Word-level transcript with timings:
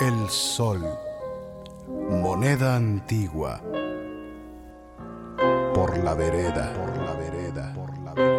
el 0.00 0.28
sol, 0.28 0.82
moneda 2.10 2.76
antigua, 2.76 3.60
por 5.74 5.96
la 5.98 6.14
vereda, 6.14 6.72
por 6.74 6.96
la 7.02 7.12
vereda, 7.14 7.72
por 7.74 7.98
la 7.98 8.14
vereda. 8.14 8.34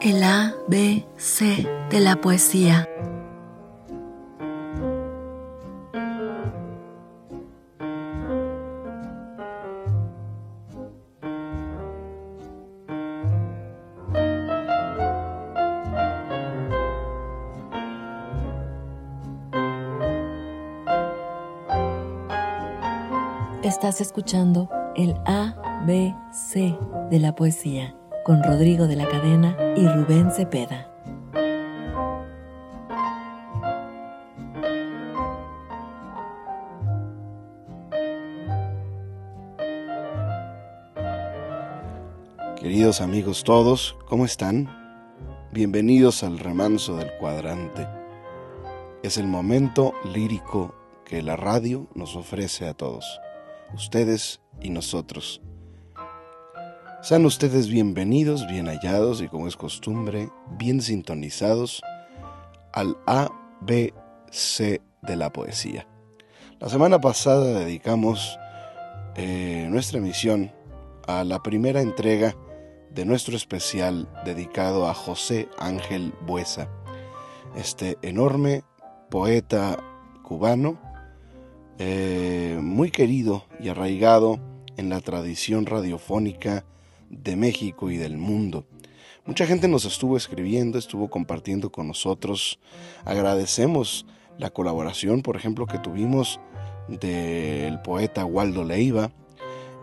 El 0.00 0.22
A, 0.22 0.54
B, 0.68 1.06
C 1.16 1.68
de 1.90 2.00
la 2.00 2.16
poesía. 2.20 2.88
Estás 23.88 24.08
escuchando 24.08 24.68
el 24.96 25.14
A, 25.24 25.82
B, 25.86 26.14
C 26.30 26.76
de 27.10 27.18
la 27.18 27.34
poesía 27.34 27.96
con 28.22 28.42
Rodrigo 28.42 28.86
de 28.86 28.96
la 28.96 29.08
Cadena 29.08 29.56
y 29.76 29.88
Rubén 29.88 30.30
Cepeda. 30.30 30.92
Queridos 42.60 43.00
amigos 43.00 43.42
todos, 43.42 43.96
¿cómo 44.06 44.26
están? 44.26 44.68
Bienvenidos 45.50 46.22
al 46.22 46.38
remanso 46.38 46.94
del 46.98 47.10
cuadrante. 47.18 47.88
Es 49.02 49.16
el 49.16 49.28
momento 49.28 49.94
lírico 50.04 50.74
que 51.06 51.22
la 51.22 51.36
radio 51.36 51.86
nos 51.94 52.16
ofrece 52.16 52.68
a 52.68 52.74
todos, 52.74 53.18
ustedes 53.74 54.40
y 54.60 54.70
nosotros. 54.70 55.40
Sean 57.02 57.24
ustedes 57.26 57.68
bienvenidos, 57.68 58.46
bien 58.48 58.66
hallados 58.66 59.22
y 59.22 59.28
como 59.28 59.46
es 59.46 59.56
costumbre, 59.56 60.30
bien 60.58 60.82
sintonizados 60.82 61.80
al 62.72 62.96
ABC 63.06 64.80
de 65.02 65.16
la 65.16 65.32
poesía. 65.32 65.86
La 66.58 66.68
semana 66.68 67.00
pasada 67.00 67.60
dedicamos 67.60 68.38
eh, 69.14 69.68
nuestra 69.70 69.98
emisión 69.98 70.52
a 71.06 71.24
la 71.24 71.42
primera 71.42 71.80
entrega 71.80 72.34
de 72.90 73.04
nuestro 73.04 73.36
especial 73.36 74.08
dedicado 74.24 74.88
a 74.88 74.94
José 74.94 75.48
Ángel 75.58 76.12
Buesa, 76.26 76.68
este 77.56 77.96
enorme 78.02 78.64
poeta 79.08 79.78
cubano, 80.22 80.80
eh, 81.78 82.58
muy 82.60 82.90
querido 82.90 83.44
y 83.60 83.68
arraigado 83.68 84.40
en 84.76 84.88
la 84.88 85.00
tradición 85.00 85.66
radiofónica 85.66 86.64
de 87.10 87.36
México 87.36 87.90
y 87.90 87.96
del 87.96 88.16
mundo. 88.16 88.66
Mucha 89.24 89.46
gente 89.46 89.68
nos 89.68 89.84
estuvo 89.84 90.16
escribiendo, 90.16 90.78
estuvo 90.78 91.10
compartiendo 91.10 91.70
con 91.70 91.88
nosotros. 91.88 92.58
Agradecemos 93.04 94.06
la 94.38 94.50
colaboración, 94.50 95.22
por 95.22 95.36
ejemplo, 95.36 95.66
que 95.66 95.78
tuvimos 95.78 96.40
del 96.88 97.80
poeta 97.82 98.24
Waldo 98.24 98.64
Leiva. 98.64 99.12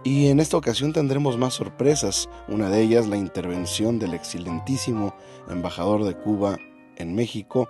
Y 0.03 0.27
en 0.27 0.39
esta 0.39 0.57
ocasión 0.57 0.93
tendremos 0.93 1.37
más 1.37 1.53
sorpresas, 1.53 2.29
una 2.47 2.69
de 2.69 2.81
ellas 2.81 3.07
la 3.07 3.17
intervención 3.17 3.99
del 3.99 4.13
excelentísimo 4.13 5.15
embajador 5.49 6.03
de 6.03 6.15
Cuba 6.15 6.57
en 6.97 7.15
México, 7.15 7.69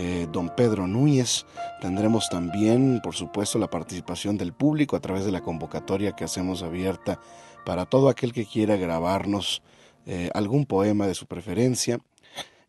eh, 0.00 0.28
don 0.30 0.48
Pedro 0.50 0.86
Núñez. 0.86 1.44
Tendremos 1.80 2.28
también, 2.28 3.00
por 3.02 3.16
supuesto, 3.16 3.58
la 3.58 3.68
participación 3.68 4.38
del 4.38 4.52
público 4.52 4.94
a 4.94 5.00
través 5.00 5.24
de 5.24 5.32
la 5.32 5.40
convocatoria 5.40 6.12
que 6.12 6.22
hacemos 6.22 6.62
abierta 6.62 7.18
para 7.66 7.84
todo 7.84 8.08
aquel 8.08 8.32
que 8.32 8.46
quiera 8.46 8.76
grabarnos 8.76 9.60
eh, 10.06 10.30
algún 10.34 10.66
poema 10.66 11.08
de 11.08 11.14
su 11.14 11.26
preferencia. 11.26 11.98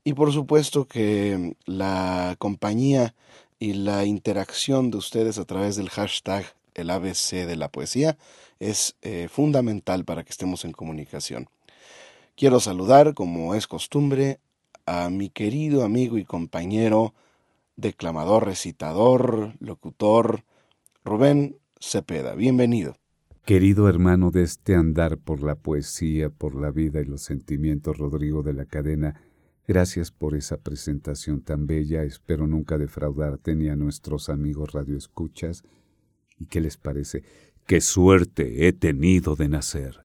Y 0.04 0.14
por 0.14 0.34
supuesto 0.34 0.86
que 0.86 1.56
la 1.66 2.36
compañía 2.40 3.14
y 3.60 3.74
la 3.74 4.06
interacción 4.06 4.90
de 4.90 4.98
ustedes 4.98 5.38
a 5.38 5.46
través 5.46 5.76
del 5.76 5.92
hashtag 5.92 6.46
el 6.74 6.90
ABC 6.90 7.46
de 7.46 7.56
la 7.58 7.70
poesía 7.70 8.18
es 8.58 8.96
eh, 9.04 9.28
fundamental 9.30 10.04
para 10.04 10.24
que 10.24 10.32
estemos 10.32 10.66
en 10.66 10.72
comunicación. 10.72 11.48
Quiero 12.36 12.60
saludar, 12.60 13.14
como 13.14 13.54
es 13.54 13.68
costumbre, 13.68 14.40
a 14.90 15.12
mi 15.12 15.30
querido 15.30 15.84
amigo 15.84 16.18
y 16.18 16.26
compañero, 16.26 17.14
declamador, 17.76 18.48
recitador, 18.48 19.54
locutor, 19.60 20.46
Rubén 21.06 21.58
Cepeda. 21.80 22.34
Bienvenido. 22.34 22.98
Querido 23.46 23.88
hermano 23.88 24.32
de 24.32 24.42
este 24.42 24.74
andar 24.74 25.20
por 25.20 25.44
la 25.44 25.54
poesía, 25.54 26.32
por 26.32 26.56
la 26.56 26.72
vida 26.72 27.02
y 27.02 27.06
los 27.06 27.22
sentimientos, 27.22 28.00
Rodrigo 28.00 28.42
de 28.42 28.54
la 28.54 28.66
Cadena, 28.66 29.22
gracias 29.68 30.10
por 30.10 30.34
esa 30.34 30.58
presentación 30.58 31.42
tan 31.42 31.68
bella. 31.68 32.02
Espero 32.02 32.48
nunca 32.48 32.80
defraudarte 32.80 33.56
ni 33.56 33.70
a 33.70 33.76
nuestros 33.76 34.28
amigos 34.28 34.72
radioescuchas. 34.72 35.64
¿Y 36.40 36.48
qué 36.48 36.62
les 36.62 36.78
parece? 36.78 37.22
¡Qué 37.68 37.80
suerte 37.80 38.68
he 38.68 38.74
tenido 38.74 39.36
de 39.36 39.50
nacer! 39.50 40.02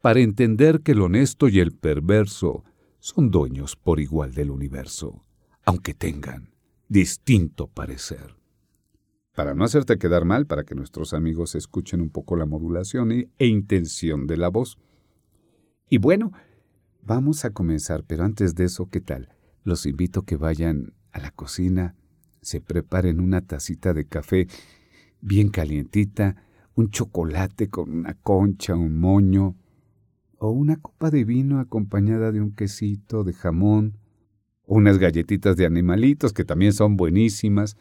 Para 0.00 0.20
entender 0.20 0.80
que 0.80 0.92
el 0.92 1.02
honesto 1.02 1.50
y 1.50 1.60
el 1.60 1.72
perverso 1.72 2.64
son 3.02 3.32
dueños 3.32 3.74
por 3.74 3.98
igual 3.98 4.32
del 4.32 4.52
universo, 4.52 5.24
aunque 5.64 5.92
tengan 5.92 6.54
distinto 6.88 7.66
parecer. 7.66 8.36
Para 9.34 9.54
no 9.54 9.64
hacerte 9.64 9.98
quedar 9.98 10.24
mal, 10.24 10.46
para 10.46 10.62
que 10.62 10.76
nuestros 10.76 11.12
amigos 11.12 11.56
escuchen 11.56 12.00
un 12.00 12.10
poco 12.10 12.36
la 12.36 12.46
modulación 12.46 13.10
e 13.10 13.46
intención 13.46 14.28
de 14.28 14.36
la 14.36 14.50
voz. 14.50 14.78
Y 15.90 15.98
bueno, 15.98 16.30
vamos 17.02 17.44
a 17.44 17.50
comenzar, 17.50 18.04
pero 18.04 18.22
antes 18.22 18.54
de 18.54 18.66
eso, 18.66 18.88
¿qué 18.88 19.00
tal? 19.00 19.34
Los 19.64 19.84
invito 19.84 20.20
a 20.20 20.24
que 20.24 20.36
vayan 20.36 20.94
a 21.10 21.18
la 21.18 21.32
cocina, 21.32 21.96
se 22.40 22.60
preparen 22.60 23.18
una 23.18 23.40
tacita 23.40 23.94
de 23.94 24.06
café 24.06 24.46
bien 25.20 25.48
calientita, 25.48 26.36
un 26.76 26.90
chocolate 26.90 27.68
con 27.68 27.90
una 27.90 28.14
concha, 28.14 28.76
un 28.76 29.00
moño, 29.00 29.56
o 30.42 30.50
una 30.50 30.76
copa 30.76 31.10
de 31.10 31.22
vino 31.22 31.60
acompañada 31.60 32.32
de 32.32 32.40
un 32.40 32.50
quesito, 32.50 33.22
de 33.22 33.32
jamón, 33.32 33.98
unas 34.64 34.98
galletitas 34.98 35.56
de 35.56 35.66
animalitos 35.66 36.32
que 36.32 36.44
también 36.44 36.72
son 36.72 36.96
buenísimas. 36.96 37.76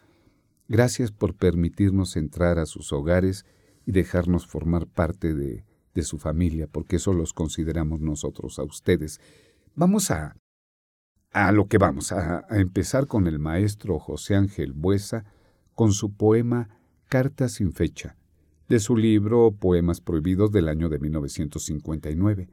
Gracias 0.67 1.11
por 1.11 1.33
permitirnos 1.33 2.15
entrar 2.17 2.59
a 2.59 2.67
sus 2.67 2.93
hogares 2.93 3.47
y 3.87 3.93
dejarnos 3.93 4.45
formar 4.45 4.85
parte 4.85 5.33
de, 5.33 5.65
de 5.95 6.03
su 6.03 6.19
familia, 6.19 6.67
porque 6.67 6.97
eso 6.97 7.13
los 7.13 7.33
consideramos 7.33 7.99
nosotros 7.99 8.59
a 8.59 8.63
ustedes. 8.63 9.19
Vamos 9.73 10.11
a, 10.11 10.37
a 11.31 11.51
lo 11.51 11.65
que 11.65 11.79
vamos, 11.79 12.11
a, 12.11 12.45
a 12.47 12.59
empezar 12.59 13.07
con 13.07 13.25
el 13.25 13.39
maestro 13.39 13.97
José 13.97 14.35
Ángel 14.35 14.73
Buesa, 14.73 15.25
con 15.73 15.93
su 15.93 16.13
poema 16.13 16.69
Carta 17.09 17.49
sin 17.49 17.73
fecha, 17.73 18.17
de 18.71 18.79
su 18.79 18.95
libro 18.95 19.51
Poemas 19.51 19.99
Prohibidos 19.99 20.49
del 20.49 20.69
año 20.69 20.87
de 20.87 20.97
1959. 20.97 22.47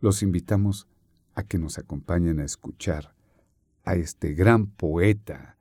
Los 0.00 0.20
invitamos 0.24 0.88
a 1.36 1.44
que 1.44 1.58
nos 1.58 1.78
acompañen 1.78 2.40
a 2.40 2.44
escuchar 2.44 3.14
a 3.84 3.94
este 3.94 4.34
gran 4.34 4.66
poeta. 4.66 5.56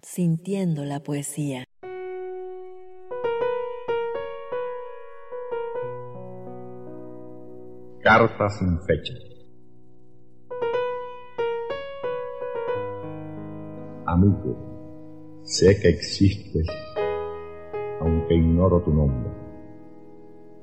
Sintiendo 0.00 0.84
la 0.84 1.00
poesía. 1.00 1.64
Carta 8.04 8.48
sin 8.48 8.80
fecha. 8.82 9.14
Amigo, 14.06 15.42
sé 15.42 15.80
que 15.80 15.88
existes, 15.88 16.68
aunque 18.00 18.34
ignoro 18.34 18.80
tu 18.80 18.92
nombre. 18.92 19.30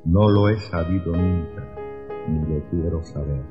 No 0.05 0.29
lo 0.29 0.49
he 0.49 0.57
sabido 0.57 1.13
nunca, 1.15 1.63
ni 2.27 2.39
lo 2.41 2.63
quiero 2.69 3.03
saber. 3.03 3.43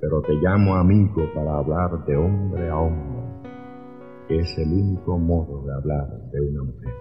Pero 0.00 0.20
te 0.22 0.34
llamo 0.34 0.74
amigo 0.74 1.22
para 1.34 1.58
hablar 1.58 2.04
de 2.04 2.16
hombre 2.16 2.68
a 2.68 2.78
hombre, 2.78 3.22
que 4.28 4.38
es 4.40 4.58
el 4.58 4.72
único 4.72 5.18
modo 5.18 5.62
de 5.62 5.74
hablar 5.74 6.30
de 6.30 6.40
una 6.40 6.62
mujer. 6.62 6.94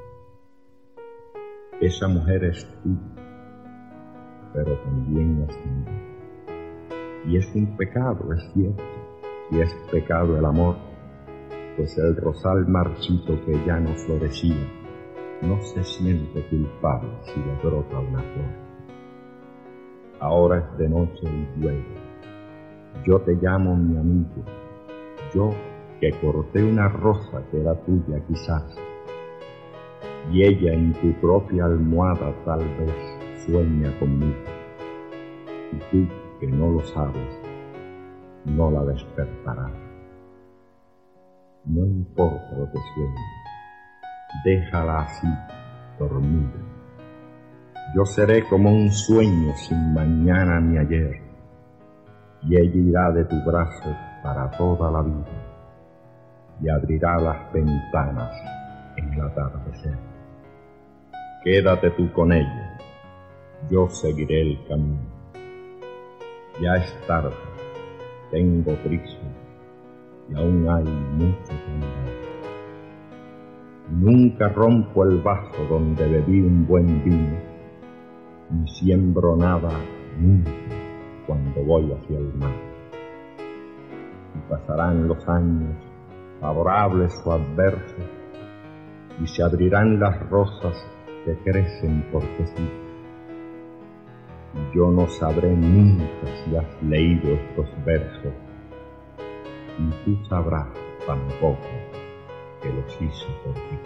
Esa 1.81 2.07
mujer 2.07 2.45
es 2.45 2.65
tú 2.83 2.97
pero 4.55 4.77
también 4.79 5.45
es 5.47 5.57
mía. 5.65 6.01
Y 7.27 7.37
es 7.37 7.55
un 7.55 7.75
pecado, 7.75 8.33
es 8.33 8.53
cierto, 8.53 8.83
y 9.51 9.59
es 9.59 9.73
pecado 9.91 10.37
el 10.37 10.45
amor, 10.45 10.77
pues 11.75 11.97
el 11.97 12.15
rosal 12.15 12.65
marchito 12.67 13.33
que 13.45 13.53
ya 13.65 13.79
no 13.79 13.93
florecía 13.95 14.84
no 15.41 15.61
se 15.61 15.83
siente 15.83 16.45
culpable 16.47 17.09
si 17.23 17.39
le 17.39 17.55
brota 17.63 17.99
una 17.99 18.21
flor. 18.21 18.65
Ahora 20.19 20.59
es 20.59 20.77
de 20.77 20.89
noche 20.89 21.23
y 21.23 21.59
llueve. 21.59 21.85
Yo 23.05 23.19
te 23.21 23.33
llamo 23.35 23.75
mi 23.75 23.97
amigo, 23.97 24.43
yo 25.33 25.51
que 25.99 26.11
corté 26.21 26.63
una 26.63 26.87
rosa 26.87 27.43
que 27.51 27.61
era 27.61 27.75
tuya 27.85 28.19
quizás, 28.27 28.75
y 30.31 30.43
ella 30.43 30.73
en 30.73 30.93
tu 30.93 31.13
propia 31.19 31.65
almohada 31.65 32.33
tal 32.45 32.59
vez 32.59 33.45
sueña 33.45 33.97
conmigo. 33.99 34.35
Y 35.71 35.77
tú, 35.91 36.13
que 36.39 36.47
no 36.47 36.71
lo 36.71 36.83
sabes, 36.85 37.39
no 38.45 38.71
la 38.71 38.83
despertarás. 38.85 39.71
No 41.65 41.85
importa 41.85 42.57
lo 42.57 42.65
que 42.71 42.79
sueñe, 42.93 43.44
déjala 44.43 45.01
así, 45.01 45.27
dormida. 45.99 46.59
Yo 47.95 48.05
seré 48.05 48.43
como 48.47 48.71
un 48.71 48.91
sueño 48.91 49.53
sin 49.55 49.93
mañana 49.93 50.59
ni 50.59 50.77
ayer, 50.77 51.21
y 52.43 52.57
ella 52.57 52.75
irá 52.75 53.11
de 53.11 53.25
tu 53.25 53.41
brazo 53.43 53.95
para 54.23 54.49
toda 54.51 54.91
la 54.91 55.01
vida, 55.01 55.25
y 56.61 56.69
abrirá 56.69 57.17
las 57.19 57.53
ventanas 57.53 58.33
en 58.97 59.13
el 59.13 59.21
atardecer. 59.21 59.97
Quédate 61.43 61.91
tú 61.91 62.11
con 62.11 62.33
ella 62.33 62.75
yo 63.69 63.89
seguiré 63.89 64.41
el 64.41 64.67
camino. 64.67 64.99
Ya 66.61 66.75
es 66.75 67.07
tarde, 67.07 67.33
tengo 68.31 68.75
prisa 68.83 69.17
y 70.29 70.35
aún 70.35 70.67
hay 70.69 70.83
mucho 70.83 71.47
que 71.47 71.71
andar. 71.71 72.34
Nunca 73.89 74.49
rompo 74.49 75.03
el 75.03 75.21
vaso 75.21 75.63
donde 75.69 76.07
bebí 76.07 76.41
un 76.41 76.65
buen 76.65 77.03
vino, 77.03 77.37
ni 78.51 78.67
siembro 78.67 79.35
nada 79.35 79.71
nunca 80.19 80.51
cuando 81.27 81.61
voy 81.63 81.91
hacia 81.91 82.17
el 82.17 82.33
mar. 82.33 82.55
Y 84.35 84.49
pasarán 84.49 85.07
los 85.07 85.27
años, 85.27 85.75
favorables 86.41 87.21
o 87.25 87.33
adversos, 87.33 88.05
y 89.21 89.27
se 89.27 89.43
abrirán 89.43 89.99
las 89.99 90.29
rosas 90.29 90.75
que 91.23 91.35
crecen 91.43 92.05
porque 92.11 92.45
sí 92.55 92.69
yo 94.73 94.89
no 94.91 95.07
sabré 95.07 95.55
nunca 95.55 96.27
si 96.43 96.55
has 96.55 96.83
leído 96.83 97.33
estos 97.33 97.67
versos, 97.85 98.33
y 99.79 100.05
tú 100.05 100.25
sabrás 100.25 100.67
tampoco 101.05 101.59
que 102.65 102.73
los 102.73 102.93
hice 102.99 103.27
por 103.43 103.53
ti. 103.53 103.77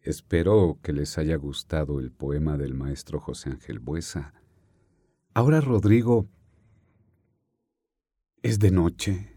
Espero 0.00 0.78
que 0.82 0.94
les 0.94 1.18
haya 1.18 1.36
gustado 1.36 2.00
el 2.00 2.10
poema 2.10 2.56
del 2.56 2.72
maestro 2.72 3.20
José 3.20 3.50
Ángel 3.50 3.80
Buesa. 3.80 4.32
Ahora, 5.34 5.60
Rodrigo, 5.60 6.26
es 8.42 8.58
de 8.58 8.70
noche 8.70 9.34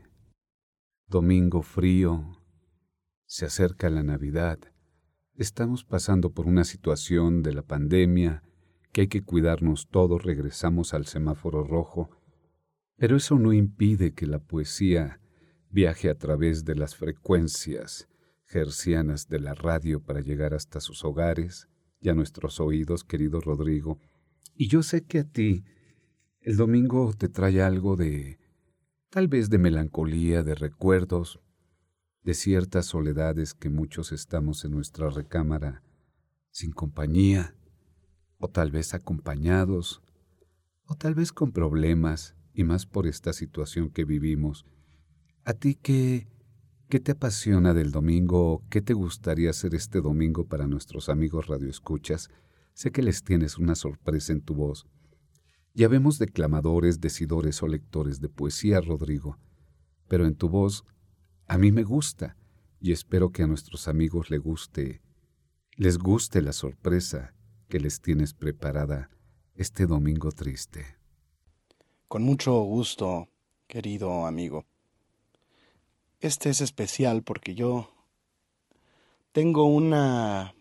domingo 1.08 1.62
frío, 1.62 2.42
se 3.26 3.46
acerca 3.46 3.90
la 3.90 4.04
Navidad, 4.04 4.60
estamos 5.36 5.84
pasando 5.84 6.30
por 6.30 6.48
una 6.48 6.64
situación 6.64 7.44
de 7.44 7.54
la 7.54 7.64
pandemia 7.64 8.44
que 8.92 9.02
hay 9.02 9.08
que 9.08 9.24
cuidarnos 9.24 9.88
todos, 9.90 10.24
regresamos 10.24 10.94
al 10.94 11.06
semáforo 11.06 11.64
rojo, 11.64 12.10
pero 12.98 13.18
eso 13.18 13.40
no 13.40 13.54
impide 13.54 14.14
que 14.14 14.28
la 14.28 14.40
poesía 14.40 15.20
viaje 15.70 16.10
a 16.10 16.18
través 16.18 16.66
de 16.66 16.76
las 16.76 16.96
frecuencias 16.96 18.08
gercianas 18.46 19.28
de 19.30 19.40
la 19.40 19.54
radio 19.54 20.04
para 20.04 20.20
llegar 20.20 20.54
hasta 20.54 20.82
sus 20.82 21.06
hogares 21.06 21.70
y 22.00 22.10
a 22.10 22.14
nuestros 22.14 22.60
oídos, 22.60 23.04
querido 23.04 23.40
Rodrigo. 23.40 24.00
Y 24.56 24.68
yo 24.68 24.84
sé 24.84 25.04
que 25.06 25.20
a 25.20 25.24
ti 25.24 25.64
el 26.42 26.58
domingo 26.58 27.14
te 27.18 27.30
trae 27.30 27.62
algo 27.62 27.96
de 27.96 28.40
tal 29.10 29.28
vez 29.28 29.50
de 29.50 29.58
melancolía, 29.58 30.44
de 30.44 30.56
recuerdos, 30.56 31.40
de 32.24 32.34
ciertas 32.34 32.88
soledades 32.88 33.54
que 33.54 33.70
muchos 33.70 34.12
estamos 34.12 34.66
en 34.66 34.72
nuestra 34.72 35.10
recámara 35.10 35.84
sin 36.50 36.72
compañía, 36.72 37.56
o 38.42 38.50
tal 38.50 38.72
vez 38.72 38.94
acompañados, 38.94 40.02
o 40.86 40.96
tal 40.96 41.16
vez 41.16 41.32
con 41.32 41.52
problemas, 41.52 42.36
y 42.54 42.64
más 42.64 42.86
por 42.86 43.08
esta 43.08 43.34
situación 43.34 43.90
que 43.90 44.04
vivimos. 44.04 44.66
¿A 45.46 45.54
ti 45.54 45.76
qué, 45.76 46.28
qué 46.90 47.00
te 47.00 47.14
apasiona 47.14 47.74
del 47.74 47.92
domingo? 47.92 48.64
¿Qué 48.70 48.82
te 48.82 48.94
gustaría 48.94 49.52
hacer 49.52 49.74
este 49.74 50.02
domingo 50.02 50.46
para 50.46 50.68
nuestros 50.68 51.08
amigos 51.08 51.48
radioescuchas? 51.48 52.30
Sé 52.74 52.92
que 52.92 53.04
les 53.04 53.24
tienes 53.24 53.58
una 53.58 53.76
sorpresa 53.76 54.34
en 54.34 54.42
tu 54.42 54.56
voz. 54.56 54.86
Ya 55.74 55.88
vemos 55.88 56.20
declamadores, 56.20 57.00
decidores 57.00 57.64
o 57.64 57.68
lectores 57.68 58.20
de 58.20 58.28
poesía, 58.28 58.82
Rodrigo, 58.82 59.38
pero 60.10 60.26
en 60.26 60.36
tu 60.36 60.50
voz 60.50 60.84
a 61.48 61.58
mí 61.58 61.72
me 61.72 61.84
gusta 61.84 62.36
y 62.80 62.92
espero 62.92 63.30
que 63.30 63.44
a 63.44 63.48
nuestros 63.48 63.88
amigos 63.88 64.30
les 64.30 64.42
guste, 64.42 65.02
les 65.78 65.98
guste 65.98 66.42
la 66.42 66.52
sorpresa 66.52 67.34
que 67.72 67.80
les 67.80 68.02
tienes 68.02 68.34
preparada 68.34 69.10
este 69.56 69.86
domingo 69.86 70.34
triste. 70.34 70.98
Con 72.10 72.22
mucho 72.22 72.52
gusto, 72.64 73.30
querido 73.66 74.26
amigo. 74.26 74.66
Este 76.20 76.50
es 76.50 76.60
especial 76.60 77.24
porque 77.24 77.56
yo 77.56 77.90
tengo 79.32 79.64
una 79.64 80.54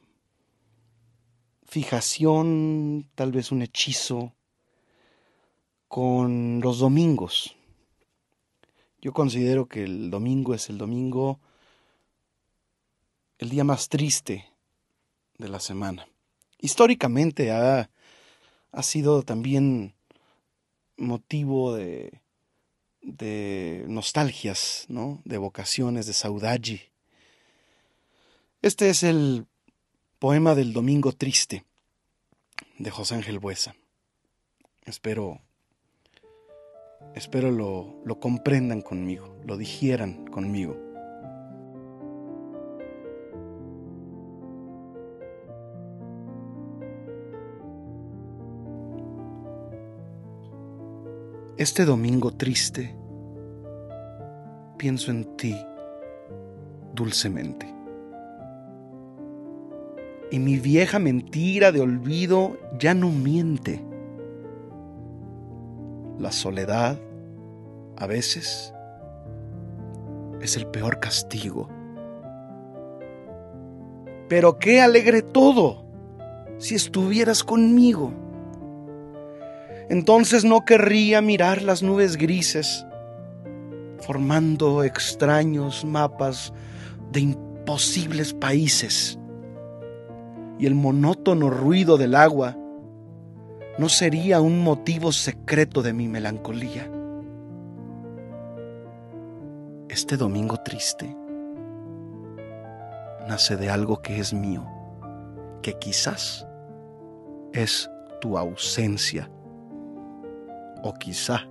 fijación, 1.64 3.10
tal 3.16 3.32
vez 3.32 3.50
un 3.50 3.62
hechizo 3.62 4.32
con 5.88 6.60
los 6.60 6.78
domingos. 6.78 7.56
Yo 9.00 9.12
considero 9.12 9.66
que 9.66 9.82
el 9.82 10.12
domingo 10.12 10.54
es 10.54 10.70
el 10.70 10.78
domingo, 10.78 11.40
el 13.38 13.48
día 13.48 13.64
más 13.64 13.88
triste 13.88 14.48
de 15.38 15.48
la 15.48 15.58
semana. 15.58 16.06
Históricamente 16.60 17.52
ha, 17.52 17.90
ha 18.72 18.82
sido 18.82 19.22
también 19.22 19.94
motivo 20.96 21.74
de, 21.74 22.20
de 23.02 23.84
nostalgias, 23.88 24.84
¿no? 24.88 25.22
de 25.24 25.38
vocaciones, 25.38 26.06
de 26.06 26.12
saudade. 26.12 26.92
Este 28.62 28.90
es 28.90 29.02
el 29.02 29.46
Poema 30.18 30.54
del 30.54 30.72
Domingo 30.74 31.12
Triste 31.12 31.64
de 32.78 32.90
José 32.90 33.14
Ángel 33.14 33.38
Buesa. 33.38 33.74
Espero, 34.84 35.40
espero 37.14 37.50
lo, 37.50 38.02
lo 38.04 38.20
comprendan 38.20 38.82
conmigo, 38.82 39.40
lo 39.46 39.56
digieran 39.56 40.26
conmigo. 40.26 40.89
Este 51.60 51.84
domingo 51.84 52.30
triste, 52.30 52.96
pienso 54.78 55.10
en 55.10 55.36
ti 55.36 55.54
dulcemente 56.94 57.70
y 60.30 60.38
mi 60.38 60.58
vieja 60.58 60.98
mentira 60.98 61.70
de 61.70 61.82
olvido 61.82 62.56
ya 62.78 62.94
no 62.94 63.10
miente. 63.10 63.84
La 66.18 66.32
soledad, 66.32 66.98
a 67.98 68.06
veces, 68.06 68.72
es 70.40 70.56
el 70.56 70.66
peor 70.66 70.98
castigo. 70.98 71.68
Pero 74.30 74.58
qué 74.58 74.80
alegre 74.80 75.20
todo 75.20 75.84
si 76.56 76.74
estuvieras 76.74 77.44
conmigo. 77.44 78.29
Entonces 79.90 80.44
no 80.44 80.64
querría 80.64 81.20
mirar 81.20 81.62
las 81.62 81.82
nubes 81.82 82.16
grises, 82.16 82.86
formando 83.98 84.84
extraños 84.84 85.84
mapas 85.84 86.52
de 87.10 87.18
imposibles 87.18 88.32
países 88.32 89.18
y 90.60 90.66
el 90.66 90.76
monótono 90.76 91.50
ruido 91.50 91.98
del 91.98 92.14
agua 92.14 92.56
no 93.78 93.88
sería 93.88 94.40
un 94.40 94.62
motivo 94.62 95.10
secreto 95.10 95.82
de 95.82 95.92
mi 95.92 96.06
melancolía. 96.06 96.88
Este 99.88 100.16
domingo 100.16 100.56
triste 100.58 101.16
nace 103.26 103.56
de 103.56 103.70
algo 103.70 104.00
que 104.02 104.20
es 104.20 104.32
mío, 104.32 104.64
que 105.62 105.72
quizás 105.80 106.46
es 107.52 107.90
tu 108.20 108.38
ausencia 108.38 109.28
o 110.82 110.92
quizá 110.94 111.46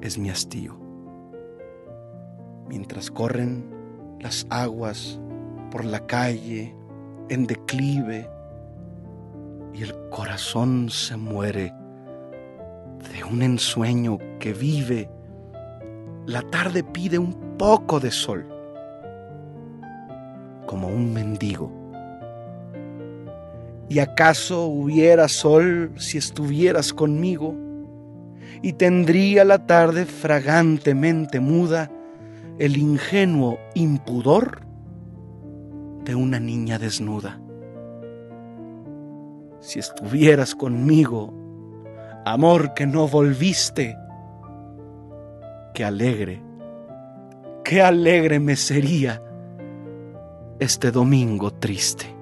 es 0.00 0.18
mi 0.18 0.30
hastío. 0.30 0.76
Mientras 2.68 3.10
corren 3.10 3.64
las 4.20 4.46
aguas 4.50 5.20
por 5.70 5.84
la 5.84 6.06
calle 6.06 6.74
en 7.28 7.46
declive 7.46 8.28
y 9.72 9.82
el 9.82 9.94
corazón 10.10 10.88
se 10.90 11.16
muere 11.16 11.72
de 13.12 13.24
un 13.24 13.42
ensueño 13.42 14.18
que 14.38 14.52
vive. 14.52 15.10
La 16.26 16.42
tarde 16.42 16.82
pide 16.84 17.18
un 17.18 17.56
poco 17.58 18.00
de 18.00 18.10
sol, 18.10 18.46
como 20.66 20.88
un 20.88 21.12
mendigo. 21.12 21.83
¿Y 23.88 23.98
acaso 23.98 24.66
hubiera 24.66 25.28
sol 25.28 25.92
si 25.96 26.18
estuvieras 26.18 26.92
conmigo? 26.92 27.54
Y 28.62 28.74
tendría 28.74 29.44
la 29.44 29.66
tarde 29.66 30.06
fragantemente 30.06 31.38
muda 31.40 31.90
el 32.58 32.76
ingenuo 32.76 33.58
impudor 33.74 34.60
de 36.04 36.14
una 36.14 36.40
niña 36.40 36.78
desnuda. 36.78 37.40
Si 39.60 39.78
estuvieras 39.78 40.54
conmigo, 40.54 41.32
amor 42.24 42.74
que 42.74 42.86
no 42.86 43.08
volviste, 43.08 43.96
qué 45.74 45.84
alegre, 45.84 46.42
qué 47.64 47.82
alegre 47.82 48.38
me 48.40 48.56
sería 48.56 49.22
este 50.58 50.90
domingo 50.90 51.50
triste. 51.50 52.13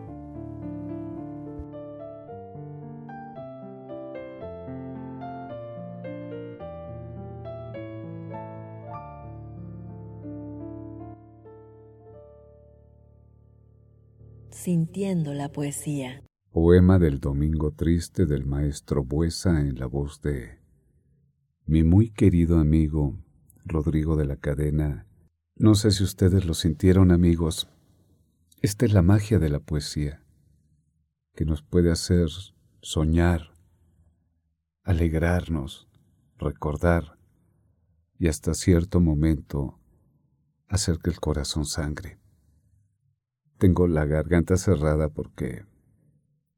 Sintiendo 14.63 15.35
la 15.35 15.51
poesía. 15.51 16.23
Poema 16.53 17.01
del 17.01 17.19
Domingo 17.19 17.73
Triste 17.73 18.27
del 18.27 18.47
maestro 18.47 19.03
Buesa 19.03 19.61
en 19.61 19.77
la 19.81 19.87
voz 19.87 20.23
de 20.23 20.61
mi 21.67 21.83
muy 21.83 22.11
querido 22.11 22.61
amigo 22.61 23.19
Rodrigo 23.65 24.15
de 24.15 24.25
la 24.25 24.37
Cadena. 24.37 25.09
No 25.57 25.75
sé 25.75 25.91
si 25.91 26.05
ustedes 26.05 26.45
lo 26.45 26.55
sintieron 26.55 27.11
amigos. 27.11 27.69
Esta 28.61 28.87
es 28.87 28.93
la 28.93 29.03
magia 29.03 29.41
de 29.41 29.49
la 29.49 29.59
poesía, 29.59 30.23
que 31.35 31.45
nos 31.45 31.65
puede 31.65 31.91
hacer 31.91 32.29
soñar, 32.83 33.57
alegrarnos, 34.85 35.89
recordar 36.39 37.19
y 38.17 38.29
hasta 38.29 38.55
cierto 38.55 39.01
momento 39.01 39.81
hacer 40.69 40.99
que 41.03 41.11
el 41.11 41.19
corazón 41.19 41.65
sangre. 41.65 42.22
Tengo 43.63 43.87
la 43.87 44.07
garganta 44.07 44.57
cerrada 44.57 45.09
porque 45.09 45.65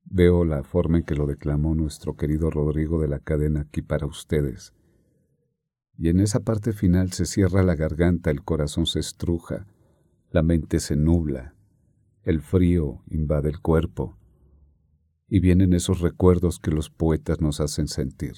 veo 0.07 0.47
la 0.47 0.63
forma 0.63 0.97
en 0.97 1.05
que 1.05 1.15
lo 1.15 1.27
declamó 1.27 1.75
nuestro 1.75 2.17
querido 2.17 2.49
Rodrigo 2.51 2.99
de 2.99 3.09
la 3.09 3.19
cadena 3.19 3.61
aquí 3.61 3.83
para 3.83 4.07
ustedes. 4.07 4.73
Y 5.99 6.09
en 6.09 6.19
esa 6.19 6.41
parte 6.41 6.73
final 6.73 7.13
se 7.13 7.27
cierra 7.27 7.63
la 7.63 7.75
garganta, 7.75 8.31
el 8.31 8.43
corazón 8.43 8.87
se 8.87 9.01
estruja, 9.01 9.67
la 10.31 10.43
mente 10.43 10.81
se 10.81 10.97
nubla, 10.97 11.55
el 12.23 12.41
frío 12.41 13.03
invade 13.11 13.51
el 13.51 13.61
cuerpo, 13.61 14.17
y 15.29 15.41
vienen 15.41 15.75
esos 15.75 16.01
recuerdos 16.01 16.59
que 16.59 16.71
los 16.71 16.89
poetas 16.89 17.39
nos 17.39 17.61
hacen 17.61 17.87
sentir. 17.87 18.37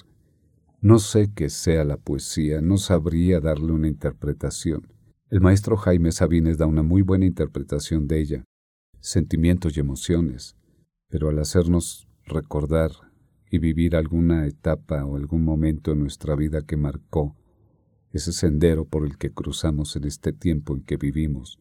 No 0.81 0.99
sé 0.99 1.31
qué 1.33 1.49
sea 1.49 1.85
la 1.85 1.95
poesía, 1.95 2.59
no 2.59 2.75
sabría 2.75 3.39
darle 3.39 3.71
una 3.71 3.87
interpretación. 3.87 4.91
El 5.29 5.39
maestro 5.39 5.77
Jaime 5.77 6.11
Sabines 6.11 6.57
da 6.57 6.65
una 6.65 6.83
muy 6.83 7.01
buena 7.01 7.25
interpretación 7.25 8.09
de 8.09 8.19
ella, 8.19 8.43
sentimientos 9.07 9.77
y 9.77 9.79
emociones, 9.79 10.57
pero 11.07 11.29
al 11.29 11.39
hacernos 11.39 12.07
recordar 12.25 12.91
y 13.49 13.59
vivir 13.59 13.95
alguna 13.95 14.45
etapa 14.45 15.05
o 15.05 15.15
algún 15.15 15.45
momento 15.45 15.93
en 15.93 15.99
nuestra 15.99 16.35
vida 16.35 16.63
que 16.63 16.75
marcó 16.75 17.37
ese 18.11 18.33
sendero 18.33 18.85
por 18.85 19.05
el 19.05 19.17
que 19.17 19.31
cruzamos 19.31 19.95
en 19.95 20.05
este 20.05 20.33
tiempo 20.33 20.75
en 20.75 20.83
que 20.83 20.97
vivimos, 20.97 21.59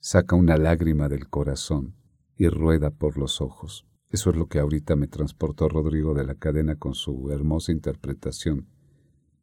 saca 0.00 0.36
una 0.36 0.56
lágrima 0.56 1.08
del 1.08 1.28
corazón 1.28 1.94
y 2.36 2.48
rueda 2.48 2.90
por 2.90 3.16
los 3.16 3.40
ojos. 3.40 3.86
Eso 4.10 4.30
es 4.30 4.36
lo 4.36 4.48
que 4.48 4.58
ahorita 4.58 4.94
me 4.94 5.08
transportó 5.08 5.68
Rodrigo 5.68 6.12
de 6.12 6.24
la 6.24 6.34
cadena 6.34 6.76
con 6.76 6.94
su 6.94 7.30
hermosa 7.30 7.72
interpretación 7.72 8.66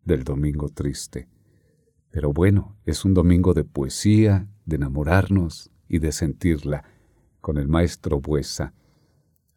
del 0.03 0.23
Domingo 0.23 0.69
Triste. 0.69 1.27
Pero 2.11 2.31
bueno, 2.33 2.77
es 2.85 3.05
un 3.05 3.15
domingo 3.15 3.53
de 3.53 3.63
poesía, 3.63 4.47
de 4.65 4.75
enamorarnos 4.75 5.71
y 5.87 5.99
de 5.99 6.11
sentirla 6.11 6.98
con 7.41 7.57
el 7.57 7.67
maestro 7.67 8.19
Buesa. 8.19 8.73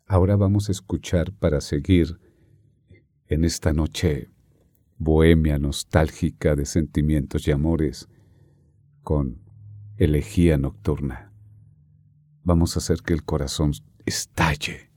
Ahora 0.07 0.37
vamos 0.37 0.69
a 0.69 0.73
escuchar 0.73 1.33
para 1.33 1.61
seguir 1.61 2.19
en 3.29 3.45
esta 3.45 3.73
noche 3.73 4.31
bohemia 4.99 5.59
nostálgica 5.59 6.55
de 6.55 6.67
sentimientos 6.67 7.49
y 7.49 7.51
amores 7.51 8.09
con 9.03 9.43
elegía 9.97 10.59
nocturna. 10.59 11.33
Vamos 12.45 12.77
a 12.77 12.79
hacer 12.81 12.99
que 13.05 13.15
el 13.15 13.25
corazón 13.25 13.73
estalle 14.05 14.91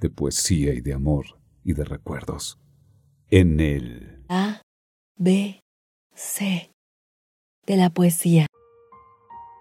de 0.00 0.10
poesía 0.10 0.74
y 0.74 0.80
de 0.80 0.92
amor 0.92 1.26
y 1.64 1.72
de 1.72 1.84
recuerdos 1.84 2.58
en 3.30 3.60
el 3.60 4.24
A, 4.28 4.62
B, 5.16 5.60
C 6.14 6.70
de 7.66 7.76
la 7.76 7.90
poesía. 7.90 8.46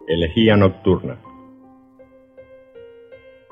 Elegía 0.08 0.56
nocturna. 0.56 1.22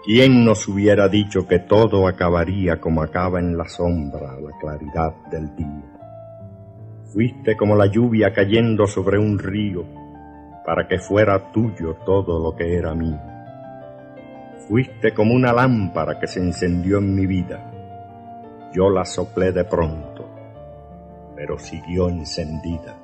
¿Quién 0.05 0.45
nos 0.45 0.67
hubiera 0.67 1.09
dicho 1.09 1.47
que 1.47 1.57
todo 1.57 2.07
acabaría 2.07 2.79
como 2.79 3.01
acaba 3.01 3.39
en 3.39 3.57
la 3.57 3.67
sombra 3.67 4.39
la 4.39 4.55
claridad 4.59 5.15
del 5.31 5.55
día? 5.55 5.81
Fuiste 7.11 7.57
como 7.57 7.75
la 7.75 7.87
lluvia 7.87 8.31
cayendo 8.31 8.85
sobre 8.85 9.17
un 9.17 9.39
río 9.39 9.83
para 10.63 10.87
que 10.87 10.99
fuera 10.99 11.51
tuyo 11.51 11.95
todo 12.05 12.37
lo 12.37 12.55
que 12.55 12.75
era 12.75 12.93
mío. 12.93 13.19
Fuiste 14.67 15.11
como 15.11 15.33
una 15.33 15.51
lámpara 15.51 16.19
que 16.19 16.27
se 16.27 16.39
encendió 16.39 16.99
en 16.99 17.15
mi 17.15 17.25
vida. 17.25 17.71
Yo 18.75 18.91
la 18.91 19.05
soplé 19.05 19.51
de 19.53 19.63
pronto, 19.63 20.29
pero 21.35 21.57
siguió 21.57 22.09
encendida. 22.09 22.95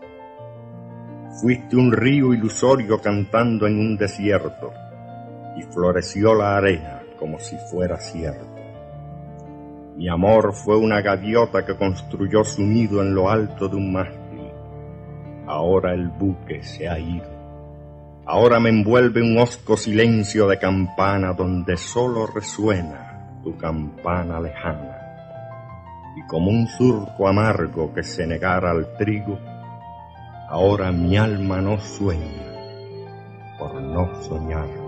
Fuiste 1.41 1.75
un 1.75 1.91
río 1.91 2.31
ilusorio 2.31 3.01
cantando 3.01 3.65
en 3.65 3.79
un 3.79 3.97
desierto 3.97 4.71
y 5.57 5.63
floreció 5.63 6.33
la 6.33 6.57
arena 6.57 7.01
como 7.21 7.37
si 7.39 7.55
fuera 7.69 7.99
cierto. 7.99 8.47
Mi 9.95 10.09
amor 10.09 10.53
fue 10.53 10.75
una 10.77 11.01
gaviota 11.01 11.63
que 11.63 11.75
construyó 11.75 12.43
su 12.43 12.63
nido 12.63 13.01
en 13.03 13.13
lo 13.13 13.29
alto 13.29 13.67
de 13.67 13.75
un 13.75 13.93
mástil. 13.93 14.51
Ahora 15.45 15.93
el 15.93 16.07
buque 16.07 16.63
se 16.63 16.89
ha 16.89 16.97
ido. 16.97 17.29
Ahora 18.25 18.59
me 18.59 18.69
envuelve 18.69 19.21
un 19.21 19.37
hosco 19.37 19.77
silencio 19.77 20.47
de 20.47 20.57
campana 20.57 21.33
donde 21.33 21.77
solo 21.77 22.25
resuena 22.25 23.39
tu 23.43 23.55
campana 23.57 24.39
lejana. 24.39 24.97
Y 26.15 26.25
como 26.27 26.49
un 26.49 26.67
surco 26.67 27.27
amargo 27.27 27.93
que 27.93 28.01
se 28.01 28.25
negara 28.25 28.71
al 28.71 28.97
trigo, 28.97 29.37
ahora 30.49 30.91
mi 30.91 31.17
alma 31.17 31.61
no 31.61 31.77
sueña 31.79 32.47
por 33.59 33.79
no 33.79 34.15
soñar 34.23 34.80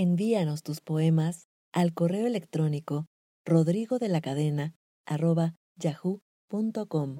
Envíanos 0.00 0.62
tus 0.62 0.80
poemas 0.80 1.48
al 1.72 1.92
correo 1.92 2.28
electrónico 2.28 3.06
rodrigo 3.44 3.98
de 3.98 4.08
la 4.08 4.20
cadena 4.20 4.76
arroba 5.04 5.56
yahoo.com. 5.74 7.16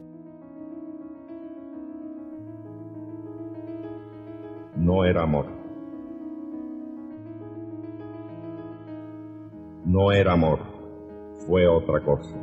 No 4.77 5.05
era 5.05 5.25
amor. 5.25 5.47
No 9.85 10.13
era 10.13 10.35
amor, 10.35 10.61
fue 11.49 11.67
otra 11.67 12.01
cosa. 12.05 12.37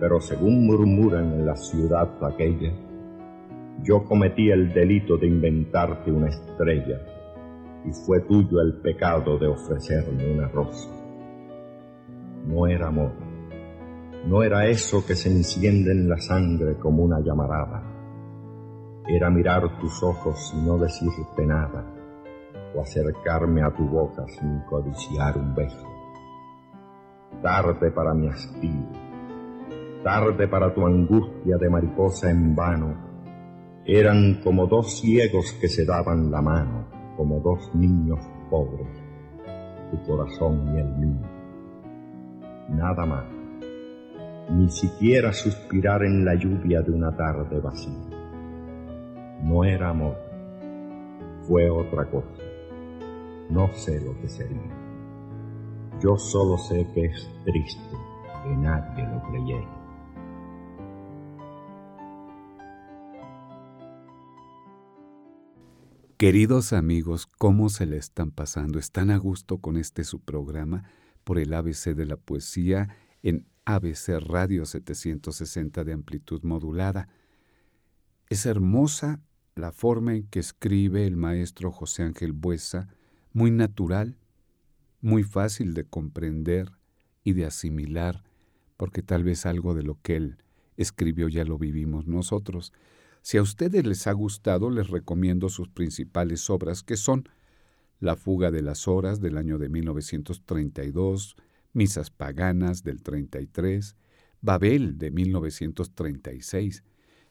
Pero 0.00 0.20
según 0.20 0.66
murmuran 0.66 1.32
en 1.32 1.46
la 1.46 1.54
ciudad 1.54 2.10
aquella, 2.24 2.72
yo 3.84 4.02
cometí 4.02 4.50
el 4.50 4.74
delito 4.74 5.16
de 5.16 5.28
inventarte 5.28 6.10
una 6.10 6.26
estrella 6.28 7.15
y 7.86 7.92
fue 7.92 8.20
tuyo 8.22 8.60
el 8.60 8.80
pecado 8.80 9.38
de 9.38 9.46
ofrecerme 9.46 10.34
una 10.34 10.48
rosa. 10.48 10.90
No 12.46 12.66
era 12.66 12.88
amor, 12.88 13.12
no 14.26 14.42
era 14.42 14.66
eso 14.66 15.04
que 15.06 15.14
se 15.14 15.30
enciende 15.30 15.92
en 15.92 16.08
la 16.08 16.18
sangre 16.18 16.76
como 16.78 17.04
una 17.04 17.20
llamarada, 17.20 17.82
era 19.08 19.30
mirar 19.30 19.78
tus 19.78 20.02
ojos 20.02 20.52
y 20.56 20.66
no 20.66 20.78
decirte 20.78 21.46
nada, 21.46 21.84
o 22.74 22.80
acercarme 22.80 23.62
a 23.62 23.70
tu 23.70 23.84
boca 23.84 24.24
sin 24.26 24.60
codiciar 24.68 25.38
un 25.38 25.54
beso. 25.54 25.86
Tarde 27.40 27.92
para 27.92 28.14
mi 28.14 28.28
hastío, 28.28 28.90
tarde 30.02 30.48
para 30.48 30.74
tu 30.74 30.84
angustia 30.84 31.56
de 31.56 31.70
mariposa 31.70 32.30
en 32.30 32.54
vano, 32.54 32.96
eran 33.84 34.40
como 34.42 34.66
dos 34.66 34.98
ciegos 34.98 35.52
que 35.60 35.68
se 35.68 35.84
daban 35.84 36.30
la 36.32 36.42
mano, 36.42 36.85
como 37.16 37.40
dos 37.40 37.74
niños 37.74 38.20
pobres, 38.50 38.88
tu 39.90 40.02
corazón 40.06 40.74
y 40.74 40.80
el 40.80 40.96
mío. 40.96 41.26
Nada 42.68 43.06
más, 43.06 43.24
ni 44.50 44.68
siquiera 44.68 45.32
suspirar 45.32 46.04
en 46.04 46.24
la 46.24 46.34
lluvia 46.34 46.82
de 46.82 46.92
una 46.92 47.16
tarde 47.16 47.60
vacía. 47.60 47.92
No 49.42 49.64
era 49.64 49.90
amor, 49.90 50.16
fue 51.42 51.70
otra 51.70 52.04
cosa. 52.10 52.42
No 53.50 53.68
sé 53.72 54.00
lo 54.00 54.18
que 54.20 54.28
sería. 54.28 54.86
Yo 56.00 56.16
solo 56.16 56.58
sé 56.58 56.86
que 56.92 57.06
es 57.06 57.30
triste 57.44 57.96
que 58.44 58.56
nadie 58.56 59.06
lo 59.06 59.22
creyera. 59.28 59.85
Queridos 66.18 66.72
amigos, 66.72 67.26
¿cómo 67.26 67.68
se 67.68 67.84
le 67.84 67.98
están 67.98 68.30
pasando? 68.30 68.78
¿Están 68.78 69.10
a 69.10 69.18
gusto 69.18 69.58
con 69.58 69.76
este 69.76 70.02
su 70.02 70.18
programa 70.18 70.90
por 71.24 71.38
el 71.38 71.52
ABC 71.52 71.94
de 71.94 72.06
la 72.06 72.16
poesía 72.16 72.96
en 73.22 73.44
ABC 73.66 74.18
Radio 74.20 74.64
760 74.64 75.84
de 75.84 75.92
amplitud 75.92 76.42
modulada? 76.42 77.10
Es 78.30 78.46
hermosa 78.46 79.20
la 79.56 79.72
forma 79.72 80.14
en 80.14 80.22
que 80.22 80.38
escribe 80.38 81.06
el 81.06 81.18
maestro 81.18 81.70
José 81.70 82.04
Ángel 82.04 82.32
Buesa, 82.32 82.88
muy 83.34 83.50
natural, 83.50 84.16
muy 85.02 85.22
fácil 85.22 85.74
de 85.74 85.84
comprender 85.84 86.72
y 87.24 87.34
de 87.34 87.44
asimilar, 87.44 88.24
porque 88.78 89.02
tal 89.02 89.22
vez 89.22 89.44
algo 89.44 89.74
de 89.74 89.82
lo 89.82 90.00
que 90.00 90.16
él 90.16 90.38
escribió 90.78 91.28
ya 91.28 91.44
lo 91.44 91.58
vivimos 91.58 92.06
nosotros. 92.06 92.72
Si 93.26 93.38
a 93.38 93.42
ustedes 93.42 93.84
les 93.84 94.06
ha 94.06 94.12
gustado, 94.12 94.70
les 94.70 94.86
recomiendo 94.86 95.48
sus 95.48 95.68
principales 95.68 96.48
obras, 96.48 96.84
que 96.84 96.96
son 96.96 97.28
La 97.98 98.14
fuga 98.14 98.52
de 98.52 98.62
las 98.62 98.86
horas 98.86 99.20
del 99.20 99.36
año 99.36 99.58
de 99.58 99.68
1932, 99.68 101.34
Misas 101.72 102.10
paganas 102.10 102.84
del 102.84 103.02
33, 103.02 103.96
Babel 104.42 104.96
de 104.96 105.10
1936, 105.10 106.84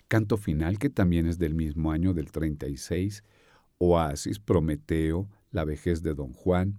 Canto 0.10 0.36
final 0.36 0.79
que 0.79 0.89
también 0.89 1.27
es 1.27 1.39
del 1.39 1.55
mismo 1.55 1.93
año 1.93 2.13
del 2.13 2.29
36, 2.29 3.23
Oasis, 3.77 4.39
Prometeo, 4.39 5.29
La 5.49 5.63
vejez 5.63 6.03
de 6.03 6.13
Don 6.13 6.34
Juan, 6.34 6.77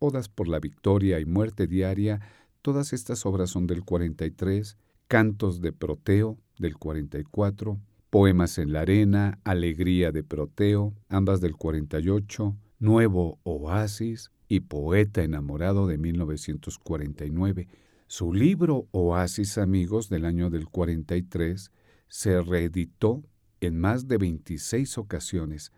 Odas 0.00 0.28
por 0.28 0.48
la 0.48 0.58
victoria 0.58 1.20
y 1.20 1.26
muerte 1.26 1.68
diaria, 1.68 2.22
todas 2.60 2.92
estas 2.92 3.24
obras 3.24 3.50
son 3.50 3.68
del 3.68 3.84
43, 3.84 4.76
Cantos 5.06 5.60
de 5.60 5.72
Proteo 5.72 6.40
del 6.58 6.76
44, 6.76 7.78
Poemas 8.10 8.56
en 8.56 8.72
la 8.72 8.80
Arena, 8.80 9.38
Alegría 9.44 10.12
de 10.12 10.22
Proteo, 10.22 10.94
ambas 11.10 11.42
del 11.42 11.56
48, 11.56 12.56
Nuevo 12.78 13.38
Oasis 13.42 14.30
y 14.48 14.60
Poeta 14.60 15.22
enamorado 15.22 15.86
de 15.86 15.98
1949. 15.98 17.68
Su 18.06 18.32
libro 18.32 18.88
Oasis 18.92 19.58
Amigos 19.58 20.08
del 20.08 20.24
año 20.24 20.48
del 20.48 20.68
43 20.68 21.70
se 22.08 22.40
reeditó 22.40 23.24
en 23.60 23.78
más 23.78 24.08
de 24.08 24.16
26 24.16 24.96
ocasiones 24.96 25.70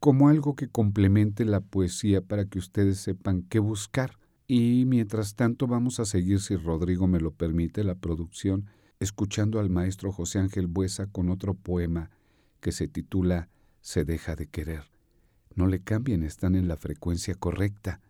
como 0.00 0.28
algo 0.28 0.56
que 0.56 0.68
complemente 0.68 1.46
la 1.46 1.62
poesía 1.62 2.20
para 2.20 2.44
que 2.44 2.58
ustedes 2.58 2.98
sepan 2.98 3.40
qué 3.40 3.58
buscar. 3.58 4.18
Y 4.46 4.84
mientras 4.86 5.34
tanto 5.34 5.66
vamos 5.66 5.98
a 5.98 6.04
seguir, 6.04 6.40
si 6.40 6.56
Rodrigo 6.56 7.06
me 7.06 7.20
lo 7.20 7.30
permite, 7.30 7.84
la 7.84 7.94
producción 7.94 8.66
escuchando 9.04 9.60
al 9.60 9.70
maestro 9.70 10.10
José 10.10 10.40
Ángel 10.40 10.66
Buesa 10.66 11.06
con 11.06 11.30
otro 11.30 11.54
poema 11.54 12.10
que 12.60 12.72
se 12.72 12.88
titula 12.88 13.48
Se 13.80 14.04
deja 14.04 14.34
de 14.34 14.46
querer. 14.46 14.82
No 15.54 15.68
le 15.68 15.80
cambien, 15.80 16.24
están 16.24 16.56
en 16.56 16.66
la 16.66 16.76
frecuencia 16.76 17.34
correcta, 17.34 18.00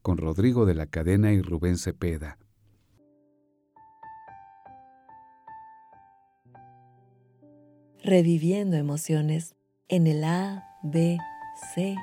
con 0.00 0.16
Rodrigo 0.16 0.64
de 0.64 0.74
la 0.74 0.86
Cadena 0.86 1.32
y 1.32 1.42
Rubén 1.42 1.76
Cepeda. 1.76 2.38
Reviviendo 8.02 8.76
emociones 8.76 9.54
en 9.88 10.06
el 10.06 10.24
A, 10.24 10.64
B, 10.82 11.18
C 11.74 11.96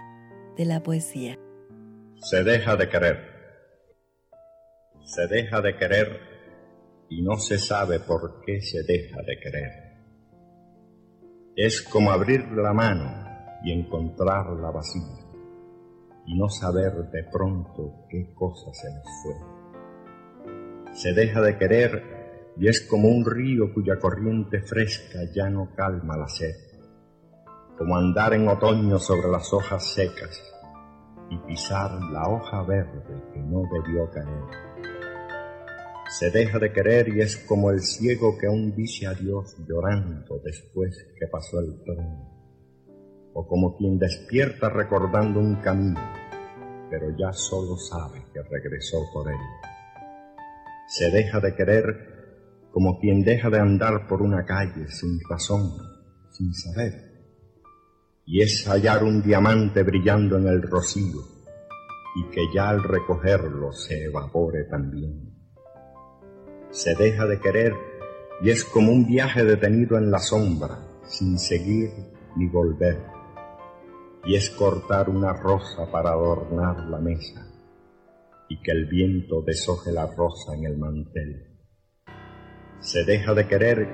de 0.57 0.65
la 0.65 0.83
poesía. 0.83 1.37
Se 2.17 2.43
deja 2.43 2.75
de 2.75 2.89
querer. 2.89 3.31
Se 5.03 5.27
deja 5.27 5.61
de 5.61 5.75
querer 5.77 6.30
y 7.11 7.21
no 7.21 7.35
se 7.35 7.57
sabe 7.59 7.99
por 7.99 8.39
qué 8.39 8.61
se 8.61 8.83
deja 8.83 9.21
de 9.21 9.37
querer. 9.37 9.71
Es 11.57 11.81
como 11.81 12.09
abrir 12.09 12.49
la 12.53 12.71
mano 12.71 13.27
y 13.65 13.73
encontrarla 13.73 14.71
vacía 14.71 15.19
y 16.25 16.39
no 16.39 16.47
saber 16.47 16.93
de 17.11 17.25
pronto 17.25 18.05
qué 18.09 18.33
cosa 18.33 18.71
se 18.71 18.87
nos 18.93 19.03
fue. 19.23 20.93
Se 20.93 21.13
deja 21.13 21.41
de 21.41 21.57
querer 21.57 22.53
y 22.57 22.69
es 22.69 22.79
como 22.87 23.09
un 23.09 23.25
río 23.25 23.73
cuya 23.73 23.99
corriente 23.99 24.61
fresca 24.61 25.19
ya 25.35 25.49
no 25.49 25.75
calma 25.75 26.15
la 26.15 26.29
sed, 26.29 26.55
como 27.77 27.97
andar 27.97 28.33
en 28.35 28.47
otoño 28.47 28.97
sobre 28.99 29.27
las 29.27 29.51
hojas 29.51 29.85
secas 29.93 30.41
y 31.29 31.37
pisar 31.39 31.91
la 32.09 32.29
hoja 32.29 32.63
verde 32.63 33.03
que 33.33 33.39
no 33.41 33.63
debió 33.69 34.09
caer 34.09 34.70
se 36.11 36.29
deja 36.29 36.59
de 36.59 36.73
querer 36.73 37.07
y 37.07 37.21
es 37.21 37.37
como 37.37 37.71
el 37.71 37.79
ciego 37.79 38.37
que 38.37 38.47
aún 38.47 38.75
dice 38.75 39.07
adiós 39.07 39.55
llorando 39.65 40.41
después 40.43 40.93
que 41.17 41.25
pasó 41.27 41.61
el 41.61 41.81
tren, 41.85 42.19
o 43.33 43.47
como 43.47 43.77
quien 43.77 43.97
despierta 43.97 44.69
recordando 44.69 45.39
un 45.39 45.55
camino, 45.61 46.01
pero 46.89 47.15
ya 47.17 47.31
solo 47.31 47.77
sabe 47.77 48.25
que 48.33 48.41
regresó 48.43 48.97
por 49.13 49.31
él. 49.31 49.39
Se 50.89 51.09
deja 51.11 51.39
de 51.39 51.55
querer 51.55 51.85
como 52.73 52.99
quien 52.99 53.23
deja 53.23 53.49
de 53.49 53.59
andar 53.59 54.05
por 54.09 54.21
una 54.21 54.43
calle 54.43 54.89
sin 54.89 55.17
razón, 55.29 55.71
sin 56.31 56.53
saber, 56.53 56.91
y 58.25 58.41
es 58.41 58.67
hallar 58.67 59.05
un 59.05 59.23
diamante 59.23 59.81
brillando 59.83 60.37
en 60.37 60.47
el 60.47 60.61
rocío 60.61 61.21
y 62.17 62.29
que 62.31 62.41
ya 62.53 62.67
al 62.67 62.83
recogerlo 62.83 63.71
se 63.71 64.03
evapore 64.03 64.65
también 64.65 65.30
se 66.71 66.95
deja 66.95 67.25
de 67.25 67.39
querer 67.39 67.75
y 68.41 68.49
es 68.49 68.63
como 68.63 68.91
un 68.91 69.05
viaje 69.05 69.43
detenido 69.43 69.97
en 69.97 70.09
la 70.09 70.19
sombra, 70.19 70.79
sin 71.05 71.37
seguir 71.37 71.91
ni 72.35 72.47
volver, 72.47 72.97
y 74.25 74.35
es 74.35 74.49
cortar 74.49 75.09
una 75.09 75.33
rosa 75.33 75.91
para 75.91 76.11
adornar 76.11 76.85
la 76.85 76.99
mesa 76.99 77.45
y 78.49 78.61
que 78.61 78.71
el 78.71 78.85
viento 78.87 79.41
deshoje 79.41 79.91
la 79.91 80.07
rosa 80.07 80.55
en 80.55 80.65
el 80.65 80.77
mantel. 80.77 81.47
Se 82.79 83.03
deja 83.03 83.33
de 83.33 83.47
querer 83.47 83.87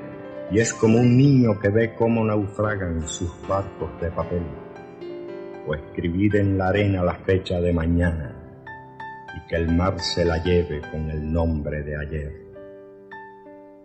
y 0.51 0.59
es 0.59 0.73
como 0.73 0.99
un 0.99 1.17
niño 1.17 1.59
que 1.59 1.69
ve 1.69 1.93
cómo 1.95 2.23
naufragan 2.23 3.07
sus 3.07 3.29
barcos 3.47 3.89
de 3.99 4.09
papel 4.11 4.43
o 5.67 5.75
escribir 5.75 6.37
en 6.37 6.57
la 6.57 6.69
arena 6.69 7.03
la 7.03 7.15
fecha 7.25 7.59
de 7.59 7.73
mañana 7.73 8.65
y 9.35 9.47
que 9.49 9.57
el 9.57 9.75
mar 9.75 9.99
se 9.99 10.23
la 10.23 10.41
lleve 10.41 10.79
con 10.89 11.09
el 11.09 11.31
nombre 11.31 11.83
de 11.83 11.97
ayer. 11.97 12.46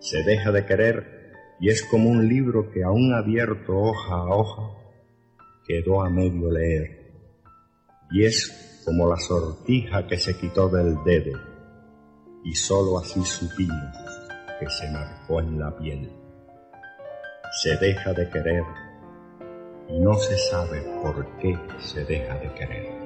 Se 0.02 0.24
deja 0.24 0.50
de 0.50 0.66
querer 0.66 1.32
y 1.60 1.70
es 1.70 1.84
como 1.84 2.10
un 2.10 2.28
libro 2.28 2.72
que 2.72 2.82
aún 2.82 3.14
abierto 3.14 3.78
hoja 3.78 4.16
a 4.16 4.34
hoja 4.34 4.76
quedó 5.64 6.02
a 6.02 6.10
medio 6.10 6.50
leer. 6.50 7.12
Y 8.10 8.24
es 8.24 8.82
como 8.84 9.08
la 9.08 9.16
sortija 9.16 10.08
que 10.08 10.18
se 10.18 10.36
quitó 10.36 10.68
del 10.68 10.96
dedo 11.04 11.38
y 12.44 12.52
sólo 12.52 12.98
así 12.98 13.24
supimos 13.24 13.96
que 14.58 14.68
se 14.68 14.90
marcó 14.90 15.38
en 15.38 15.60
la 15.60 15.76
piel. 15.76 16.10
Se 17.62 17.76
deja 17.76 18.12
de 18.12 18.28
querer 18.28 18.64
y 19.88 20.00
no 20.00 20.14
se 20.14 20.36
sabe 20.36 20.82
por 21.00 21.24
qué 21.38 21.56
se 21.78 22.04
deja 22.04 22.34
de 22.38 22.52
querer. 22.54 23.01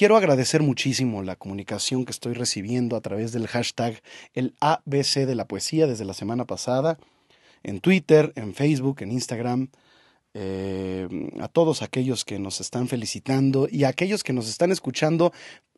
Quiero 0.00 0.16
agradecer 0.16 0.62
muchísimo 0.62 1.22
la 1.22 1.36
comunicación 1.36 2.06
que 2.06 2.10
estoy 2.10 2.32
recibiendo 2.32 2.96
a 2.96 3.02
través 3.02 3.32
del 3.32 3.46
hashtag 3.46 4.00
el 4.32 4.54
ABC 4.58 5.26
de 5.26 5.34
la 5.34 5.46
poesía 5.46 5.86
desde 5.86 6.06
la 6.06 6.14
semana 6.14 6.46
pasada, 6.46 6.98
en 7.62 7.80
Twitter, 7.80 8.32
en 8.34 8.54
Facebook, 8.54 9.02
en 9.02 9.12
Instagram, 9.12 9.68
eh, 10.32 11.06
a 11.38 11.48
todos 11.48 11.82
aquellos 11.82 12.24
que 12.24 12.38
nos 12.38 12.62
están 12.62 12.88
felicitando 12.88 13.68
y 13.70 13.84
a 13.84 13.88
aquellos 13.88 14.24
que 14.24 14.32
nos 14.32 14.48
están 14.48 14.72
escuchando 14.72 15.34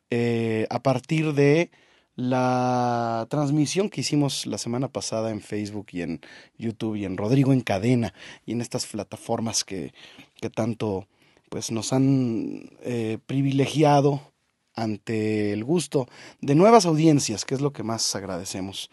eh, 0.09 0.67
a 0.69 0.81
partir 0.81 1.33
de 1.33 1.69
la 2.15 3.27
transmisión 3.29 3.89
que 3.89 3.99
hicimos 3.99 4.45
la 4.45 4.57
semana 4.57 4.87
pasada 4.87 5.31
en 5.31 5.41
Facebook 5.41 5.87
y 5.91 6.01
en 6.01 6.21
YouTube 6.57 6.95
y 6.95 7.03
en 7.03 7.17
Rodrigo 7.17 7.51
en 7.51 7.59
Cadena 7.59 8.13
y 8.45 8.53
en 8.53 8.61
estas 8.61 8.85
plataformas 8.85 9.65
que, 9.65 9.93
que 10.39 10.49
tanto 10.49 11.09
pues 11.53 11.69
nos 11.69 11.93
han 11.93 12.71
eh, 12.81 13.19
privilegiado 13.27 14.33
ante 14.73 15.53
el 15.53 15.63
gusto 15.63 16.07
de 16.41 16.55
nuevas 16.55 16.87
audiencias, 16.87 17.45
que 17.45 17.53
es 17.53 17.61
lo 17.61 17.71
que 17.71 17.83
más 17.83 18.15
agradecemos. 18.15 18.89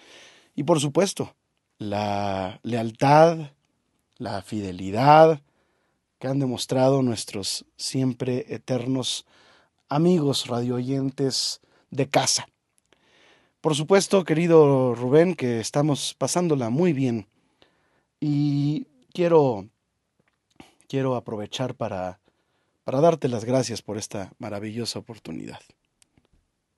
Y 0.55 0.65
por 0.65 0.79
supuesto, 0.79 1.35
la 1.79 2.61
lealtad, 2.63 3.53
la 4.19 4.43
fidelidad 4.43 5.41
que 6.19 6.29
han 6.29 6.39
demostrado 6.39 7.01
nuestros 7.01 7.65
siempre 7.79 8.45
eternos 8.51 9.25
amigos 9.89 10.47
radioyentes 10.47 11.63
de 11.91 12.11
casa. 12.11 12.47
Por 13.63 13.75
supuesto, 13.75 14.25
querido 14.25 14.95
Rubén, 14.95 15.35
que 15.35 15.61
estamos 15.61 16.15
pasándola 16.19 16.69
muy 16.69 16.93
bien 16.93 17.27
y 18.21 18.87
quiero 19.15 19.65
quiero 20.91 21.15
aprovechar 21.15 21.77
para 21.77 22.20
para 22.91 23.03
darte 23.03 23.29
las 23.29 23.45
gracias 23.45 23.83
por 23.83 23.99
esta 23.99 24.33
maravillosa 24.41 24.99
oportunidad. 24.99 25.61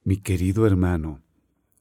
Mi 0.05 0.19
querido 0.19 0.67
hermano, 0.67 1.23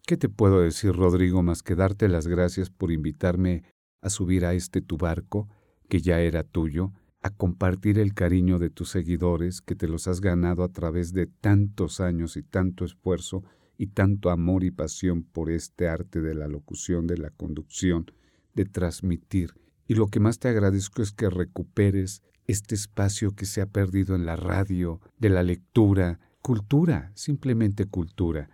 ¿qué 0.07 0.15
te 0.15 0.29
puedo 0.29 0.61
decir, 0.61 0.93
Rodrigo, 0.93 1.43
más 1.43 1.63
que 1.63 1.75
darte 1.75 2.07
las 2.07 2.27
gracias 2.27 2.69
por 2.69 2.93
invitarme 2.93 3.63
a 3.99 4.09
subir 4.09 4.45
a 4.45 4.53
este 4.53 4.79
tu 4.79 4.95
barco, 4.95 5.49
que 5.89 5.99
ya 5.99 6.21
era 6.21 6.45
tuyo, 6.45 6.93
a 7.21 7.29
compartir 7.31 7.99
el 7.99 8.13
cariño 8.13 8.57
de 8.57 8.69
tus 8.69 8.91
seguidores, 8.91 9.59
que 9.59 9.75
te 9.75 9.89
los 9.89 10.07
has 10.07 10.21
ganado 10.21 10.63
a 10.63 10.71
través 10.71 11.11
de 11.11 11.27
tantos 11.27 11.99
años 11.99 12.37
y 12.37 12.41
tanto 12.41 12.85
esfuerzo 12.85 13.43
y 13.77 13.87
tanto 13.87 14.29
amor 14.29 14.63
y 14.63 14.71
pasión 14.71 15.23
por 15.23 15.51
este 15.51 15.89
arte 15.89 16.21
de 16.21 16.35
la 16.35 16.47
locución, 16.47 17.05
de 17.05 17.17
la 17.17 17.31
conducción, 17.31 18.09
de 18.53 18.63
transmitir. 18.63 19.55
Y 19.89 19.95
lo 19.95 20.07
que 20.07 20.21
más 20.21 20.39
te 20.39 20.47
agradezco 20.47 21.01
es 21.01 21.11
que 21.11 21.29
recuperes 21.29 22.23
este 22.47 22.75
espacio 22.75 23.35
que 23.35 23.45
se 23.45 23.61
ha 23.61 23.65
perdido 23.65 24.15
en 24.15 24.25
la 24.25 24.35
radio, 24.35 24.99
de 25.17 25.29
la 25.29 25.43
lectura, 25.43 26.19
cultura, 26.41 27.11
simplemente 27.15 27.85
cultura. 27.85 28.49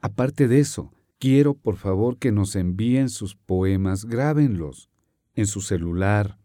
Aparte 0.00 0.48
de 0.48 0.60
eso, 0.60 0.92
quiero 1.18 1.54
por 1.54 1.76
favor 1.76 2.18
que 2.18 2.32
nos 2.32 2.56
envíen 2.56 3.08
sus 3.08 3.36
poemas, 3.36 4.04
grábenlos 4.04 4.90
en 5.34 5.46
su 5.46 5.60
celular. 5.60 6.38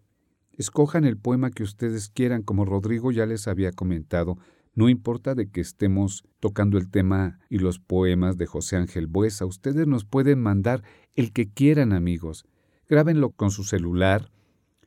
Escojan 0.54 1.06
el 1.06 1.18
poema 1.18 1.52
que 1.52 1.64
ustedes 1.64 2.10
quieran, 2.10 2.42
como 2.42 2.66
Rodrigo 2.66 3.12
ya 3.12 3.26
les 3.26 3.48
había 3.48 3.72
comentado, 3.72 4.38
no 4.78 4.90
importa 4.90 5.34
de 5.34 5.50
que 5.50 5.60
estemos 5.60 6.24
tocando 6.40 6.78
el 6.78 6.92
tema 6.92 7.40
y 7.50 7.58
los 7.58 7.80
poemas 7.80 8.38
de 8.38 8.46
José 8.46 8.76
Ángel 8.76 9.08
Buesa, 9.08 9.48
ustedes 9.48 9.88
nos 9.88 10.06
pueden 10.06 10.40
mandar 10.40 10.84
el 11.16 11.34
que 11.34 11.50
quieran, 11.50 11.94
amigos. 11.94 12.46
Grábenlo 12.88 13.32
con 13.32 13.50
su 13.50 13.64
celular. 13.64 14.30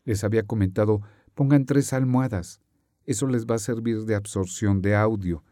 Les 0.05 0.23
había 0.23 0.45
comentado 0.45 1.01
Pongan 1.41 1.65
tres 1.65 1.95
almohadas. 1.95 2.61
Eso 3.07 3.27
les 3.27 3.47
va 3.47 3.55
a 3.55 3.59
servir 3.59 4.05
de 4.05 4.15
absorción 4.15 4.83
de 4.83 4.95
audio. 4.95 5.43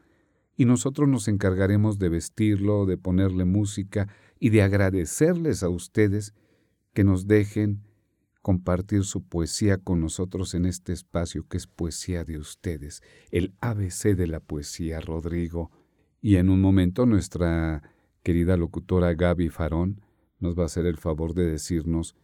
Y 0.55 0.67
nosotros 0.67 1.09
nos 1.09 1.29
encargaremos 1.29 1.99
de 1.99 2.11
vestirlo, 2.11 2.85
de 2.85 2.99
ponerle 2.99 3.47
música 3.47 4.07
y 4.39 4.51
de 4.51 4.61
agradecerles 4.61 5.63
a 5.63 5.71
ustedes 5.71 6.35
que 6.93 7.05
nos 7.05 7.27
dejen 7.27 7.85
compartir 8.43 9.05
su 9.05 9.23
poesía 9.23 9.79
con 9.79 10.03
nosotros 10.03 10.53
en 10.53 10.67
este 10.67 10.93
espacio 10.93 11.49
que 11.49 11.57
es 11.57 11.67
poesía 11.67 12.23
de 12.23 12.37
ustedes, 12.37 13.03
el 13.31 13.55
ABC 13.63 14.15
de 14.15 14.27
la 14.27 14.41
poesía, 14.41 15.01
Rodrigo. 15.01 15.71
Y 16.21 16.37
en 16.37 16.51
un 16.51 16.61
momento 16.61 17.07
nuestra 17.07 17.83
querida 18.23 18.59
locutora 18.59 19.15
Gaby 19.15 19.49
Farón 19.49 20.03
nos 20.39 20.55
va 20.55 20.65
a 20.65 20.67
hacer 20.67 20.85
el 20.85 20.99
favor 20.99 21.33
de 21.33 21.47
decirnos 21.47 22.15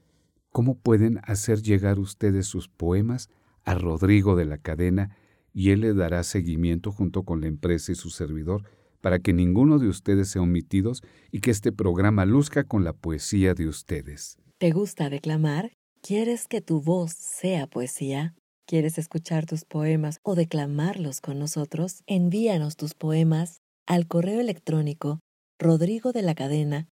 cómo 0.51 0.79
pueden 0.79 1.23
hacer 1.25 1.63
llegar 1.63 1.99
ustedes 1.99 2.47
sus 2.47 2.69
poemas 2.69 3.31
a 3.65 3.75
Rodrigo 3.75 4.37
de 4.37 4.45
la 4.45 4.59
cadena 4.59 5.17
y 5.53 5.71
él 5.71 5.81
le 5.81 5.95
dará 5.95 6.23
seguimiento 6.23 6.93
junto 6.93 7.23
con 7.23 7.41
la 7.41 7.47
empresa 7.47 7.93
y 7.93 7.95
su 7.95 8.11
servidor 8.11 8.65
para 9.01 9.19
que 9.19 9.33
ninguno 9.33 9.79
de 9.79 9.89
ustedes 9.89 10.31
sea 10.31 10.43
omitidos 10.43 11.03
y 11.31 11.41
que 11.41 11.51
este 11.51 11.73
programa 11.73 12.25
luzca 12.25 12.65
con 12.65 12.85
la 12.85 12.93
poesía 12.93 13.55
de 13.55 13.69
ustedes. 13.69 14.39
¿Te 14.59 14.71
gusta 14.71 15.11
declamar? 15.11 15.73
¿Quieres 16.01 16.49
que 16.49 16.61
tu 16.61 16.81
voz 16.81 17.13
sea 17.13 17.67
poesía? 17.67 18.35
¿Quieres 18.67 18.99
escuchar 18.99 19.45
tus 19.47 19.65
poemas 19.65 20.19
o 20.23 20.35
declamarlos 20.35 21.21
con 21.21 21.39
nosotros? 21.39 22.03
Envíanos 22.07 22.77
tus 22.77 22.95
poemas 22.95 23.61
al 23.87 24.07
correo 24.07 24.41
electrónico 24.41 25.21
rodrigo 25.59 26.13
de 26.13 26.23
la 26.23 26.35
cadena. 26.35 26.89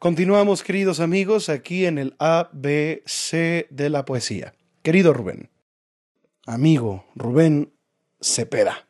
Continuamos, 0.00 0.62
queridos 0.62 0.98
amigos, 0.98 1.50
aquí 1.50 1.84
en 1.84 1.98
el 1.98 2.16
ABC 2.18 3.68
de 3.68 3.90
la 3.90 4.06
poesía. 4.06 4.54
Querido 4.80 5.12
Rubén, 5.12 5.50
amigo 6.46 7.04
Rubén 7.14 7.74
Cepeda. 8.18 8.88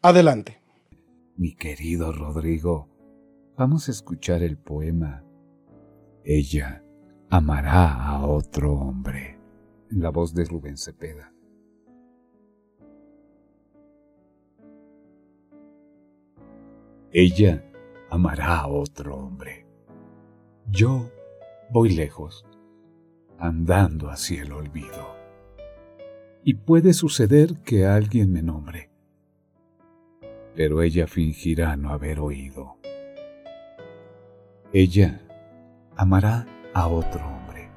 Adelante. 0.00 0.62
Mi 1.36 1.54
querido 1.54 2.10
Rodrigo, 2.10 2.88
vamos 3.58 3.88
a 3.88 3.90
escuchar 3.90 4.42
el 4.42 4.56
poema 4.56 5.26
Ella 6.24 6.82
amará 7.28 7.92
a 7.92 8.26
otro 8.26 8.72
hombre, 8.72 9.38
la 9.90 10.08
voz 10.08 10.34
de 10.34 10.46
Rubén 10.46 10.78
Cepeda. 10.78 11.34
Ella 17.12 17.70
amará 18.08 18.56
a 18.56 18.68
otro 18.68 19.18
hombre 19.18 19.66
yo 20.70 21.10
voy 21.70 21.90
lejos, 21.90 22.46
andando 23.38 24.10
hacia 24.10 24.42
el 24.42 24.52
olvido. 24.52 25.16
Y 26.44 26.54
puede 26.54 26.92
suceder 26.92 27.60
que 27.64 27.86
alguien 27.86 28.32
me 28.32 28.42
nombre, 28.42 28.90
pero 30.54 30.82
ella 30.82 31.06
fingirá 31.06 31.76
no 31.76 31.90
haber 31.90 32.20
oído. 32.20 32.76
Ella 34.72 35.20
amará 35.96 36.46
a 36.74 36.88
otro 36.88 37.26
hombre. 37.26 37.68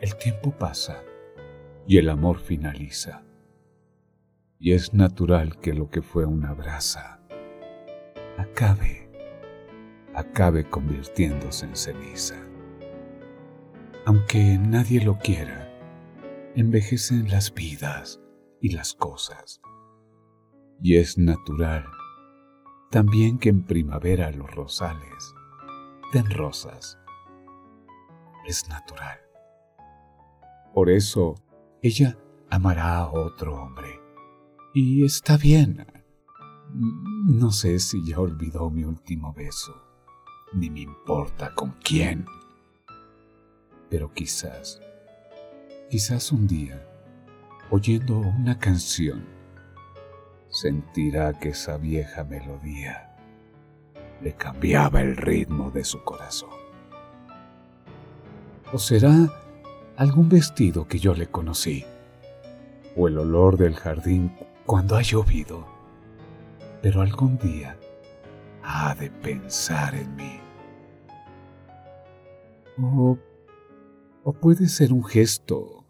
El 0.00 0.16
tiempo 0.16 0.50
pasa 0.50 1.02
y 1.86 1.98
el 1.98 2.08
amor 2.08 2.38
finaliza. 2.38 3.22
Y 4.58 4.72
es 4.72 4.94
natural 4.94 5.58
que 5.58 5.74
lo 5.74 5.90
que 5.90 6.02
fue 6.02 6.24
una 6.24 6.52
brasa 6.52 7.20
acabe 8.38 9.01
acabe 10.14 10.68
convirtiéndose 10.68 11.66
en 11.66 11.76
ceniza. 11.76 12.36
Aunque 14.06 14.58
nadie 14.58 15.04
lo 15.04 15.18
quiera, 15.18 15.68
envejecen 16.54 17.28
las 17.30 17.54
vidas 17.54 18.20
y 18.60 18.70
las 18.70 18.94
cosas. 18.94 19.60
Y 20.82 20.96
es 20.96 21.18
natural 21.18 21.86
también 22.92 23.38
que 23.38 23.48
en 23.48 23.62
primavera 23.62 24.30
los 24.32 24.54
rosales 24.54 25.34
den 26.12 26.30
rosas. 26.30 26.98
Es 28.44 28.68
natural. 28.68 29.18
Por 30.74 30.90
eso, 30.90 31.36
ella 31.80 32.18
amará 32.50 32.98
a 32.98 33.10
otro 33.10 33.56
hombre. 33.56 33.98
Y 34.74 35.06
está 35.06 35.38
bien. 35.38 35.86
No 37.24 37.50
sé 37.50 37.78
si 37.78 38.04
ya 38.04 38.20
olvidó 38.20 38.68
mi 38.68 38.84
último 38.84 39.32
beso, 39.32 39.74
ni 40.54 40.70
me 40.70 40.80
importa 40.80 41.54
con 41.54 41.72
quién. 41.82 42.26
Pero 43.88 44.12
quizás, 44.12 44.80
quizás 45.90 46.32
un 46.32 46.46
día, 46.46 46.86
oyendo 47.70 48.18
una 48.18 48.58
canción, 48.58 49.26
sentirá 50.48 51.38
que 51.38 51.50
esa 51.50 51.76
vieja 51.78 52.24
melodía 52.24 53.08
le 54.22 54.34
cambiaba 54.34 55.00
el 55.00 55.16
ritmo 55.16 55.70
de 55.70 55.84
su 55.84 56.02
corazón. 56.04 56.50
O 58.72 58.78
será 58.78 59.12
algún 59.96 60.28
vestido 60.28 60.86
que 60.86 60.98
yo 60.98 61.14
le 61.14 61.26
conocí, 61.26 61.84
o 62.96 63.08
el 63.08 63.18
olor 63.18 63.56
del 63.56 63.74
jardín 63.74 64.32
cuando 64.64 64.96
ha 64.96 65.02
llovido, 65.02 65.66
pero 66.82 67.00
algún 67.00 67.38
día 67.38 67.76
ha 68.62 68.94
de 68.94 69.10
pensar 69.10 69.94
en 69.94 70.14
mí. 70.16 70.41
O, 72.78 73.18
o 74.24 74.32
puede 74.32 74.68
ser 74.68 74.92
un 74.92 75.04
gesto, 75.04 75.86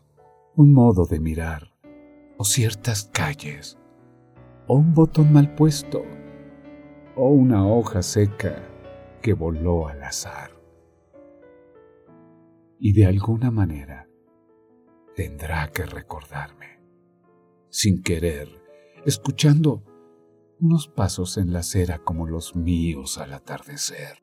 un 0.56 0.72
modo 0.72 1.06
de 1.06 1.20
mirar, 1.20 1.74
o 2.38 2.44
ciertas 2.44 3.10
calles, 3.12 3.78
o 4.66 4.76
un 4.76 4.94
botón 4.94 5.32
mal 5.32 5.54
puesto, 5.54 6.02
o 7.16 7.28
una 7.28 7.66
hoja 7.66 8.02
seca 8.02 8.68
que 9.20 9.32
voló 9.32 9.88
al 9.88 10.02
azar. 10.02 10.50
Y 12.78 12.92
de 12.94 13.06
alguna 13.06 13.50
manera 13.50 14.08
tendrá 15.14 15.68
que 15.68 15.86
recordarme, 15.86 16.80
sin 17.68 18.02
querer, 18.02 18.48
escuchando 19.04 19.84
unos 20.58 20.88
pasos 20.88 21.38
en 21.38 21.52
la 21.52 21.60
acera 21.60 21.98
como 21.98 22.26
los 22.26 22.56
míos 22.56 23.18
al 23.18 23.34
atardecer. 23.34 24.21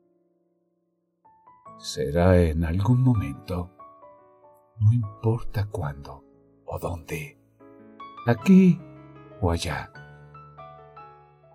Será 1.80 2.38
en 2.38 2.64
algún 2.64 3.02
momento, 3.02 3.70
no 4.78 4.92
importa 4.92 5.66
cuándo 5.66 6.24
o 6.66 6.78
dónde, 6.78 7.38
aquí 8.26 8.78
o 9.40 9.50
allá 9.50 9.90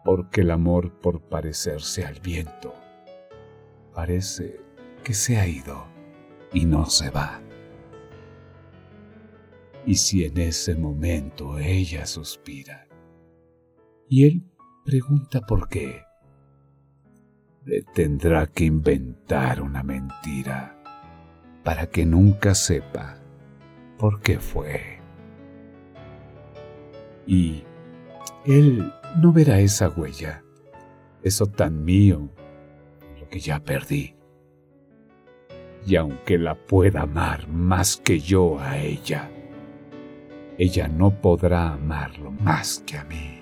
porque 0.05 0.41
el 0.41 0.51
amor 0.51 0.99
por 1.01 1.19
parecerse 1.19 2.05
al 2.05 2.19
viento 2.19 2.75
parece 3.91 4.61
que 5.03 5.15
se 5.15 5.39
ha 5.39 5.47
ido 5.47 5.87
y 6.53 6.65
no 6.65 6.85
se 6.85 7.09
va. 7.09 7.41
Y 9.85 9.95
si 9.95 10.23
en 10.23 10.37
ese 10.37 10.75
momento 10.75 11.57
ella 11.57 12.05
suspira 12.05 12.87
y 14.07 14.27
él 14.27 14.43
pregunta 14.85 15.41
por 15.41 15.69
qué, 15.69 16.04
tendrá 17.93 18.47
que 18.47 18.65
inventar 18.65 19.61
una 19.61 19.83
mentira 19.83 20.77
para 21.63 21.87
que 21.87 22.05
nunca 22.05 22.53
sepa 22.53 23.17
por 23.97 24.21
qué 24.21 24.39
fue. 24.39 24.99
Y 27.25 27.63
él 28.45 28.93
no 29.17 29.33
verá 29.33 29.59
esa 29.59 29.89
huella, 29.89 30.43
eso 31.23 31.47
tan 31.47 31.83
mío, 31.83 32.29
lo 33.19 33.27
que 33.29 33.39
ya 33.39 33.59
perdí. 33.59 34.15
Y 35.87 35.95
aunque 35.95 36.37
la 36.37 36.55
pueda 36.55 37.01
amar 37.01 37.47
más 37.47 37.97
que 37.97 38.19
yo 38.19 38.59
a 38.59 38.77
ella, 38.77 39.31
ella 40.57 40.87
no 40.87 41.21
podrá 41.21 41.73
amarlo 41.73 42.31
más 42.31 42.83
que 42.85 42.97
a 42.97 43.03
mí. 43.05 43.34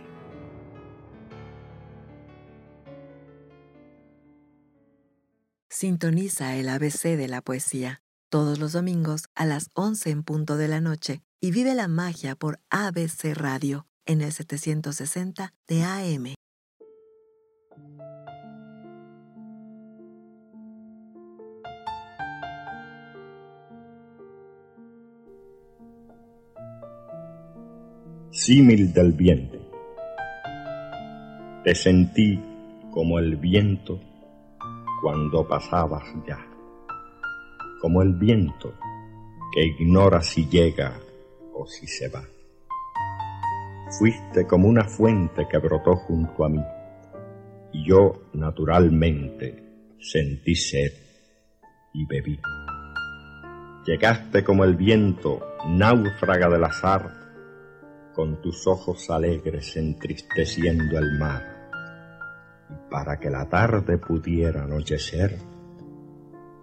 Sintoniza 5.74 6.56
el 6.56 6.70
ABC 6.70 7.18
de 7.18 7.28
la 7.28 7.42
poesía 7.42 8.04
todos 8.30 8.60
los 8.60 8.74
domingos 8.74 9.24
a 9.34 9.48
las 9.48 9.72
11 9.74 10.12
en 10.12 10.24
punto 10.24 10.56
de 10.56 10.68
la 10.68 10.82
noche 10.82 11.24
y 11.42 11.50
vive 11.50 11.74
la 11.74 11.88
magia 11.88 12.36
por 12.36 12.60
ABC 12.70 13.34
Radio 13.34 13.88
en 14.06 14.22
el 14.22 14.32
760 14.32 15.52
de 15.68 15.84
AM. 15.84 16.36
Símil 28.30 28.94
del 28.94 29.14
viento. 29.14 29.58
Te 31.64 31.74
sentí 31.74 32.40
como 32.92 33.18
el 33.18 33.38
viento 33.38 34.00
cuando 35.04 35.46
pasabas 35.46 36.06
ya, 36.26 36.40
como 37.82 38.02
el 38.02 38.14
viento 38.14 38.74
que 39.54 39.66
ignora 39.66 40.22
si 40.22 40.48
llega 40.48 40.98
o 41.54 41.68
si 41.68 41.86
se 41.88 42.08
va. 42.08 42.24
Fuiste 44.00 44.48
como 44.48 44.70
una 44.70 44.86
fuente 44.86 45.46
que 45.52 45.58
brotó 45.58 45.98
junto 45.98 46.46
a 46.46 46.50
mí, 46.50 46.64
y 47.74 47.86
yo 47.86 48.30
naturalmente 48.32 49.98
sentí 50.00 50.56
sed 50.56 50.94
y 51.94 52.06
bebí. 52.06 52.40
Llegaste 53.86 54.42
como 54.46 54.64
el 54.64 54.78
viento, 54.78 55.42
náufraga 55.68 56.48
del 56.48 56.64
azar, 56.64 57.12
con 58.16 58.42
tus 58.42 58.66
ojos 58.68 59.10
alegres 59.10 59.76
entristeciendo 59.76 60.98
el 60.98 61.20
mar. 61.20 61.53
Para 62.90 63.20
que 63.20 63.30
la 63.30 63.50
tarde 63.50 63.98
pudiera 63.98 64.64
anochecer, 64.64 65.38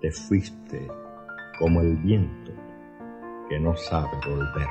te 0.01 0.11
fuiste 0.11 0.89
como 1.59 1.81
el 1.81 1.97
viento 1.97 2.53
que 3.49 3.59
no 3.59 3.77
sabe 3.77 4.17
volver. 4.27 4.69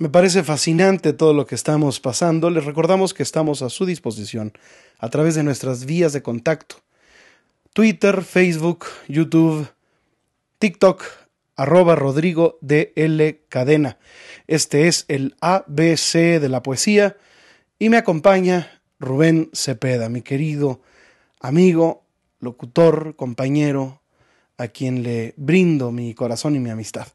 Me 0.00 0.08
parece 0.08 0.42
fascinante 0.42 1.12
todo 1.12 1.34
lo 1.34 1.44
que 1.44 1.54
estamos 1.54 2.00
pasando. 2.00 2.48
Les 2.48 2.64
recordamos 2.64 3.12
que 3.12 3.22
estamos 3.22 3.60
a 3.60 3.68
su 3.68 3.84
disposición 3.84 4.54
a 4.98 5.10
través 5.10 5.34
de 5.34 5.42
nuestras 5.42 5.84
vías 5.84 6.14
de 6.14 6.22
contacto. 6.22 6.76
Twitter, 7.72 8.24
Facebook, 8.24 8.86
YouTube, 9.06 9.68
TikTok, 10.58 11.04
arroba 11.54 11.94
Rodrigo 11.94 12.58
DL 12.62 13.42
Cadena. 13.48 13.98
Este 14.48 14.88
es 14.88 15.04
el 15.06 15.36
ABC 15.40 16.40
de 16.40 16.48
la 16.48 16.64
poesía 16.64 17.16
y 17.78 17.88
me 17.88 17.96
acompaña 17.96 18.82
Rubén 18.98 19.50
Cepeda, 19.52 20.08
mi 20.08 20.22
querido 20.22 20.80
amigo, 21.38 22.02
locutor, 22.40 23.14
compañero, 23.14 24.02
a 24.58 24.66
quien 24.66 25.04
le 25.04 25.34
brindo 25.36 25.92
mi 25.92 26.12
corazón 26.12 26.56
y 26.56 26.58
mi 26.58 26.70
amistad. 26.70 27.06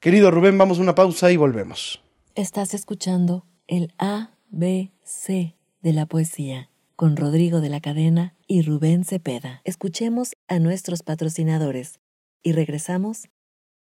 Querido 0.00 0.32
Rubén, 0.32 0.58
vamos 0.58 0.78
a 0.78 0.82
una 0.82 0.96
pausa 0.96 1.30
y 1.30 1.36
volvemos. 1.36 2.02
Estás 2.34 2.74
escuchando 2.74 3.46
el 3.68 3.94
ABC 3.98 5.54
de 5.80 5.92
la 5.92 6.06
poesía 6.06 6.71
con 6.96 7.16
Rodrigo 7.16 7.60
de 7.60 7.68
la 7.68 7.80
Cadena 7.80 8.34
y 8.46 8.62
Rubén 8.62 9.04
Cepeda. 9.04 9.60
Escuchemos 9.64 10.34
a 10.48 10.58
nuestros 10.58 11.02
patrocinadores 11.02 12.00
y 12.42 12.52
regresamos 12.52 13.28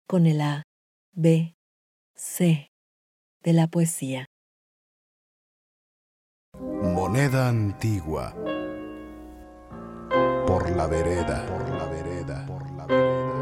con 0.08 0.26
el 0.26 0.42
A, 0.42 0.64
B, 1.14 1.56
C 2.16 2.72
de 3.44 3.54
la 3.54 3.68
poesía. 3.68 4.26
Moneda 6.60 7.50
antigua. 7.50 8.36
Por 10.46 10.70
la 10.76 10.88
vereda, 10.88 11.46
por 11.48 11.70
la 11.70 11.86
vereda, 11.86 12.46
por 12.46 12.72
la 12.72 12.86
vereda. 12.86 13.34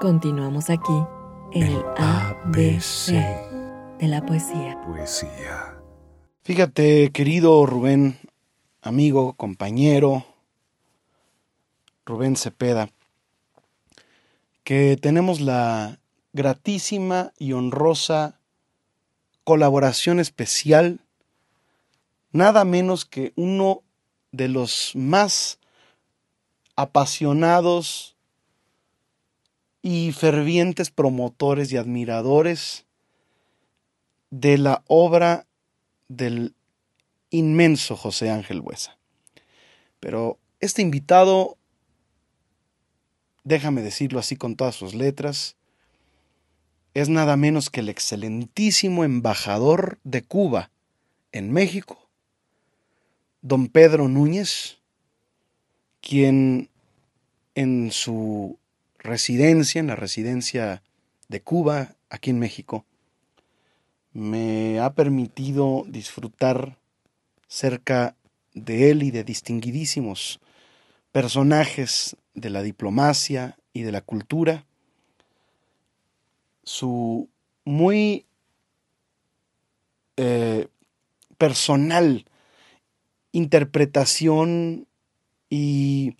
Continuamos 0.00 0.70
aquí 0.70 1.04
en 1.52 1.62
el, 1.64 1.84
ABC 1.96 3.51
de 4.02 4.08
la 4.08 4.26
poesía. 4.26 4.80
Poesía. 4.84 5.78
Fíjate, 6.42 7.12
querido 7.12 7.64
Rubén, 7.66 8.18
amigo, 8.80 9.34
compañero, 9.34 10.26
Rubén 12.04 12.34
Cepeda, 12.34 12.90
que 14.64 14.98
tenemos 15.00 15.40
la 15.40 16.00
gratísima 16.32 17.32
y 17.38 17.52
honrosa 17.52 18.40
colaboración 19.44 20.18
especial, 20.18 20.98
nada 22.32 22.64
menos 22.64 23.04
que 23.04 23.32
uno 23.36 23.84
de 24.32 24.48
los 24.48 24.96
más 24.96 25.60
apasionados 26.74 28.16
y 29.80 30.10
fervientes 30.10 30.90
promotores 30.90 31.70
y 31.70 31.76
admiradores 31.76 32.84
de 34.32 34.56
la 34.56 34.82
obra 34.86 35.46
del 36.08 36.54
inmenso 37.28 37.96
José 37.96 38.30
Ángel 38.30 38.62
Buesa. 38.62 38.96
Pero 40.00 40.38
este 40.58 40.80
invitado, 40.80 41.58
déjame 43.44 43.82
decirlo 43.82 44.18
así 44.18 44.36
con 44.36 44.56
todas 44.56 44.74
sus 44.74 44.94
letras, 44.94 45.56
es 46.94 47.10
nada 47.10 47.36
menos 47.36 47.68
que 47.68 47.80
el 47.80 47.90
excelentísimo 47.90 49.04
embajador 49.04 49.98
de 50.02 50.22
Cuba 50.22 50.70
en 51.30 51.52
México, 51.52 52.08
don 53.42 53.68
Pedro 53.68 54.08
Núñez, 54.08 54.78
quien 56.00 56.70
en 57.54 57.90
su 57.90 58.58
residencia, 58.98 59.78
en 59.78 59.88
la 59.88 59.96
residencia 59.96 60.82
de 61.28 61.42
Cuba, 61.42 61.96
aquí 62.08 62.30
en 62.30 62.38
México, 62.38 62.86
me 64.12 64.78
ha 64.80 64.92
permitido 64.94 65.84
disfrutar 65.88 66.76
cerca 67.48 68.14
de 68.54 68.90
él 68.90 69.02
y 69.02 69.10
de 69.10 69.24
distinguidísimos 69.24 70.40
personajes 71.12 72.16
de 72.34 72.50
la 72.50 72.62
diplomacia 72.62 73.56
y 73.72 73.82
de 73.82 73.92
la 73.92 74.00
cultura, 74.00 74.64
su 76.64 77.28
muy 77.64 78.26
eh, 80.16 80.68
personal 81.38 82.26
interpretación 83.32 84.86
y, 85.48 86.16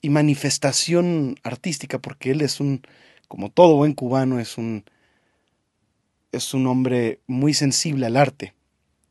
y, 0.00 0.08
manifestación 0.08 1.36
artística, 1.42 1.98
porque 1.98 2.30
él 2.30 2.40
es 2.40 2.60
un, 2.60 2.82
como 3.28 3.50
todo 3.50 3.76
buen 3.76 3.92
cubano, 3.92 4.40
es 4.40 4.56
un, 4.56 4.84
es 6.32 6.54
un 6.54 6.66
hombre 6.66 7.20
muy 7.26 7.54
sensible 7.54 8.06
al 8.06 8.16
arte, 8.16 8.54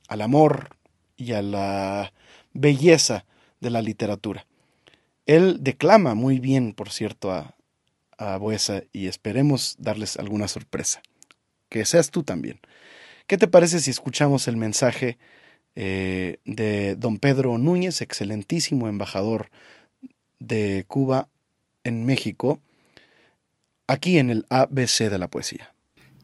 al 0.08 0.22
amor 0.22 0.76
y 1.16 1.34
a 1.34 1.42
la 1.42 2.14
belleza 2.54 3.26
de 3.60 3.70
la 3.70 3.82
literatura. 3.82 4.46
Él 5.26 5.58
declama 5.62 6.16
muy 6.16 6.40
bien, 6.40 6.74
por 6.74 6.90
cierto, 6.90 7.32
a, 7.32 7.56
a 8.18 8.38
Buesa 8.38 8.84
y 8.92 9.08
esperemos 9.08 9.76
darles 9.80 10.18
alguna 10.18 10.48
sorpresa. 10.48 11.02
Que 11.70 11.86
seas 11.86 12.12
tú 12.12 12.24
también. 12.24 12.60
¿Qué 13.28 13.38
te 13.38 13.48
parece 13.48 13.80
si 13.80 13.92
escuchamos 13.92 14.48
el 14.48 14.58
mensaje 14.58 15.18
eh, 15.76 16.38
de 16.44 16.96
don 16.96 17.18
Pedro 17.18 17.58
Núñez, 17.58 18.02
excelentísimo 18.02 18.88
embajador 18.88 19.50
de 20.40 20.86
Cuba 20.88 21.30
en 21.84 22.06
México, 22.06 22.60
aquí 23.88 24.18
en 24.18 24.30
el 24.32 24.46
ABC 24.50 25.10
de 25.10 25.18
la 25.18 25.30
poesía? 25.30 25.71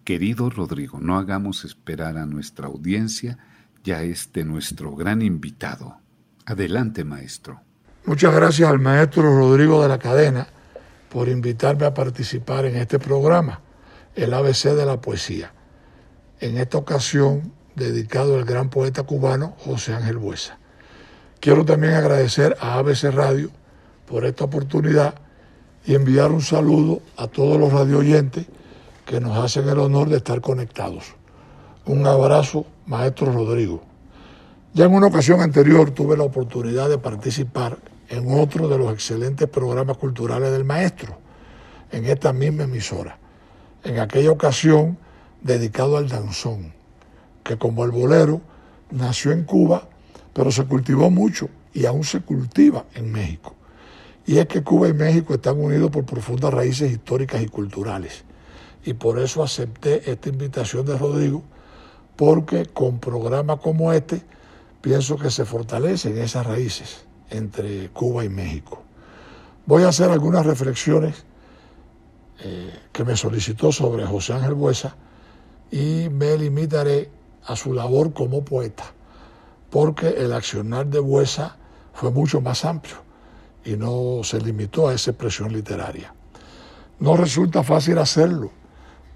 Querido 0.07 0.49
Rodrigo, 0.49 1.01
no 1.01 1.17
hagamos 1.17 1.65
esperar 1.65 2.17
a 2.17 2.25
nuestra 2.25 2.67
audiencia, 2.67 3.39
ya 3.83 4.03
este 4.03 4.45
nuestro 4.45 4.95
gran 4.95 5.21
invitado. 5.21 5.97
Adelante, 6.45 7.03
maestro. 7.03 7.59
Muchas 8.05 8.33
gracias 8.33 8.69
al 8.69 8.79
maestro 8.79 9.23
Rodrigo 9.23 9.81
de 9.81 9.89
la 9.89 9.99
Cadena 9.99 10.47
por 11.09 11.27
invitarme 11.27 11.85
a 11.85 11.93
participar 11.93 12.63
en 12.63 12.77
este 12.77 12.99
programa, 12.99 13.59
el 14.15 14.33
ABC 14.33 14.69
de 14.77 14.85
la 14.85 15.01
poesía. 15.01 15.51
En 16.39 16.55
esta 16.57 16.77
ocasión 16.77 17.51
dedicado 17.75 18.37
al 18.37 18.45
gran 18.45 18.69
poeta 18.69 19.03
cubano 19.03 19.57
José 19.57 19.93
Ángel 19.93 20.19
Buesa. 20.19 20.57
Quiero 21.41 21.65
también 21.65 21.95
agradecer 21.95 22.55
a 22.61 22.75
ABC 22.75 23.11
Radio 23.11 23.51
por 24.05 24.23
esta 24.23 24.45
oportunidad 24.45 25.15
y 25.85 25.95
enviar 25.95 26.31
un 26.31 26.41
saludo 26.41 27.01
a 27.17 27.27
todos 27.27 27.59
los 27.59 27.73
radio 27.73 27.97
oyentes 27.97 28.45
que 29.07 29.21
nos 29.21 29.37
hacen 29.37 29.69
el 29.69 29.79
honor 29.79 30.09
de 30.09 30.17
estar 30.17 30.41
conectados. 30.41 31.15
Un 31.85 32.05
abrazo, 32.05 32.65
maestro 32.85 33.31
Rodrigo. 33.31 33.81
Ya 34.73 34.83
en 34.83 34.93
una 34.93 35.07
ocasión 35.07 35.39
anterior 35.39 35.91
tuve 35.91 36.17
la 36.17 36.25
oportunidad 36.25 36.89
de 36.89 36.97
participar 36.97 37.77
en 38.09 38.37
otro 38.37 38.67
de 38.67 38.77
los 38.77 38.91
excelentes 38.91 39.47
programas 39.47 39.97
culturales 39.97 40.51
del 40.51 40.65
maestro, 40.65 41.17
en 41.89 42.05
esta 42.05 42.33
misma 42.33 42.65
emisora. 42.65 43.17
En 43.85 43.97
aquella 43.99 44.29
ocasión 44.29 44.97
dedicado 45.41 45.95
al 45.95 46.09
danzón, 46.09 46.73
que 47.43 47.57
como 47.57 47.85
el 47.85 47.91
bolero 47.91 48.41
nació 48.91 49.31
en 49.31 49.45
Cuba, 49.45 49.87
pero 50.33 50.51
se 50.51 50.65
cultivó 50.65 51.09
mucho 51.09 51.47
y 51.73 51.85
aún 51.85 52.03
se 52.03 52.19
cultiva 52.19 52.83
en 52.93 53.09
México. 53.13 53.55
Y 54.25 54.37
es 54.39 54.47
que 54.47 54.63
Cuba 54.63 54.89
y 54.89 54.93
México 54.93 55.33
están 55.33 55.57
unidos 55.63 55.91
por 55.91 56.03
profundas 56.03 56.53
raíces 56.53 56.91
históricas 56.91 57.41
y 57.41 57.47
culturales. 57.47 58.26
Y 58.85 58.93
por 58.93 59.19
eso 59.19 59.43
acepté 59.43 60.09
esta 60.09 60.29
invitación 60.29 60.85
de 60.85 60.97
Rodrigo, 60.97 61.43
porque 62.15 62.65
con 62.65 62.99
programas 62.99 63.59
como 63.59 63.91
este 63.91 64.21
pienso 64.81 65.17
que 65.17 65.29
se 65.29 65.45
fortalecen 65.45 66.17
esas 66.17 66.45
raíces 66.45 67.05
entre 67.29 67.89
Cuba 67.89 68.23
y 68.23 68.29
México. 68.29 68.81
Voy 69.65 69.83
a 69.83 69.89
hacer 69.89 70.09
algunas 70.09 70.45
reflexiones 70.45 71.25
eh, 72.39 72.73
que 72.91 73.03
me 73.03 73.17
solicitó 73.17 73.71
sobre 73.71 74.05
José 74.05 74.33
Ángel 74.33 74.53
Buesa 74.53 74.95
y 75.71 76.07
me 76.09 76.37
limitaré 76.37 77.09
a 77.45 77.55
su 77.55 77.73
labor 77.73 78.13
como 78.13 78.45
poeta, 78.45 78.85
porque 79.69 80.07
el 80.09 80.33
accionar 80.33 80.87
de 80.87 80.99
Buesa 80.99 81.57
fue 81.93 82.11
mucho 82.11 82.41
más 82.41 82.63
amplio 82.63 82.97
y 83.65 83.75
no 83.75 84.21
se 84.23 84.39
limitó 84.39 84.87
a 84.87 84.93
esa 84.93 85.11
expresión 85.11 85.51
literaria. 85.51 86.13
No 86.99 87.17
resulta 87.17 87.63
fácil 87.63 87.97
hacerlo, 87.97 88.51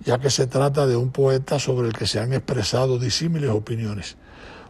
ya 0.03 0.19
que 0.19 0.29
se 0.29 0.47
trata 0.47 0.87
de 0.87 0.95
un 0.95 1.11
poeta 1.11 1.59
sobre 1.59 1.87
el 1.87 1.93
que 1.93 2.07
se 2.07 2.19
han 2.19 2.33
expresado 2.33 2.97
disímiles 2.97 3.49
opiniones, 3.51 4.17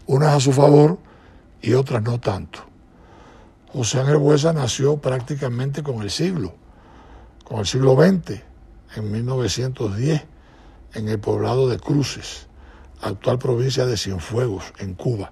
unas 0.06 0.36
a 0.36 0.40
su 0.40 0.52
favor 0.52 1.00
y 1.62 1.74
otras 1.74 2.04
no 2.04 2.20
tanto. 2.20 2.60
José 3.72 4.02
Ángel 4.02 4.18
Buesa 4.18 4.52
nació 4.52 4.98
prácticamente 4.98 5.84
con 5.84 6.02
el 6.02 6.10
siglo, 6.10 6.54
con 7.46 7.60
el 7.60 7.66
siglo 7.66 7.96
XX, 7.96 8.42
en 8.98 9.12
1910, 9.12 10.24
en 10.94 11.08
el 11.08 11.20
poblado 11.20 11.70
de 11.70 11.80
Cruces, 11.80 12.48
actual 13.02 13.40
provincia 13.40 13.86
de 13.86 13.96
Cienfuegos, 13.96 14.74
en 14.80 14.96
Cuba, 14.96 15.32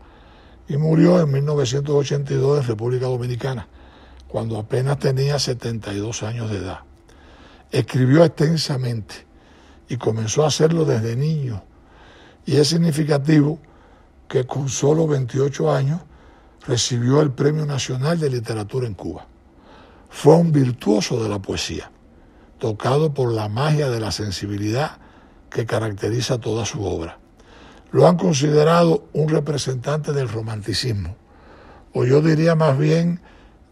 y 0.69 0.77
murió 0.77 1.19
en 1.19 1.31
1982 1.31 2.61
en 2.61 2.67
República 2.67 3.07
Dominicana, 3.07 3.67
cuando 4.29 4.57
apenas 4.57 4.99
tenía 4.99 5.37
72 5.39 6.23
años 6.23 6.49
de 6.49 6.57
edad. 6.57 6.79
Escribió 7.71 8.23
extensamente 8.23 9.28
y 9.89 9.97
comenzó 9.97 10.43
a 10.43 10.47
hacerlo 10.47 10.85
desde 10.85 11.15
niño, 11.15 11.63
y 12.45 12.57
es 12.57 12.69
significativo 12.69 13.59
que 14.27 14.45
con 14.45 14.69
solo 14.69 15.07
28 15.07 15.73
años 15.73 16.01
recibió 16.65 17.21
el 17.21 17.31
Premio 17.31 17.65
Nacional 17.65 18.19
de 18.19 18.29
Literatura 18.29 18.85
en 18.85 18.93
Cuba. 18.93 19.25
Fue 20.09 20.35
un 20.35 20.51
virtuoso 20.51 21.21
de 21.21 21.29
la 21.29 21.39
poesía, 21.39 21.91
tocado 22.59 23.13
por 23.13 23.33
la 23.33 23.49
magia 23.49 23.89
de 23.89 23.99
la 23.99 24.11
sensibilidad 24.11 24.97
que 25.49 25.65
caracteriza 25.65 26.39
toda 26.39 26.65
su 26.65 26.83
obra. 26.85 27.17
Lo 27.91 28.07
han 28.07 28.17
considerado 28.17 29.07
un 29.13 29.29
representante 29.29 30.13
del 30.13 30.29
romanticismo, 30.29 31.15
o 31.93 32.05
yo 32.05 32.21
diría 32.21 32.53
más 32.53 32.77
bien 32.77 33.21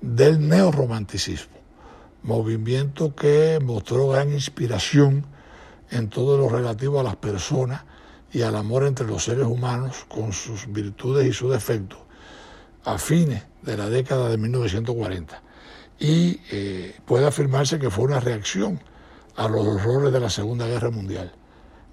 del 0.01 0.47
neorromanticismo, 0.47 1.55
movimiento 2.23 3.13
que 3.13 3.59
mostró 3.61 4.09
gran 4.09 4.33
inspiración 4.33 5.25
en 5.89 6.09
todo 6.09 6.37
lo 6.37 6.49
relativo 6.49 6.99
a 6.99 7.03
las 7.03 7.15
personas 7.15 7.83
y 8.31 8.41
al 8.41 8.55
amor 8.55 8.83
entre 8.83 9.07
los 9.07 9.23
seres 9.23 9.45
humanos 9.45 10.05
con 10.07 10.33
sus 10.33 10.71
virtudes 10.71 11.27
y 11.27 11.33
sus 11.33 11.51
defectos 11.51 11.99
a 12.83 12.97
fines 12.97 13.43
de 13.61 13.77
la 13.77 13.89
década 13.89 14.29
de 14.29 14.37
1940. 14.37 15.41
Y 15.99 16.39
eh, 16.51 16.95
puede 17.05 17.27
afirmarse 17.27 17.79
que 17.79 17.89
fue 17.89 18.05
una 18.05 18.19
reacción 18.19 18.79
a 19.35 19.47
los 19.47 19.65
horrores 19.65 20.13
de 20.13 20.19
la 20.19 20.29
Segunda 20.29 20.67
Guerra 20.67 20.89
Mundial, 20.89 21.31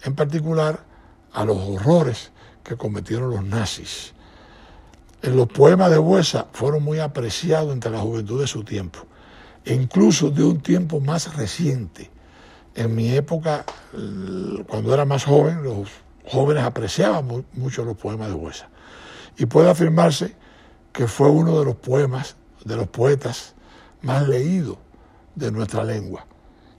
en 0.03 0.14
particular 0.14 0.84
a 1.32 1.45
los 1.45 1.57
horrores 1.59 2.30
que 2.62 2.76
cometieron 2.76 3.30
los 3.30 3.45
nazis. 3.45 4.14
En 5.22 5.36
los 5.36 5.49
poemas 5.49 5.90
de 5.90 5.99
Buesa 5.99 6.47
fueron 6.53 6.82
muy 6.82 7.01
apreciados 7.01 7.72
entre 7.72 7.90
la 7.90 8.01
juventud 8.01 8.40
de 8.40 8.47
su 8.47 8.62
tiempo, 8.62 9.01
incluso 9.64 10.30
de 10.30 10.45
un 10.45 10.61
tiempo 10.61 11.01
más 11.01 11.36
reciente. 11.36 12.11
En 12.75 12.95
mi 12.95 13.14
época, 13.14 13.64
cuando 14.66 14.93
era 14.93 15.05
más 15.05 15.25
joven, 15.25 15.62
los 15.62 15.89
jóvenes 16.27 16.64
apreciaban 16.64 17.45
mucho 17.53 17.85
los 17.85 17.97
poemas 17.97 18.29
de 18.29 18.35
Buesa. 18.35 18.68
Y 19.39 19.47
puede 19.47 19.70
afirmarse 19.70 20.35
que 20.93 21.07
fue 21.07 21.29
uno 21.29 21.59
de 21.59 21.64
los 21.64 21.77
poemas, 21.77 22.37
de 22.64 22.77
los 22.77 22.89
poetas 22.89 23.55
más 24.03 24.29
leídos 24.29 24.79
de 25.35 25.51
nuestra 25.51 25.85
lengua. 25.85 26.27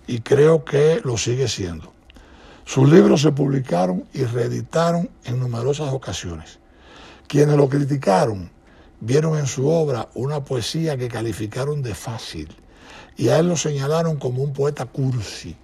Y 0.08 0.20
creo 0.20 0.66
que 0.66 1.02
lo 1.04 1.18
sigue 1.18 1.48
siendo. 1.48 1.94
Sus 2.66 2.90
libros 2.90 3.22
se 3.22 3.32
publicaron 3.32 4.06
y 4.14 4.24
reeditaron 4.24 5.10
en 5.24 5.40
numerosas 5.40 5.94
ocasiones. 5.94 6.60
Quienes 7.28 7.58
lo 7.58 7.70
criticaron 7.70 8.52
vieron 9.00 9.38
en 9.38 9.48
su 9.48 9.68
obra 9.68 10.10
una 10.14 10.44
poesía 10.44 10.98
que 10.98 11.08
calificaron 11.08 11.82
de 11.82 11.96
fácil 11.96 12.56
y 13.18 13.30
a 13.30 13.40
él 13.40 13.48
lo 13.48 13.58
señalaron 13.58 14.18
como 14.18 14.44
un 14.44 14.54
poeta 14.54 14.86
cursi, 14.86 15.56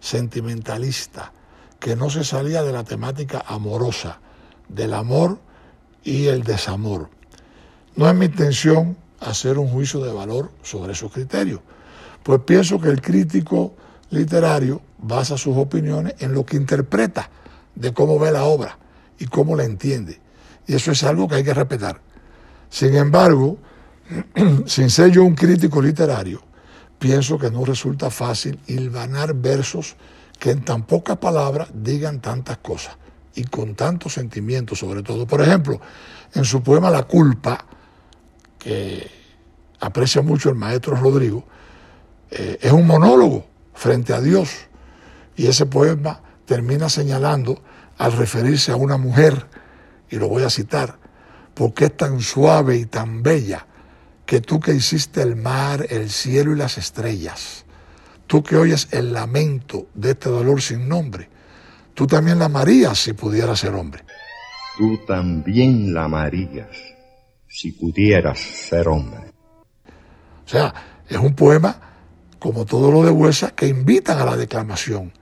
sentimentalista, 0.00 1.32
que 1.78 1.96
no 1.96 2.10
se 2.10 2.24
salía 2.24 2.62
de 2.62 2.72
la 2.72 2.84
temática 2.84 3.44
amorosa, 3.46 4.20
del 4.68 4.94
amor 4.94 5.38
y 6.02 6.26
el 6.26 6.42
desamor. 6.42 7.10
No 7.94 8.08
es 8.08 8.14
mi 8.14 8.26
intención 8.26 8.96
hacer 9.20 9.58
un 9.58 9.68
juicio 9.68 10.00
de 10.00 10.12
valor 10.12 10.50
sobre 10.62 10.92
esos 10.92 11.12
criterios, 11.12 11.60
pues 12.22 12.40
pienso 12.44 12.80
que 12.80 12.88
el 12.88 13.00
crítico 13.00 13.74
literario 14.10 14.82
basa 14.98 15.36
sus 15.36 15.56
opiniones 15.56 16.14
en 16.18 16.32
lo 16.32 16.44
que 16.44 16.56
interpreta 16.56 17.30
de 17.74 17.92
cómo 17.92 18.18
ve 18.18 18.32
la 18.32 18.44
obra 18.44 18.78
y 19.18 19.26
cómo 19.26 19.56
la 19.56 19.64
entiende. 19.64 20.20
Y 20.66 20.74
eso 20.74 20.90
es 20.90 21.04
algo 21.04 21.28
que 21.28 21.36
hay 21.36 21.44
que 21.44 21.54
respetar. 21.54 22.00
Sin 22.68 22.96
embargo, 22.96 23.58
sin 24.66 24.90
ser 24.90 25.10
yo 25.10 25.24
un 25.24 25.34
crítico 25.34 25.80
literario, 25.80 26.42
pienso 26.98 27.38
que 27.38 27.50
no 27.50 27.64
resulta 27.64 28.10
fácil 28.10 28.60
hilvanar 28.66 29.34
versos 29.34 29.96
que 30.38 30.50
en 30.50 30.64
tan 30.64 30.84
pocas 30.84 31.16
palabras 31.18 31.68
digan 31.72 32.20
tantas 32.20 32.58
cosas 32.58 32.96
y 33.34 33.44
con 33.44 33.74
tantos 33.74 34.14
sentimientos 34.14 34.78
sobre 34.78 35.02
todo. 35.02 35.26
Por 35.26 35.42
ejemplo, 35.42 35.80
en 36.34 36.44
su 36.44 36.62
poema 36.62 36.90
La 36.90 37.04
culpa, 37.04 37.64
que 38.58 39.10
aprecia 39.80 40.22
mucho 40.22 40.48
el 40.48 40.54
maestro 40.56 40.96
Rodrigo, 40.96 41.44
eh, 42.30 42.58
es 42.60 42.72
un 42.72 42.86
monólogo 42.86 43.46
frente 43.74 44.12
a 44.12 44.20
Dios. 44.20 44.50
Y 45.36 45.46
ese 45.46 45.66
poema 45.66 46.20
termina 46.46 46.88
señalando, 46.88 47.62
al 47.98 48.12
referirse 48.12 48.72
a 48.72 48.76
una 48.76 48.96
mujer, 48.96 49.46
y 50.10 50.16
lo 50.16 50.28
voy 50.28 50.42
a 50.42 50.50
citar, 50.50 50.98
porque 51.54 51.86
es 51.86 51.96
tan 51.96 52.20
suave 52.20 52.76
y 52.76 52.86
tan 52.86 53.22
bella 53.22 53.66
que 54.26 54.40
tú 54.40 54.58
que 54.58 54.74
hiciste 54.74 55.22
el 55.22 55.36
mar, 55.36 55.86
el 55.88 56.10
cielo 56.10 56.52
y 56.52 56.56
las 56.56 56.78
estrellas, 56.78 57.64
tú 58.26 58.42
que 58.42 58.56
oyes 58.56 58.88
el 58.90 59.12
lamento 59.12 59.86
de 59.94 60.10
este 60.10 60.28
dolor 60.28 60.60
sin 60.60 60.88
nombre, 60.88 61.30
tú 61.94 62.06
también 62.08 62.40
la 62.40 62.46
amarías 62.46 62.98
si 62.98 63.12
pudieras 63.12 63.60
ser 63.60 63.74
hombre. 63.74 64.02
Tú 64.76 64.98
también 65.06 65.94
la 65.94 66.04
amarías 66.04 66.68
si 67.48 67.72
pudieras 67.72 68.38
ser 68.38 68.88
hombre. 68.88 69.32
O 70.44 70.48
sea, 70.48 70.74
es 71.08 71.16
un 71.16 71.34
poema, 71.34 71.80
como 72.38 72.66
todo 72.66 72.90
lo 72.90 73.02
de 73.04 73.10
Huesa, 73.10 73.52
que 73.52 73.68
invitan 73.68 74.18
a 74.18 74.24
la 74.24 74.36
declamación, 74.36 75.12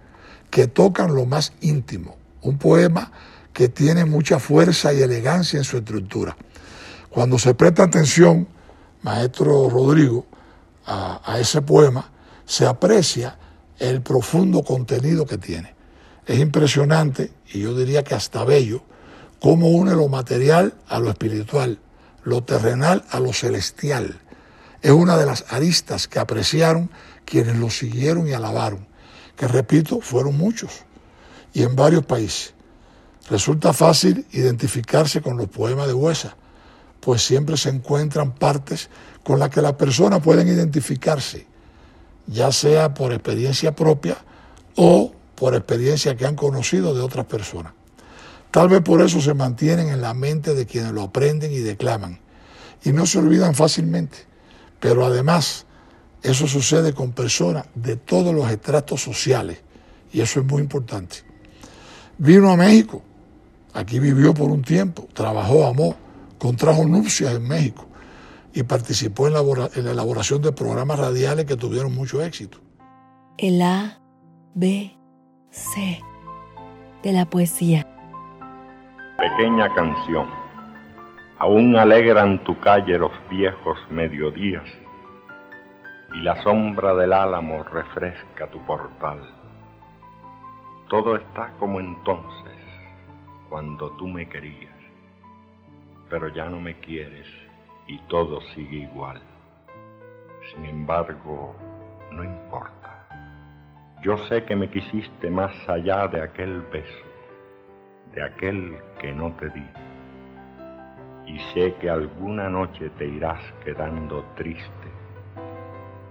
que 0.51 0.67
tocan 0.67 1.15
lo 1.15 1.27
más 1.27 1.53
íntimo. 1.61 2.17
Un 2.41 2.59
poema 2.59 3.13
que 3.53 3.69
tiene 3.69 4.05
mucha 4.05 4.39
fuerza 4.39 4.93
y 4.93 5.03
elegancia 5.03 5.59
en 5.59 5.65
su 5.65 5.77
estructura. 5.77 6.37
Cuando 7.11 7.39
se 7.39 7.55
presta 7.55 7.85
atención, 7.85 8.49
maestro 9.05 9.69
Rodrigo, 9.69 10.27
a, 10.87 11.39
ese 11.39 11.63
poema, 11.63 12.11
se 12.47 12.67
aprecia 12.67 13.39
el 13.79 14.03
profundo 14.03 14.63
contenido 14.63 15.27
que 15.27 15.39
tiene. 15.39 15.75
Es 16.27 16.39
impresionante, 16.39 17.33
y 17.53 17.61
yo 17.61 17.75
diría 17.75 18.03
que 18.03 18.15
hasta 18.15 18.45
bello, 18.45 18.83
cómo 19.41 19.69
une 19.69 19.95
lo 19.95 20.09
material 20.09 20.75
a 20.89 20.99
lo 20.99 21.11
espiritual, 21.11 21.79
lo 22.23 22.45
terrenal 22.45 23.05
a 23.11 23.21
lo 23.21 23.33
celestial. 23.33 24.21
Es 24.81 24.91
una 24.91 25.19
de 25.19 25.27
las 25.27 25.53
aristas 25.53 26.09
que 26.09 26.19
apreciaron 26.19 26.91
quienes 27.27 27.57
lo 27.57 27.69
siguieron 27.69 28.27
y 28.27 28.33
alabaron, 28.33 28.87
que 29.37 29.49
repito, 29.49 30.01
fueron 30.01 30.37
muchos, 30.37 30.85
y 31.53 31.63
en 31.63 31.77
varios 31.77 32.07
países. 32.07 32.55
Resulta 33.29 33.75
fácil 33.75 34.27
identificarse 34.33 35.21
con 35.21 35.37
los 35.37 35.49
poemas 35.49 35.89
de 35.89 35.95
Huesa, 35.95 36.37
pues 37.05 37.23
siempre 37.23 37.57
se 37.57 37.69
encuentran 37.69 38.35
partes 38.35 38.89
con 39.23 39.39
las 39.39 39.51
que 39.51 39.61
las 39.61 39.75
personas 39.75 40.23
pueden 40.23 40.49
identificarse, 40.49 41.47
ya 42.27 42.51
sea 42.51 42.95
por 42.95 43.13
experiencia 43.13 43.75
propia 43.75 44.17
o 44.77 45.13
por 45.35 45.55
experiencia 45.55 46.17
que 46.17 46.25
han 46.25 46.35
conocido 46.35 46.95
de 46.95 47.03
otras 47.03 47.27
personas. 47.27 47.75
Tal 48.51 48.69
vez 48.69 48.81
por 48.81 49.03
eso 49.03 49.21
se 49.21 49.35
mantienen 49.35 49.89
en 49.89 50.01
la 50.01 50.15
mente 50.15 50.55
de 50.55 50.65
quienes 50.65 50.93
lo 50.93 51.03
aprenden 51.03 51.53
y 51.53 51.59
declaman, 51.59 52.21
y 52.83 52.93
no 52.93 53.05
se 53.05 53.19
olvidan 53.19 53.55
fácilmente. 53.55 54.19
Pero 54.81 55.05
además, 55.05 55.67
eso 56.23 56.47
sucede 56.47 56.95
con 56.95 57.13
personas 57.13 57.67
de 57.75 57.97
todos 57.97 58.35
los 58.35 58.51
estratos 58.51 59.03
sociales, 59.03 59.59
y 60.13 60.21
eso 60.21 60.41
es 60.41 60.47
muy 60.47 60.63
importante. 60.63 61.17
Vino 62.17 62.51
a 62.51 62.57
México 62.57 63.03
Aquí 63.75 63.99
vivió 63.99 64.33
por 64.33 64.51
un 64.51 64.63
tiempo, 64.63 65.09
trabajó, 65.13 65.67
amó, 65.67 65.97
contrajo 66.45 66.85
nupcias 66.85 67.35
en 67.37 67.49
México 67.49 67.87
y 68.53 68.65
participó 68.65 69.29
en 69.29 69.33
la, 69.33 69.91
elaboración 69.91 70.43
de 70.43 70.53
programas 70.53 70.99
radiales 70.99 71.47
que 71.47 71.57
tuvieron 71.57 71.95
mucho 71.95 72.23
éxito. 72.23 72.59
El 73.39 73.63
A, 73.63 73.99
B, 74.55 74.95
C 75.49 76.03
de 77.03 77.13
la 77.13 77.25
poesía. 77.25 77.87
Pequeña 79.17 79.73
canción. 79.75 80.29
Aún 81.39 81.77
alegran 81.77 82.45
tu 82.45 82.61
calle 82.61 82.99
los 82.99 83.13
viejos 83.31 83.79
mediodías 83.89 84.69
y 86.15 86.21
la 86.21 86.43
sombra 86.43 86.95
del 86.95 87.15
álamo 87.15 87.63
refresca 87.65 88.51
tu 88.51 88.59
portal. 88.67 89.19
Todo 90.91 91.17
está 91.17 91.55
como 91.59 91.81
entonces 91.81 92.59
cuando 93.49 93.91
tú 93.93 94.07
me 94.07 94.29
querías, 94.29 94.74
pero 96.09 96.29
ya 96.29 96.49
no 96.49 96.61
me 96.61 96.79
quieres 96.81 97.27
y 97.87 97.99
todo 98.09 98.41
sigue 98.55 98.79
igual. 98.79 99.21
Sin 100.53 100.65
embargo, 100.65 101.55
no 102.11 102.25
importa. 102.25 103.07
Yo 104.03 104.19
sé 104.29 104.45
que 104.45 104.55
me 104.55 104.69
quisiste 104.69 105.31
más 105.31 105.53
allá 105.69 106.07
de 106.09 106.23
aquel 106.23 106.61
beso, 106.73 107.05
de 108.15 108.23
aquel 108.23 108.77
que 109.01 109.13
no 109.13 109.33
te 109.37 109.49
di. 109.51 109.67
Y 111.27 111.39
sé 111.55 111.75
que 111.81 111.89
alguna 111.89 112.51
noche 112.51 112.91
te 112.99 113.07
irás 113.07 113.41
quedando 113.65 114.23
triste 114.37 114.89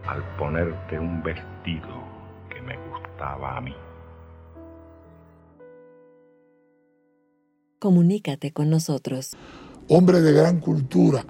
al 0.07 0.23
ponerte 0.37 0.99
un 0.99 1.21
vestido 1.21 2.03
que 2.49 2.61
me 2.61 2.77
gustaba 2.89 3.57
a 3.57 3.61
mí. 3.61 3.75
comunícate 7.83 8.53
con 8.53 8.69
nosotros. 8.69 9.35
Hombre 9.89 10.21
de 10.21 10.31
gran 10.31 10.59
cultura, 10.59 11.25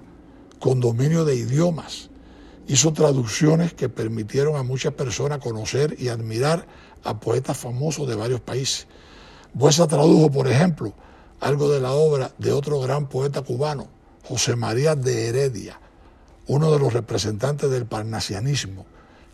con 0.60 0.80
dominio 0.80 1.26
de 1.26 1.36
idiomas, 1.36 2.10
hizo 2.68 2.93
traducciones 2.93 3.74
que 3.74 3.89
permitieron 3.89 4.56
a 4.56 4.64
muchas 4.64 4.93
personas 4.93 5.39
conocer 5.39 5.95
y 5.99 6.10
admirar 6.10 6.68
a 7.04 7.20
poetas 7.20 7.58
famosos 7.58 8.08
de 8.08 8.16
varios 8.16 8.41
países. 8.41 8.88
Buesa 9.54 9.88
tradujo, 9.88 10.32
por 10.32 10.47
ejemplo, 10.47 10.93
algo 11.39 11.72
de 11.72 11.82
la 11.82 11.93
obra 11.93 12.32
de 12.38 12.51
otro 12.51 12.80
gran 12.80 13.10
poeta 13.10 13.41
cubano, 13.41 13.88
José 14.24 14.56
María 14.56 14.95
de 14.95 15.28
Heredia, 15.28 15.80
uno 16.47 16.72
de 16.72 16.80
los 16.80 16.93
representantes 16.93 17.72
del 17.72 17.88
parnasianismo, 17.88 18.86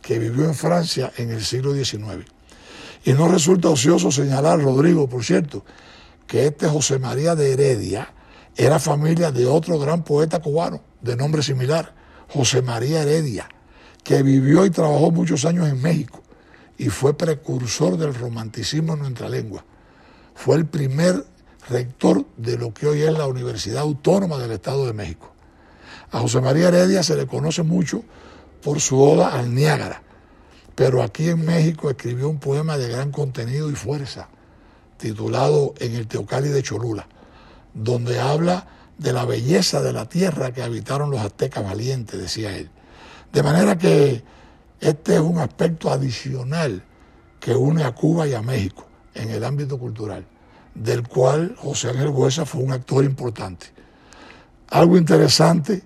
que 0.02 0.18
vivió 0.18 0.46
en 0.46 0.56
Francia 0.56 1.12
en 1.18 1.30
el 1.30 1.44
siglo 1.44 1.74
XIX. 1.74 2.26
Y 3.04 3.12
no 3.12 3.28
resulta 3.28 3.70
ocioso 3.70 4.12
señalar, 4.12 4.62
Rodrigo, 4.62 5.10
por 5.10 5.26
cierto, 5.26 5.66
que 6.26 6.48
este 6.48 6.70
José 6.70 7.00
María 7.00 7.36
de 7.36 7.52
Heredia 7.52 8.14
era 8.60 8.78
familia 8.78 9.32
de 9.32 9.46
otro 9.46 9.80
gran 9.80 10.04
poeta 10.04 10.42
cubano 10.42 10.82
de 11.00 11.16
nombre 11.16 11.42
similar, 11.42 11.96
José 12.28 12.62
María 12.62 13.04
Heredia, 13.04 13.48
que 14.04 14.22
vivió 14.22 14.66
y 14.66 14.70
trabajó 14.70 15.12
muchos 15.12 15.46
años 15.46 15.70
en 15.70 15.82
México 15.82 16.22
y 16.78 16.90
fue 16.90 17.18
precursor 17.18 17.96
del 17.96 18.14
romanticismo 18.14 18.96
en 18.96 19.00
nuestra 19.00 19.30
lengua. 19.30 19.64
Fue 20.36 20.58
el 20.58 20.66
primer 20.66 21.26
rector 21.70 22.26
de 22.36 22.58
lo 22.58 22.74
que 22.74 22.88
hoy 22.88 23.02
es 23.02 23.14
la 23.14 23.28
Universidad 23.28 23.80
Autónoma 23.80 24.38
del 24.38 24.52
Estado 24.52 24.86
de 24.86 24.92
México. 24.94 25.32
A 26.12 26.20
José 26.20 26.42
María 26.42 26.68
Heredia 26.68 27.02
se 27.02 27.16
le 27.16 27.28
conoce 27.28 27.64
mucho 27.64 28.04
por 28.62 28.82
su 28.82 29.02
oda 29.02 29.40
al 29.40 29.56
Niágara, 29.56 30.04
pero 30.76 31.02
aquí 31.02 31.30
en 31.30 31.46
México 31.46 31.90
escribió 31.90 32.28
un 32.28 32.40
poema 32.40 32.78
de 32.78 32.90
gran 32.90 33.12
contenido 33.12 33.72
y 33.72 33.76
fuerza 33.76 34.28
titulado 34.98 35.76
En 35.80 35.96
el 35.96 36.08
Teocali 36.08 36.50
de 36.50 36.62
Cholula, 36.62 37.08
donde 37.84 38.20
habla 38.20 38.68
de 38.98 39.14
la 39.14 39.26
belleza 39.26 39.82
de 39.82 39.94
la 39.94 40.08
tierra 40.08 40.52
que 40.52 40.62
habitaron 40.62 41.10
los 41.10 41.22
aztecas 41.22 41.64
valientes, 41.64 42.20
decía 42.20 42.56
él. 42.56 42.70
De 43.32 43.42
manera 43.42 43.78
que 43.78 44.22
este 44.82 45.16
es 45.16 45.22
un 45.22 45.40
aspecto 45.40 45.90
adicional 45.90 46.84
que 47.40 47.56
une 47.56 47.84
a 47.84 47.96
Cuba 47.96 48.28
y 48.28 48.34
a 48.34 48.42
México 48.42 48.86
en 49.14 49.30
el 49.30 49.46
ámbito 49.46 49.78
cultural, 49.78 50.26
del 50.76 51.08
cual 51.08 51.56
José 51.58 51.90
Ángel 51.90 52.10
Huesa 52.10 52.46
fue 52.46 52.62
un 52.62 52.74
actor 52.74 53.06
importante. 53.06 53.68
Algo 54.70 54.98
interesante, 54.98 55.84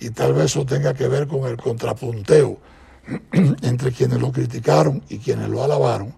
y 0.00 0.10
tal 0.10 0.32
vez 0.32 0.46
eso 0.46 0.64
tenga 0.64 0.94
que 0.94 1.08
ver 1.08 1.26
con 1.26 1.46
el 1.46 1.56
contrapunteo 1.56 2.58
entre 3.32 3.92
quienes 3.92 4.20
lo 4.20 4.32
criticaron 4.32 5.02
y 5.08 5.18
quienes 5.18 5.48
lo 5.48 5.62
alabaron, 5.62 6.14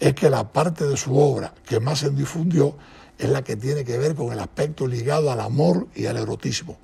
es 0.00 0.14
que 0.14 0.30
la 0.30 0.50
parte 0.50 0.86
de 0.86 0.96
su 0.96 1.16
obra 1.16 1.52
que 1.66 1.78
más 1.78 2.00
se 2.00 2.10
difundió 2.10 2.76
es 3.18 3.28
la 3.28 3.42
que 3.42 3.56
tiene 3.56 3.84
que 3.84 3.98
ver 3.98 4.14
con 4.14 4.32
el 4.32 4.38
aspecto 4.38 4.86
ligado 4.86 5.30
al 5.30 5.40
amor 5.40 5.88
y 5.94 6.06
al 6.06 6.16
erotismo. 6.16 6.78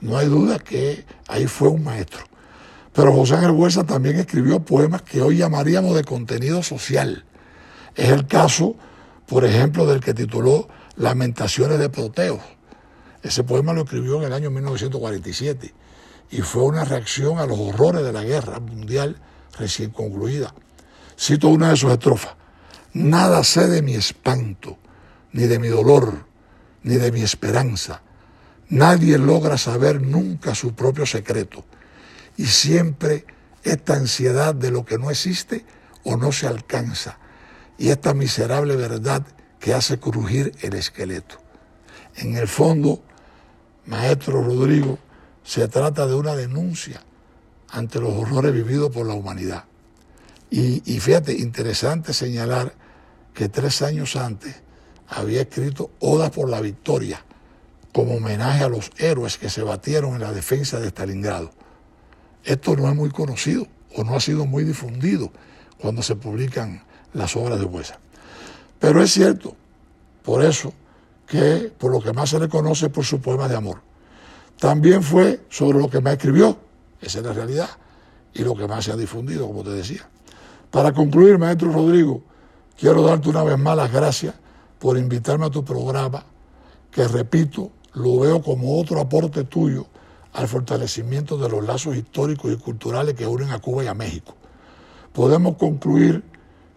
No 0.00 0.18
hay 0.18 0.28
duda 0.28 0.58
que 0.58 1.04
ahí 1.28 1.46
fue 1.46 1.68
un 1.68 1.82
maestro. 1.82 2.24
Pero 2.92 3.12
José 3.12 3.34
Ángel 3.34 3.50
Huerta 3.50 3.84
también 3.84 4.16
escribió 4.16 4.60
poemas 4.60 5.02
que 5.02 5.20
hoy 5.20 5.38
llamaríamos 5.38 5.96
de 5.96 6.04
contenido 6.04 6.62
social. 6.62 7.24
Es 7.96 8.10
el 8.10 8.26
caso, 8.26 8.76
por 9.26 9.44
ejemplo, 9.44 9.86
del 9.86 10.00
que 10.00 10.14
tituló 10.14 10.68
Lamentaciones 10.96 11.78
de 11.78 11.88
Proteo. 11.88 12.40
Ese 13.22 13.42
poema 13.42 13.72
lo 13.72 13.82
escribió 13.82 14.18
en 14.18 14.24
el 14.24 14.32
año 14.32 14.50
1947 14.50 15.74
y 16.30 16.42
fue 16.42 16.62
una 16.64 16.84
reacción 16.84 17.38
a 17.38 17.46
los 17.46 17.58
horrores 17.58 18.04
de 18.04 18.12
la 18.12 18.22
guerra 18.22 18.60
mundial 18.60 19.16
recién 19.58 19.90
concluida. 19.90 20.54
Cito 21.18 21.48
una 21.48 21.70
de 21.70 21.76
sus 21.76 21.90
estrofas. 21.90 22.34
Nada 22.92 23.42
sé 23.42 23.66
de 23.68 23.82
mi 23.82 23.94
espanto, 23.94 24.78
ni 25.34 25.48
de 25.48 25.58
mi 25.58 25.68
dolor, 25.68 26.26
ni 26.84 26.94
de 26.94 27.10
mi 27.10 27.22
esperanza. 27.22 28.02
Nadie 28.68 29.18
logra 29.18 29.58
saber 29.58 30.00
nunca 30.00 30.54
su 30.54 30.74
propio 30.74 31.04
secreto 31.04 31.64
y 32.36 32.46
siempre 32.46 33.26
esta 33.64 33.94
ansiedad 33.94 34.54
de 34.54 34.70
lo 34.70 34.84
que 34.84 34.96
no 34.96 35.10
existe 35.10 35.66
o 36.04 36.16
no 36.16 36.30
se 36.30 36.46
alcanza 36.46 37.18
y 37.76 37.90
esta 37.90 38.14
miserable 38.14 38.76
verdad 38.76 39.26
que 39.58 39.74
hace 39.74 39.98
crujir 39.98 40.52
el 40.62 40.74
esqueleto. 40.74 41.38
En 42.16 42.36
el 42.36 42.46
fondo, 42.46 43.02
maestro 43.86 44.40
Rodrigo, 44.40 44.98
se 45.42 45.66
trata 45.66 46.06
de 46.06 46.14
una 46.14 46.36
denuncia 46.36 47.02
ante 47.70 47.98
los 47.98 48.12
horrores 48.14 48.52
vividos 48.52 48.92
por 48.92 49.04
la 49.06 49.14
humanidad. 49.14 49.64
Y, 50.48 51.00
fíjate, 51.00 51.32
interesante 51.32 52.12
señalar 52.12 52.74
que 53.32 53.48
tres 53.48 53.82
años 53.82 54.14
antes 54.14 54.62
había 55.14 55.42
escrito 55.42 55.90
Oda 56.00 56.30
por 56.30 56.48
la 56.48 56.60
Victoria, 56.60 57.24
como 57.92 58.16
homenaje 58.16 58.64
a 58.64 58.68
los 58.68 58.90
héroes 58.98 59.38
que 59.38 59.48
se 59.48 59.62
batieron 59.62 60.14
en 60.14 60.20
la 60.20 60.32
defensa 60.32 60.80
de 60.80 60.88
Stalingrado. 60.88 61.50
Esto 62.42 62.76
no 62.76 62.88
es 62.88 62.94
muy 62.94 63.10
conocido 63.10 63.66
o 63.96 64.02
no 64.02 64.16
ha 64.16 64.20
sido 64.20 64.44
muy 64.44 64.64
difundido 64.64 65.30
cuando 65.80 66.02
se 66.02 66.16
publican 66.16 66.82
las 67.12 67.36
obras 67.36 67.60
de 67.60 67.64
Huesa. 67.64 67.98
Pero 68.80 69.00
es 69.00 69.12
cierto, 69.12 69.56
por 70.24 70.44
eso, 70.44 70.72
que 71.26 71.72
por 71.78 71.92
lo 71.92 72.00
que 72.00 72.12
más 72.12 72.30
se 72.30 72.40
le 72.40 72.48
conoce 72.48 72.90
por 72.90 73.04
su 73.04 73.20
poema 73.20 73.48
de 73.48 73.56
amor. 73.56 73.80
También 74.58 75.02
fue 75.02 75.44
sobre 75.48 75.78
lo 75.78 75.88
que 75.88 76.00
más 76.00 76.14
escribió, 76.14 76.58
esa 77.00 77.18
es 77.20 77.24
la 77.24 77.32
realidad, 77.32 77.70
y 78.32 78.42
lo 78.42 78.54
que 78.56 78.66
más 78.66 78.84
se 78.84 78.92
ha 78.92 78.96
difundido, 78.96 79.46
como 79.46 79.62
te 79.62 79.70
decía. 79.70 80.08
Para 80.70 80.92
concluir, 80.92 81.38
maestro 81.38 81.70
Rodrigo, 81.70 82.22
quiero 82.76 83.02
darte 83.02 83.28
una 83.28 83.44
vez 83.44 83.58
más 83.58 83.76
las 83.76 83.92
gracias 83.92 84.34
por 84.78 84.98
invitarme 84.98 85.46
a 85.46 85.50
tu 85.50 85.64
programa, 85.64 86.24
que 86.90 87.06
repito, 87.08 87.70
lo 87.94 88.20
veo 88.20 88.42
como 88.42 88.78
otro 88.78 89.00
aporte 89.00 89.44
tuyo 89.44 89.86
al 90.32 90.48
fortalecimiento 90.48 91.38
de 91.38 91.48
los 91.48 91.64
lazos 91.64 91.96
históricos 91.96 92.52
y 92.52 92.56
culturales 92.56 93.14
que 93.14 93.26
unen 93.26 93.50
a 93.50 93.60
Cuba 93.60 93.84
y 93.84 93.86
a 93.86 93.94
México. 93.94 94.34
Podemos 95.12 95.56
concluir 95.56 96.24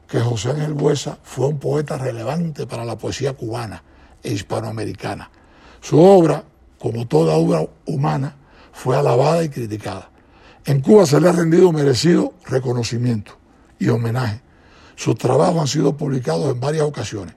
que 0.08 0.20
José 0.20 0.52
Ángel 0.52 0.74
Buesa 0.74 1.18
fue 1.24 1.48
un 1.48 1.60
poeta 1.60 1.98
relevante 1.98 2.68
para 2.68 2.86
la 2.86 2.98
poesía 2.98 3.34
cubana 3.34 3.84
e 4.24 4.32
hispanoamericana. 4.32 5.30
Su 5.82 6.00
obra, 6.00 6.44
como 6.80 7.08
toda 7.08 7.36
obra 7.36 7.68
humana, 7.86 8.36
fue 8.72 8.96
alabada 8.96 9.44
y 9.44 9.50
criticada. 9.50 10.12
En 10.66 10.82
Cuba 10.82 11.06
se 11.06 11.20
le 11.20 11.30
ha 11.30 11.32
rendido 11.32 11.72
merecido 11.72 12.34
reconocimiento 12.46 13.34
y 13.80 13.90
homenaje. 13.90 14.42
Sus 14.96 15.16
trabajos 15.16 15.62
han 15.62 15.68
sido 15.68 15.98
publicados 15.98 16.52
en 16.52 16.60
varias 16.60 16.84
ocasiones. 16.84 17.36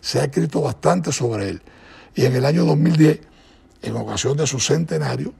Se 0.00 0.20
ha 0.20 0.24
escrito 0.24 0.60
bastante 0.60 1.12
sobre 1.12 1.48
él. 1.48 1.62
Y 2.14 2.24
en 2.24 2.34
el 2.34 2.44
año 2.44 2.64
2010, 2.64 3.20
en 3.82 3.96
ocasión 3.96 4.36
de 4.36 4.46
su 4.46 4.60
centenario, 4.60 5.32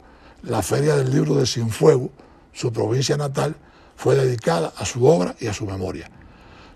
la 0.43 0.63
Feria 0.63 0.97
del 0.97 1.11
Libro 1.11 1.35
de 1.35 1.47
Cienfuegos, 1.47 2.11
su 2.53 2.73
provincia 2.73 3.17
natal, 3.17 3.57
fue 3.97 4.17
dedicada 4.17 4.73
a 4.77 4.85
su 4.85 5.05
obra 5.05 5.35
y 5.41 5.47
a 5.47 5.53
su 5.53 5.67
memoria. 5.67 6.11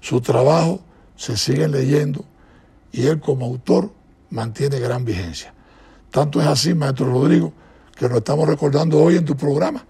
Su 0.01 0.20
trabajo 0.20 0.82
se 1.16 1.37
sigue 1.37 1.68
leyendo 1.68 2.24
y 2.93 3.07
él 3.07 3.20
como 3.20 3.47
autor 3.47 3.93
mantiene 4.30 4.78
gran 4.78 5.05
vigencia. 5.05 5.55
Tanto 6.11 6.41
es 6.41 6.47
así, 6.47 6.74
maestro 6.74 7.07
Rodrigo, 7.07 7.53
que 7.97 8.09
nos 8.09 8.18
estamos 8.18 8.47
recordando 8.47 8.99
hoy 8.99 9.16
en 9.16 9.24
tu 9.24 9.37
programa 9.37 9.85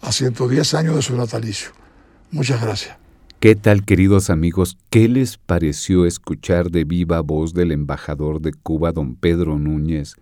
a 0.00 0.12
110 0.12 0.74
años 0.74 0.96
de 0.96 1.02
su 1.02 1.16
natalicio. 1.16 1.70
Muchas 2.30 2.60
gracias. 2.60 3.07
¿Qué 3.40 3.54
tal, 3.54 3.84
queridos 3.84 4.30
amigos? 4.30 4.78
¿Qué 4.90 5.08
les 5.08 5.38
pareció 5.38 6.06
escuchar 6.06 6.72
de 6.72 6.82
viva 6.82 7.20
voz 7.20 7.54
del 7.54 7.70
embajador 7.70 8.40
de 8.40 8.52
Cuba, 8.52 8.90
don 8.90 9.14
Pedro 9.14 9.60
Núñez, 9.60 10.16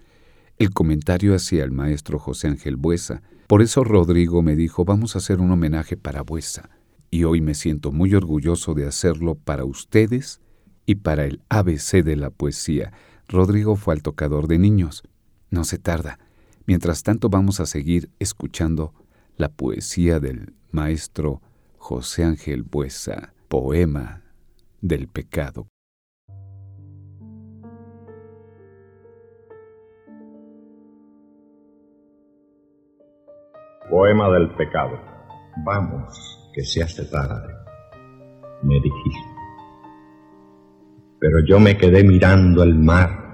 el 0.58 0.74
comentario 0.74 1.34
hacia 1.34 1.64
el 1.64 1.70
maestro 1.70 2.18
José 2.18 2.48
Ángel 2.48 2.76
Buesa. 2.76 3.22
Por 3.46 3.62
eso 3.62 3.84
Rodrigo 3.84 4.42
me 4.42 4.54
dijo, 4.54 4.84
vamos 4.84 5.14
a 5.14 5.20
hacer 5.20 5.40
un 5.40 5.50
homenaje 5.50 5.96
para 5.96 6.20
Buesa. 6.20 6.68
Y 7.10 7.24
hoy 7.24 7.40
me 7.40 7.54
siento 7.54 7.90
muy 7.90 8.14
orgulloso 8.14 8.74
de 8.74 8.86
hacerlo 8.86 9.34
para 9.34 9.64
ustedes 9.64 10.42
y 10.84 10.96
para 10.96 11.24
el 11.24 11.40
ABC 11.48 12.04
de 12.04 12.16
la 12.16 12.28
poesía. 12.28 12.92
Rodrigo 13.28 13.76
fue 13.76 13.94
al 13.94 14.02
tocador 14.02 14.46
de 14.46 14.58
niños. 14.58 15.04
No 15.48 15.64
se 15.64 15.78
tarda. 15.78 16.18
Mientras 16.66 17.02
tanto 17.02 17.30
vamos 17.30 17.60
a 17.60 17.66
seguir 17.66 18.10
escuchando 18.18 18.92
la 19.38 19.48
poesía 19.48 20.20
del 20.20 20.52
maestro 20.70 21.40
José 21.88 22.24
Ángel 22.24 22.64
Buesa, 22.64 23.32
poema 23.46 24.20
del 24.80 25.06
pecado. 25.06 25.68
Poema 33.88 34.30
del 34.30 34.50
pecado. 34.56 34.98
Vamos, 35.64 36.50
que 36.52 36.64
se 36.64 36.82
hace 36.82 37.04
tarde, 37.04 37.54
me 38.64 38.74
dijiste. 38.80 39.30
Pero 41.20 41.38
yo 41.46 41.60
me 41.60 41.78
quedé 41.78 42.02
mirando 42.02 42.64
el 42.64 42.74
mar 42.74 43.32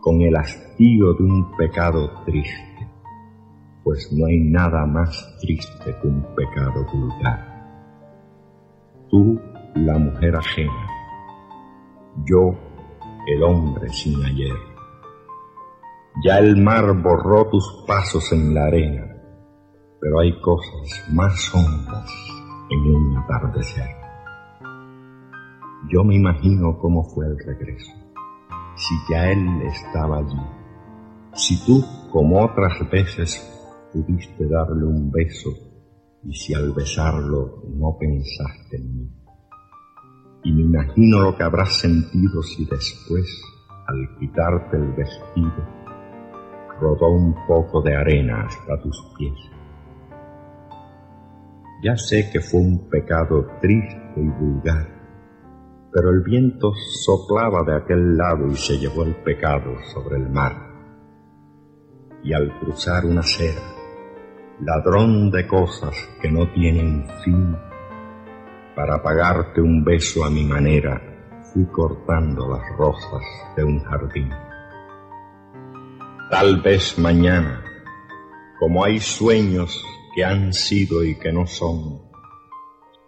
con 0.00 0.20
el 0.22 0.34
hastío 0.34 1.14
de 1.14 1.22
un 1.22 1.56
pecado 1.56 2.24
triste, 2.24 2.88
pues 3.84 4.12
no 4.12 4.26
hay 4.26 4.40
nada 4.40 4.84
más 4.86 5.36
triste 5.40 5.96
que 6.02 6.08
un 6.08 6.34
pecado 6.34 6.84
vulgar. 6.92 7.49
Tú, 9.10 9.40
la 9.74 9.98
mujer 9.98 10.36
ajena, 10.36 10.86
yo, 12.24 12.54
el 13.26 13.42
hombre 13.42 13.88
sin 13.88 14.24
ayer. 14.24 14.56
Ya 16.24 16.38
el 16.38 16.56
mar 16.56 16.92
borró 17.02 17.48
tus 17.48 17.84
pasos 17.86 18.32
en 18.32 18.54
la 18.54 18.64
arena 18.66 19.10
pero 20.00 20.20
hay 20.20 20.32
cosas 20.40 21.04
más 21.12 21.54
hondas 21.54 22.10
en 22.70 22.80
un 22.80 23.18
atardecer. 23.18 23.86
Yo 25.88 26.04
me 26.04 26.16
imagino 26.16 26.78
cómo 26.78 27.04
fue 27.04 27.26
el 27.26 27.38
regreso, 27.38 27.92
si 28.76 28.94
ya 29.10 29.30
él 29.30 29.62
estaba 29.62 30.18
allí, 30.18 30.40
si 31.34 31.64
tú, 31.64 31.84
como 32.10 32.44
otras 32.44 32.78
veces, 32.90 33.46
pudiste 33.92 34.46
darle 34.46 34.86
un 34.86 35.10
beso 35.10 35.50
y 36.24 36.34
si 36.34 36.54
al 36.54 36.72
besarlo 36.72 37.62
no 37.68 37.96
pensaste 37.98 38.76
en 38.76 38.96
mí. 38.96 39.10
Y 40.44 40.52
me 40.52 40.62
imagino 40.62 41.20
lo 41.20 41.36
que 41.36 41.42
habrás 41.42 41.78
sentido 41.78 42.42
si 42.42 42.64
después, 42.64 43.42
al 43.86 44.18
quitarte 44.18 44.76
el 44.76 44.92
vestido, 44.92 45.64
rodó 46.80 47.10
un 47.10 47.34
poco 47.46 47.82
de 47.82 47.94
arena 47.94 48.46
hasta 48.46 48.80
tus 48.80 48.96
pies 49.18 49.50
ya 51.82 51.96
sé 51.96 52.30
que 52.30 52.40
fue 52.40 52.60
un 52.60 52.90
pecado 52.90 53.46
triste 53.60 54.12
y 54.16 54.28
vulgar, 54.28 54.86
pero 55.90 56.10
el 56.10 56.20
viento 56.22 56.72
soplaba 56.74 57.64
de 57.64 57.74
aquel 57.74 58.16
lado 58.18 58.46
y 58.48 58.54
se 58.54 58.78
llevó 58.78 59.02
el 59.04 59.16
pecado 59.22 59.76
sobre 59.94 60.16
el 60.16 60.28
mar. 60.28 60.52
Y 62.22 62.34
al 62.34 62.58
cruzar 62.58 63.06
una 63.06 63.20
acera, 63.20 63.62
ladrón 64.62 65.30
de 65.30 65.46
cosas 65.46 65.94
que 66.20 66.30
no 66.30 66.46
tienen 66.52 67.06
fin, 67.24 67.56
para 68.76 69.02
pagarte 69.02 69.60
un 69.60 69.82
beso 69.82 70.24
a 70.24 70.30
mi 70.30 70.44
manera, 70.44 71.00
fui 71.52 71.64
cortando 71.66 72.48
las 72.48 72.76
rosas 72.76 73.22
de 73.56 73.64
un 73.64 73.80
jardín. 73.80 74.30
Tal 76.30 76.60
vez 76.60 76.98
mañana, 76.98 77.64
como 78.58 78.84
hay 78.84 79.00
sueños 79.00 79.82
que 80.14 80.24
han 80.24 80.52
sido 80.52 81.02
y 81.04 81.18
que 81.18 81.32
no 81.32 81.46
son. 81.46 82.02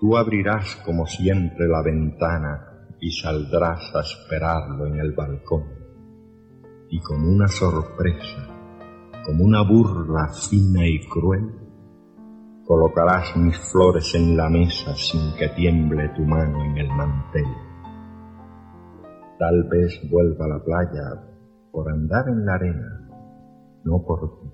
Tú 0.01 0.17
abrirás 0.17 0.77
como 0.85 1.07
siempre 1.07 1.69
la 1.69 1.83
ventana 1.83 2.87
y 3.01 3.11
saldrás 3.13 3.95
a 3.95 4.01
esperarlo 4.01 4.87
en 4.87 4.99
el 4.99 5.13
balcón. 5.13 5.65
Y 6.89 7.01
como 7.01 7.29
una 7.29 7.49
sorpresa, 7.49 8.52
como 9.25 9.45
una 9.45 9.63
burla 9.63 10.29
fina 10.29 10.87
y 10.87 10.99
cruel, 11.09 11.49
colocarás 12.67 13.37
mis 13.37 13.57
flores 13.71 14.15
en 14.15 14.37
la 14.37 14.49
mesa 14.49 14.95
sin 14.95 15.35
que 15.37 15.49
tiemble 15.51 16.09
tu 16.11 16.23
mano 16.23 16.65
en 16.65 16.79
el 16.79 16.89
mantel. 16.89 17.47
Tal 19.39 19.65
vez 19.65 20.01
vuelva 20.11 20.45
a 20.45 20.49
la 20.49 20.65
playa 20.65 21.23
por 21.71 21.91
andar 21.91 22.29
en 22.29 22.45
la 22.45 22.55
arena, 22.55 23.11
no 23.85 24.03
por 24.05 24.41
ti 24.41 24.51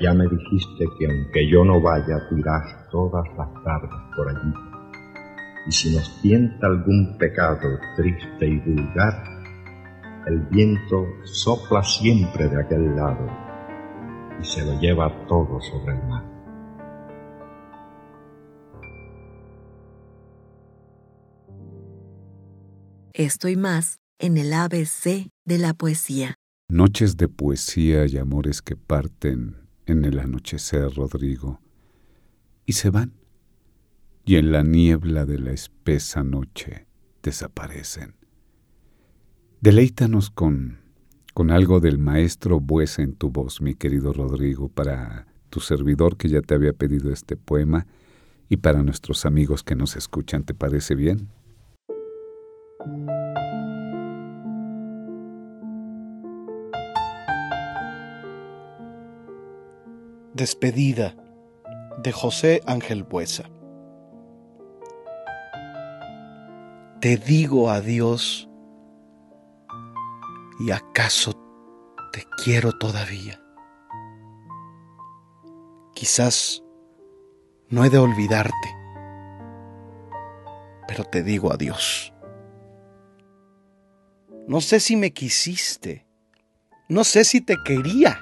Ya 0.00 0.12
me 0.12 0.24
dijiste 0.24 0.84
que 0.98 1.06
aunque 1.06 1.48
yo 1.48 1.64
no 1.64 1.80
vaya, 1.80 2.18
irás 2.36 2.88
todas 2.90 3.24
las 3.36 3.64
tardes 3.64 4.00
por 4.16 4.28
allí. 4.28 4.54
Y 5.66 5.72
si 5.72 5.94
nos 5.94 6.20
tienta 6.20 6.66
algún 6.66 7.16
pecado 7.18 7.68
triste 7.96 8.46
y 8.46 8.58
vulgar, 8.58 9.33
el 10.26 10.40
viento 10.40 11.06
sopla 11.24 11.82
siempre 11.82 12.48
de 12.48 12.60
aquel 12.60 12.96
lado 12.96 13.26
y 14.40 14.44
se 14.44 14.64
lo 14.64 14.78
lleva 14.80 15.26
todo 15.26 15.60
sobre 15.60 15.94
el 15.94 16.02
mar. 16.04 16.24
Estoy 23.12 23.56
más 23.56 24.00
en 24.18 24.36
el 24.36 24.52
ABC 24.52 25.30
de 25.44 25.58
la 25.58 25.74
poesía. 25.74 26.34
Noches 26.68 27.16
de 27.16 27.28
poesía 27.28 28.06
y 28.06 28.16
amores 28.16 28.62
que 28.62 28.76
parten 28.76 29.68
en 29.86 30.04
el 30.04 30.18
anochecer, 30.18 30.92
Rodrigo, 30.94 31.60
y 32.66 32.72
se 32.72 32.90
van, 32.90 33.12
y 34.24 34.36
en 34.36 34.50
la 34.50 34.62
niebla 34.62 35.26
de 35.26 35.38
la 35.38 35.52
espesa 35.52 36.24
noche 36.24 36.88
desaparecen. 37.22 38.23
Deleítanos 39.64 40.28
con, 40.28 40.76
con 41.32 41.50
algo 41.50 41.80
del 41.80 41.96
maestro 41.96 42.60
Buesa 42.60 43.00
en 43.00 43.14
tu 43.14 43.30
voz, 43.30 43.62
mi 43.62 43.74
querido 43.74 44.12
Rodrigo, 44.12 44.68
para 44.68 45.26
tu 45.48 45.60
servidor 45.60 46.18
que 46.18 46.28
ya 46.28 46.42
te 46.42 46.52
había 46.52 46.74
pedido 46.74 47.10
este 47.10 47.38
poema 47.38 47.86
y 48.50 48.58
para 48.58 48.82
nuestros 48.82 49.24
amigos 49.24 49.62
que 49.62 49.74
nos 49.74 49.96
escuchan. 49.96 50.44
¿Te 50.44 50.52
parece 50.52 50.94
bien? 50.94 51.30
Despedida 60.34 61.16
de 62.02 62.12
José 62.12 62.60
Ángel 62.66 63.02
Buesa. 63.02 63.48
Te 67.00 67.16
digo 67.16 67.70
adiós 67.70 68.50
y 70.58 70.70
acaso 70.70 71.32
te 72.12 72.26
quiero 72.42 72.72
todavía. 72.72 73.40
Quizás 75.94 76.62
no 77.68 77.84
he 77.84 77.90
de 77.90 77.98
olvidarte, 77.98 78.76
pero 80.86 81.04
te 81.04 81.22
digo 81.22 81.52
adiós. 81.52 82.12
No 84.46 84.60
sé 84.60 84.80
si 84.80 84.96
me 84.96 85.12
quisiste, 85.12 86.06
no 86.88 87.04
sé 87.04 87.24
si 87.24 87.40
te 87.40 87.56
quería 87.64 88.20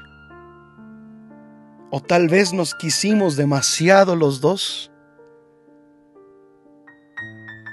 o 1.94 2.00
tal 2.00 2.26
vez 2.28 2.54
nos 2.54 2.74
quisimos 2.74 3.36
demasiado 3.36 4.16
los 4.16 4.40
dos. 4.40 4.90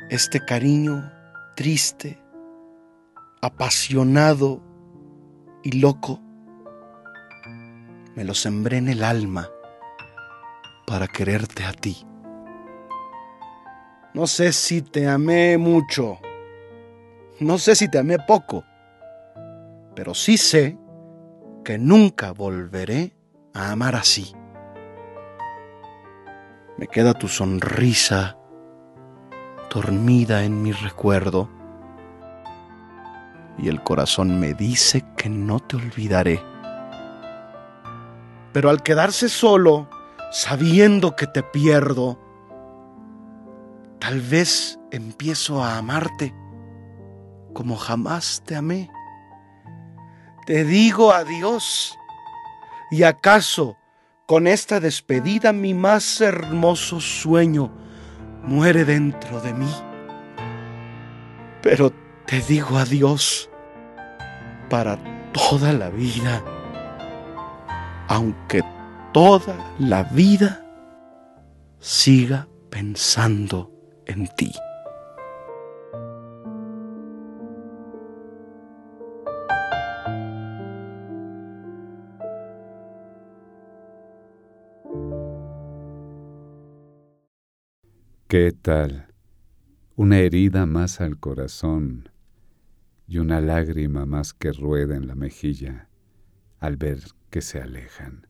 Este 0.09 0.43
cariño 0.43 1.09
triste, 1.55 2.21
apasionado 3.41 4.61
y 5.63 5.79
loco, 5.79 6.19
me 8.15 8.23
lo 8.23 8.33
sembré 8.33 8.77
en 8.77 8.89
el 8.89 9.03
alma 9.03 9.49
para 10.85 11.07
quererte 11.07 11.63
a 11.63 11.71
ti. 11.71 12.05
No 14.13 14.27
sé 14.27 14.51
si 14.51 14.81
te 14.81 15.07
amé 15.07 15.57
mucho, 15.57 16.19
no 17.39 17.57
sé 17.57 17.75
si 17.75 17.89
te 17.89 17.99
amé 17.99 18.17
poco, 18.19 18.63
pero 19.95 20.13
sí 20.13 20.37
sé 20.37 20.77
que 21.63 21.77
nunca 21.77 22.31
volveré 22.31 23.15
a 23.53 23.71
amar 23.71 23.95
así. 23.95 24.33
Me 26.77 26.87
queda 26.87 27.13
tu 27.13 27.27
sonrisa 27.27 28.37
dormida 29.69 30.43
en 30.43 30.61
mi 30.61 30.71
recuerdo 30.71 31.58
y 33.61 33.69
el 33.69 33.81
corazón 33.83 34.39
me 34.39 34.53
dice 34.53 35.05
que 35.17 35.29
no 35.29 35.59
te 35.59 35.75
olvidaré. 35.75 36.43
Pero 38.53 38.69
al 38.69 38.81
quedarse 38.81 39.29
solo, 39.29 39.89
sabiendo 40.31 41.15
que 41.15 41.27
te 41.27 41.43
pierdo, 41.43 42.19
tal 43.99 44.21
vez 44.21 44.79
empiezo 44.91 45.63
a 45.63 45.77
amarte 45.77 46.33
como 47.53 47.75
jamás 47.75 48.41
te 48.45 48.55
amé. 48.55 48.89
Te 50.45 50.63
digo 50.63 51.11
adiós 51.11 51.95
¿Y 52.91 53.03
acaso 53.03 53.77
con 54.25 54.47
esta 54.47 54.79
despedida 54.79 55.53
mi 55.53 55.75
más 55.75 56.21
hermoso 56.21 56.99
sueño 56.99 57.71
muere 58.43 58.83
dentro 58.83 59.39
de 59.41 59.53
mí? 59.53 59.71
Pero 61.61 61.93
te 62.25 62.41
digo 62.41 62.77
adiós 62.77 63.48
para 64.69 64.97
toda 65.33 65.73
la 65.73 65.89
vida, 65.89 66.43
aunque 68.07 68.61
toda 69.13 69.55
la 69.79 70.03
vida 70.03 70.63
siga 71.79 72.47
pensando 72.69 73.71
en 74.05 74.27
ti. 74.35 74.51
¿Qué 88.27 88.51
tal? 88.51 89.07
Una 89.95 90.19
herida 90.19 90.67
más 90.67 91.01
al 91.01 91.17
corazón 91.17 92.09
y 93.09 93.17
una 93.17 93.41
lágrima 93.41 94.05
más 94.05 94.33
que 94.33 94.51
rueda 94.53 94.95
en 94.95 95.07
la 95.07 95.15
mejilla 95.15 95.89
al 96.59 96.77
ver 96.77 96.99
que 97.31 97.41
se 97.41 97.59
alejan. 97.59 98.27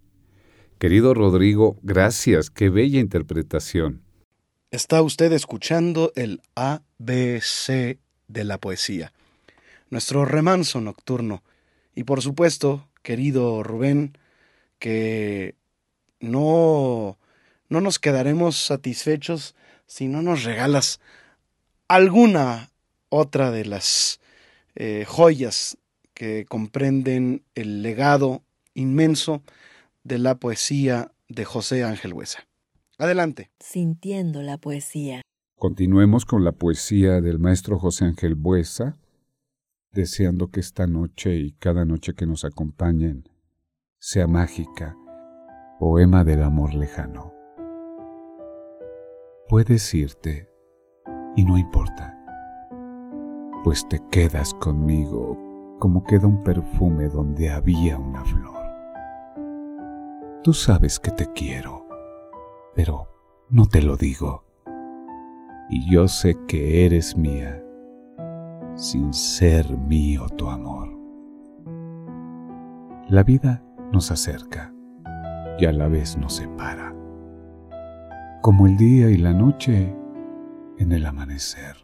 Querido 0.77 1.13
Rodrigo, 1.13 1.77
gracias, 1.83 2.49
qué 2.49 2.69
bella 2.69 3.01
interpretación. 3.01 4.01
Está 4.71 5.01
usted 5.01 5.33
escuchando 5.33 6.13
el 6.15 6.41
ABC 6.55 7.99
de 8.29 8.43
la 8.45 8.57
poesía, 8.57 9.11
nuestro 9.89 10.23
remanso 10.23 10.79
nocturno. 10.79 11.43
Y 11.93 12.05
por 12.05 12.21
supuesto, 12.21 12.87
querido 13.03 13.63
Rubén, 13.63 14.17
que 14.77 15.55
no, 16.21 17.17
no 17.67 17.81
nos 17.81 17.99
quedaremos 17.99 18.55
satisfechos 18.55 19.55
si 19.87 20.07
no 20.07 20.21
nos 20.21 20.45
regalas 20.45 21.01
alguna 21.89 22.69
otra 23.09 23.51
de 23.51 23.65
las 23.65 24.21
eh, 24.75 25.05
joyas 25.07 25.77
que 26.13 26.45
comprenden 26.45 27.43
el 27.55 27.81
legado 27.81 28.43
inmenso 28.73 29.41
de 30.03 30.19
la 30.19 30.35
poesía 30.35 31.11
de 31.27 31.45
José 31.45 31.83
Ángel 31.83 32.13
Huesa. 32.13 32.47
Adelante. 32.97 33.49
Sintiendo 33.59 34.41
la 34.41 34.57
poesía. 34.57 35.21
Continuemos 35.55 36.25
con 36.25 36.43
la 36.43 36.51
poesía 36.51 37.21
del 37.21 37.39
maestro 37.39 37.79
José 37.79 38.05
Ángel 38.05 38.35
Buesa, 38.35 38.97
deseando 39.91 40.51
que 40.51 40.59
esta 40.59 40.87
noche 40.87 41.35
y 41.35 41.51
cada 41.53 41.85
noche 41.85 42.13
que 42.13 42.25
nos 42.25 42.45
acompañen 42.45 43.27
sea 43.99 44.27
mágica, 44.27 44.97
poema 45.79 46.23
del 46.23 46.43
amor 46.43 46.73
lejano. 46.73 47.33
Puedes 49.47 49.93
irte 49.93 50.49
y 51.35 51.43
no 51.43 51.57
importa, 51.57 52.18
pues 53.63 53.87
te 53.87 53.99
quedas 54.09 54.53
conmigo 54.53 55.37
como 55.79 56.03
queda 56.03 56.27
un 56.27 56.43
perfume 56.43 57.07
donde 57.07 57.49
había 57.49 57.97
una 57.97 58.23
flor. 58.25 58.59
Tú 60.43 60.53
sabes 60.53 60.99
que 60.99 61.11
te 61.11 61.31
quiero, 61.33 61.85
pero 62.75 63.07
no 63.49 63.65
te 63.65 63.81
lo 63.81 63.97
digo. 63.97 64.43
Y 65.69 65.89
yo 65.89 66.07
sé 66.07 66.37
que 66.47 66.85
eres 66.85 67.15
mía, 67.15 67.63
sin 68.75 69.13
ser 69.13 69.77
mío 69.77 70.27
tu 70.35 70.49
amor. 70.49 70.89
La 73.07 73.23
vida 73.23 73.63
nos 73.91 74.11
acerca 74.11 74.73
y 75.57 75.65
a 75.65 75.71
la 75.71 75.87
vez 75.87 76.17
nos 76.17 76.35
separa 76.35 76.89
como 78.41 78.67
el 78.67 78.77
día 78.77 79.09
y 79.09 79.17
la 79.17 79.33
noche 79.33 79.93
en 80.77 80.91
el 80.91 81.05
amanecer. 81.05 81.75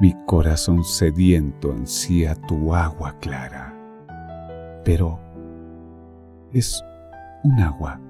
Mi 0.00 0.14
corazón 0.26 0.84
sediento 0.84 1.72
ansía 1.72 2.36
tu 2.36 2.72
agua 2.72 3.16
clara, 3.18 3.74
pero 4.84 5.18
es 6.52 6.84
un 7.42 7.58
agua 7.58 8.00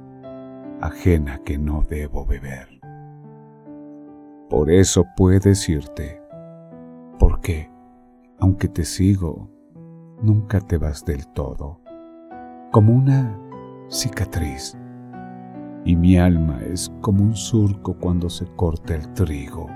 ajena 0.83 1.39
que 1.47 1.57
no 1.57 1.83
debo 1.89 2.27
beber. 2.27 2.69
Por 4.51 4.71
eso 4.71 5.07
puedes 5.17 5.67
irte, 5.67 6.21
porque, 7.19 7.71
aunque 8.39 8.69
te 8.69 8.85
sigo, 8.85 9.49
nunca 10.21 10.61
te 10.61 10.77
vas 10.77 11.07
del 11.07 11.27
todo, 11.29 11.81
como 12.71 12.93
una 12.93 13.35
cicatriz, 13.89 14.77
y 15.87 15.97
mi 15.97 16.19
alma 16.19 16.61
es 16.71 16.93
como 17.01 17.25
un 17.25 17.35
surco 17.35 17.97
cuando 17.99 18.29
se 18.29 18.45
corta 18.57 18.95
el 18.95 19.11
trigo, 19.15 19.69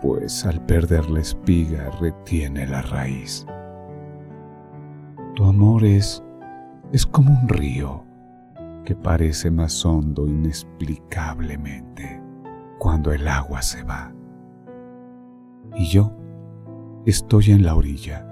pues 0.00 0.46
al 0.46 0.64
perder 0.64 1.10
la 1.10 1.20
espiga 1.20 1.90
retiene 2.00 2.66
la 2.66 2.82
raíz. 2.82 3.46
Tu 5.34 5.44
amor 5.44 5.84
es, 5.84 6.22
es 6.92 7.06
como 7.06 7.32
un 7.32 7.48
río 7.48 8.04
que 8.84 8.94
parece 8.96 9.50
más 9.50 9.84
hondo 9.84 10.26
inexplicablemente 10.26 12.20
cuando 12.78 13.12
el 13.12 13.28
agua 13.28 13.62
se 13.62 13.82
va. 13.82 14.12
Y 15.76 15.86
yo 15.86 16.12
estoy 17.06 17.50
en 17.50 17.62
la 17.62 17.74
orilla, 17.74 18.26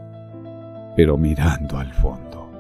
pero 0.96 1.16
mirando 1.16 1.78
al 1.78 1.92
fondo, 1.92 2.50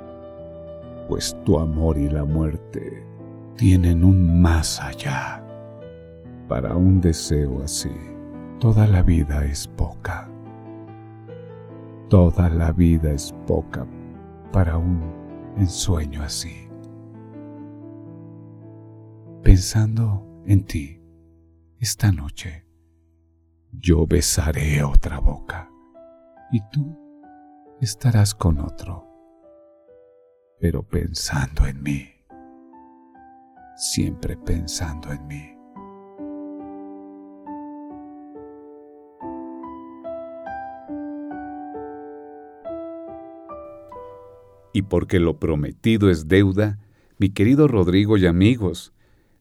pues 1.08 1.36
tu 1.44 1.58
amor 1.58 1.98
y 1.98 2.08
la 2.08 2.24
muerte 2.24 3.04
tienen 3.56 4.04
un 4.04 4.40
más 4.40 4.80
allá. 4.80 5.42
Para 6.46 6.76
un 6.76 7.00
deseo 7.00 7.62
así, 7.62 7.90
toda 8.58 8.88
la 8.88 9.02
vida 9.02 9.44
es 9.44 9.68
poca. 9.68 10.28
Toda 12.08 12.48
la 12.48 12.72
vida 12.72 13.12
es 13.12 13.32
poca 13.46 13.86
para 14.52 14.76
un 14.76 15.00
ensueño 15.56 16.22
así. 16.22 16.68
Pensando 19.42 20.26
en 20.46 20.64
ti 20.64 21.00
esta 21.78 22.10
noche, 22.10 22.66
yo 23.70 24.06
besaré 24.06 24.82
otra 24.82 25.20
boca 25.20 25.70
y 26.50 26.60
tú 26.70 26.98
estarás 27.80 28.34
con 28.34 28.58
otro, 28.58 29.06
pero 30.58 30.82
pensando 30.82 31.66
en 31.66 31.82
mí, 31.82 32.08
siempre 33.76 34.36
pensando 34.36 35.12
en 35.12 35.26
mí. 35.26 35.57
Y 44.78 44.82
porque 44.82 45.18
lo 45.18 45.40
prometido 45.40 46.08
es 46.08 46.28
deuda, 46.28 46.78
mi 47.18 47.30
querido 47.30 47.66
Rodrigo 47.66 48.16
y 48.16 48.26
amigos, 48.26 48.92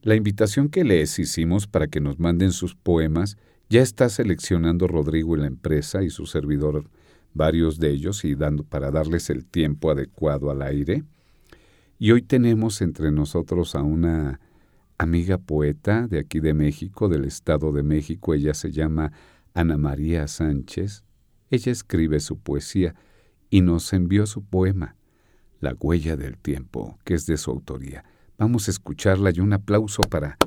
la 0.01 0.15
invitación 0.15 0.67
que 0.67 0.83
les 0.83 1.19
hicimos 1.19 1.67
para 1.67 1.85
que 1.85 2.01
nos 2.01 2.17
manden 2.17 2.51
sus 2.51 2.73
poemas 2.73 3.37
ya 3.69 3.83
está 3.83 4.09
seleccionando 4.09 4.87
Rodrigo 4.87 5.37
y 5.37 5.41
la 5.41 5.45
empresa 5.45 6.01
y 6.01 6.09
su 6.09 6.25
servidor 6.25 6.89
varios 7.35 7.77
de 7.77 7.91
ellos 7.91 8.25
y 8.25 8.33
dando 8.33 8.63
para 8.63 8.89
darles 8.89 9.29
el 9.29 9.45
tiempo 9.45 9.91
adecuado 9.91 10.49
al 10.49 10.63
aire. 10.63 11.03
Y 11.99 12.13
hoy 12.13 12.23
tenemos 12.23 12.81
entre 12.81 13.11
nosotros 13.11 13.75
a 13.75 13.83
una 13.83 14.39
amiga 14.97 15.37
poeta 15.37 16.07
de 16.07 16.17
aquí 16.17 16.39
de 16.39 16.55
México, 16.55 17.09
del 17.09 17.25
Estado 17.25 17.71
de 17.71 17.83
México. 17.83 18.33
Ella 18.33 18.55
se 18.55 18.71
llama 18.71 19.11
Ana 19.53 19.77
María 19.77 20.27
Sánchez. 20.27 21.03
Ella 21.51 21.71
escribe 21.71 22.21
su 22.21 22.39
poesía 22.39 22.95
y 23.51 23.61
nos 23.61 23.93
envió 23.93 24.25
su 24.25 24.43
poema, 24.43 24.95
La 25.59 25.73
huella 25.73 26.15
del 26.15 26.37
tiempo, 26.37 26.97
que 27.03 27.15
es 27.15 27.25
de 27.25 27.37
su 27.37 27.49
autoría. 27.51 28.03
Vamos 28.37 28.67
a 28.67 28.71
escucharla 28.71 29.31
y 29.33 29.39
un 29.39 29.53
aplauso 29.53 30.03
para 30.03 30.37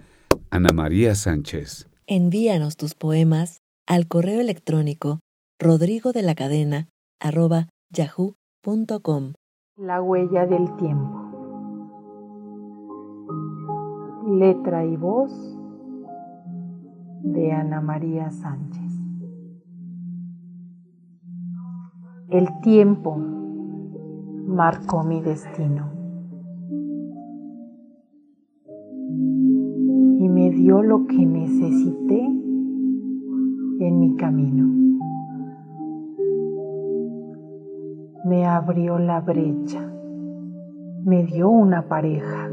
Ana 0.51 0.71
María 0.73 1.15
Sánchez. 1.15 1.89
Envíanos 2.07 2.77
tus 2.77 2.95
poemas 2.95 3.61
al 3.87 4.07
correo 4.07 4.41
electrónico 4.41 5.19
rodrigo 5.59 6.13
de 6.13 6.23
la 6.23 6.35
cadena 6.35 6.89
arroba 7.21 7.69
yahoo.com. 7.93 9.33
La 9.77 10.01
huella 10.01 10.47
del 10.47 10.77
tiempo. 10.77 11.27
Letra 14.29 14.85
y 14.85 14.97
voz 14.97 15.33
de 17.25 17.51
Ana 17.53 17.81
María 17.81 18.31
Sánchez. 18.31 18.93
El 22.29 22.49
tiempo 22.63 23.40
marcó 24.47 25.03
mi 25.05 25.21
destino 25.21 25.91
y 30.19 30.29
me 30.29 30.51
dio 30.51 30.83
lo 30.83 31.07
que 31.07 31.25
necesité 31.25 32.21
en 33.81 34.01
mi 34.01 34.17
camino. 34.17 34.69
Me 38.27 38.47
abrió 38.47 38.99
la 38.99 39.21
brecha, 39.21 39.81
me 41.05 41.25
dio 41.25 41.49
una 41.49 41.89
pareja 41.89 42.51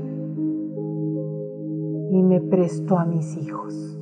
y 2.09 2.23
me 2.23 2.39
prestó 2.39 2.97
a 2.97 3.05
mis 3.05 3.35
hijos, 3.37 3.99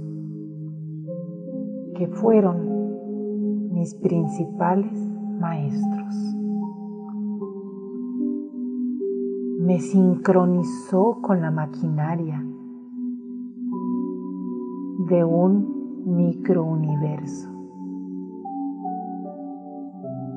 que 1.95 2.07
fueron 2.07 3.73
mis 3.73 3.95
principales 3.95 4.93
maestros. 5.39 6.36
Me 9.66 9.80
sincronizó 9.80 11.18
con 11.24 11.41
la 11.41 11.49
maquinaria 11.49 12.39
de 15.09 15.24
un 15.24 16.05
microuniverso 16.05 17.49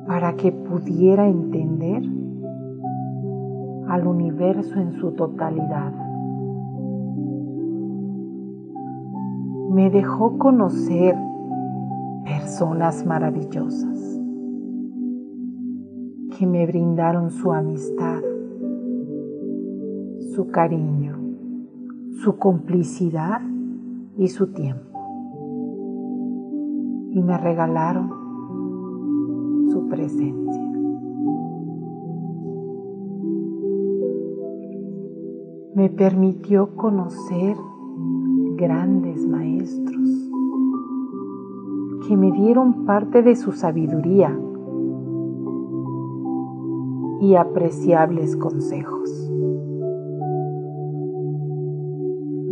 para 0.07 0.35
que 0.35 0.51
pudiera 0.51 1.27
entender 1.27 2.01
al 3.87 4.07
universo 4.07 4.79
en 4.79 4.93
su 4.93 5.11
totalidad. 5.11 5.93
Me 9.69 9.91
dejó 9.91 10.39
conocer 10.39 11.15
personas 12.23 13.05
maravillosas 13.05 14.19
que 16.35 16.47
me 16.47 16.65
brindaron 16.65 17.29
su 17.29 17.51
amistad, 17.53 18.21
su 20.39 20.51
cariño, 20.51 21.17
su 22.23 22.37
complicidad 22.37 23.41
y 24.17 24.29
su 24.29 24.53
tiempo. 24.53 24.97
Y 27.11 27.21
me 27.21 27.37
regalaron 27.37 28.09
su 29.69 29.89
presencia. 29.89 30.63
Me 35.75 35.89
permitió 35.89 36.73
conocer 36.73 37.57
grandes 38.55 39.27
maestros 39.27 40.31
que 42.07 42.15
me 42.15 42.31
dieron 42.31 42.85
parte 42.85 43.23
de 43.23 43.35
su 43.35 43.51
sabiduría 43.51 44.39
y 47.19 47.35
apreciables 47.35 48.37
consejos. 48.37 49.28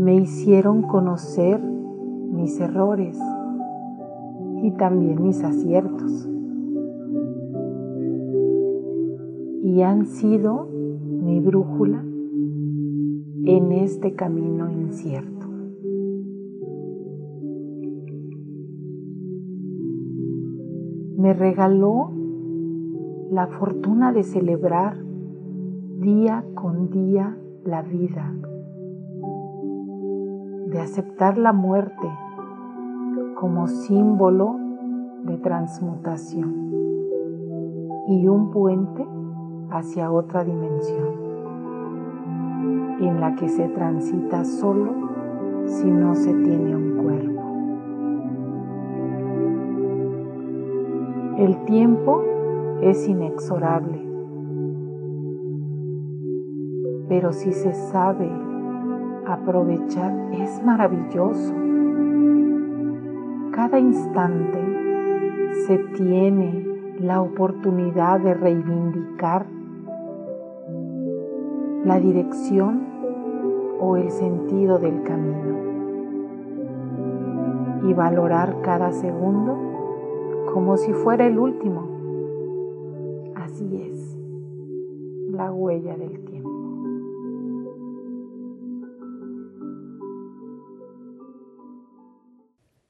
Me 0.08 0.16
hicieron 0.16 0.84
conocer 0.84 1.62
mis 1.62 2.58
errores 2.62 3.20
y 4.64 4.72
también 4.72 5.22
mis 5.22 5.44
aciertos. 5.44 6.30
Y 9.64 9.82
han 9.82 10.06
sido 10.06 10.70
mi 10.72 11.42
brújula 11.42 12.06
en 13.44 13.74
este 13.74 14.16
camino 14.16 14.72
incierto. 14.72 15.46
Me 21.18 21.34
regaló 21.34 22.14
la 23.30 23.48
fortuna 23.48 24.14
de 24.14 24.24
celebrar 24.24 24.96
día 26.00 26.46
con 26.56 26.92
día 26.92 27.38
la 27.66 27.82
vida 27.82 28.37
de 30.78 30.84
aceptar 30.84 31.40
la 31.40 31.54
muerte 31.54 32.08
como 33.34 33.68
símbolo 33.68 34.58
de 35.24 35.40
transmutación 35.40 36.72
y 38.08 38.28
un 38.28 38.52
puente 38.52 39.04
hacia 39.72 40.12
otra 40.12 40.44
dimensión 40.44 41.16
en 43.02 43.20
la 43.20 43.34
que 43.34 43.50
se 43.50 43.70
transita 43.70 44.46
solo 44.46 44.94
si 45.66 45.90
no 45.90 46.14
se 46.14 46.32
tiene 46.32 46.76
un 46.76 47.04
cuerpo. 47.04 47.42
El 51.40 51.66
tiempo 51.66 52.22
es 52.84 53.10
inexorable, 53.10 54.00
pero 57.10 57.34
si 57.34 57.52
se 57.52 57.74
sabe 57.74 58.47
aprovechar 59.28 60.14
es 60.32 60.64
maravilloso. 60.64 61.54
Cada 63.52 63.80
instante 63.80 64.60
se 65.66 65.78
tiene 65.96 66.66
la 67.00 67.22
oportunidad 67.22 68.20
de 68.22 68.34
reivindicar 68.34 69.46
la 71.84 72.00
dirección 72.00 72.82
o 73.80 73.98
el 73.98 74.10
sentido 74.12 74.80
del 74.80 75.04
camino 75.04 75.58
y 77.88 77.94
valorar 77.94 78.62
cada 78.62 78.92
segundo 78.92 79.58
como 80.54 80.78
si 80.78 80.94
fuera 80.94 81.28
el 81.28 81.38
último. 81.38 81.88
Así 83.36 83.82
es, 83.82 84.18
la 85.32 85.52
huella 85.52 85.96
del 85.98 86.27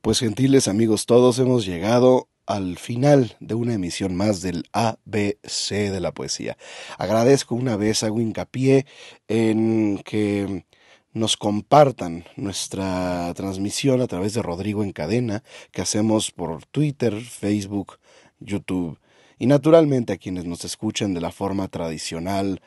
Pues 0.07 0.19
gentiles 0.19 0.69
amigos 0.69 1.05
todos, 1.05 1.37
hemos 1.37 1.65
llegado 1.65 2.29
al 2.45 2.77
final 2.77 3.35
de 3.41 3.55
una 3.55 3.73
emisión 3.73 4.15
más 4.15 4.41
del 4.41 4.63
ABC 4.71 5.91
de 5.91 5.99
la 5.99 6.13
poesía. 6.13 6.57
Agradezco 6.97 7.55
una 7.55 7.75
vez, 7.75 8.03
hago 8.03 8.21
hincapié 8.21 8.85
en 9.27 10.01
que 10.05 10.65
nos 11.11 11.35
compartan 11.35 12.23
nuestra 12.37 13.33
transmisión 13.35 13.99
a 13.99 14.07
través 14.07 14.33
de 14.33 14.41
Rodrigo 14.41 14.81
en 14.81 14.93
Cadena, 14.93 15.43
que 15.73 15.81
hacemos 15.81 16.31
por 16.31 16.65
Twitter, 16.67 17.13
Facebook, 17.19 17.99
YouTube, 18.39 18.97
y 19.37 19.47
naturalmente 19.47 20.13
a 20.13 20.17
quienes 20.17 20.45
nos 20.45 20.63
escuchan 20.63 21.13
de 21.15 21.19
la 21.19 21.31
forma 21.31 21.67
tradicional, 21.67 22.61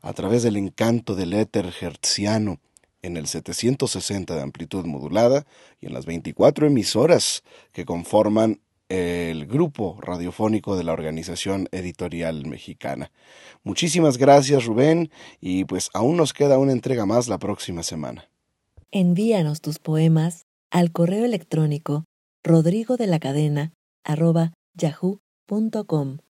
a 0.00 0.12
través 0.12 0.44
del 0.44 0.56
encanto 0.56 1.16
del 1.16 1.32
éter 1.32 1.74
hertziano 1.80 2.60
en 3.04 3.16
el 3.18 3.26
760 3.26 4.34
de 4.34 4.42
amplitud 4.42 4.86
modulada 4.86 5.46
y 5.80 5.86
en 5.86 5.92
las 5.92 6.06
24 6.06 6.66
emisoras 6.66 7.42
que 7.72 7.84
conforman 7.84 8.60
el 8.88 9.46
grupo 9.46 9.98
radiofónico 10.00 10.76
de 10.76 10.84
la 10.84 10.92
Organización 10.92 11.68
Editorial 11.70 12.46
Mexicana. 12.46 13.10
Muchísimas 13.62 14.16
gracias 14.18 14.64
Rubén 14.64 15.10
y 15.40 15.64
pues 15.64 15.90
aún 15.94 16.16
nos 16.16 16.32
queda 16.32 16.58
una 16.58 16.72
entrega 16.72 17.06
más 17.06 17.28
la 17.28 17.38
próxima 17.38 17.82
semana. 17.82 18.28
Envíanos 18.90 19.60
tus 19.60 19.78
poemas 19.78 20.46
al 20.70 20.90
correo 20.92 21.24
electrónico 21.24 22.04
rodrigo 22.42 22.96
de 22.96 23.06
la 23.06 23.18
cadena 23.18 23.72
yahoo.com 24.76 26.18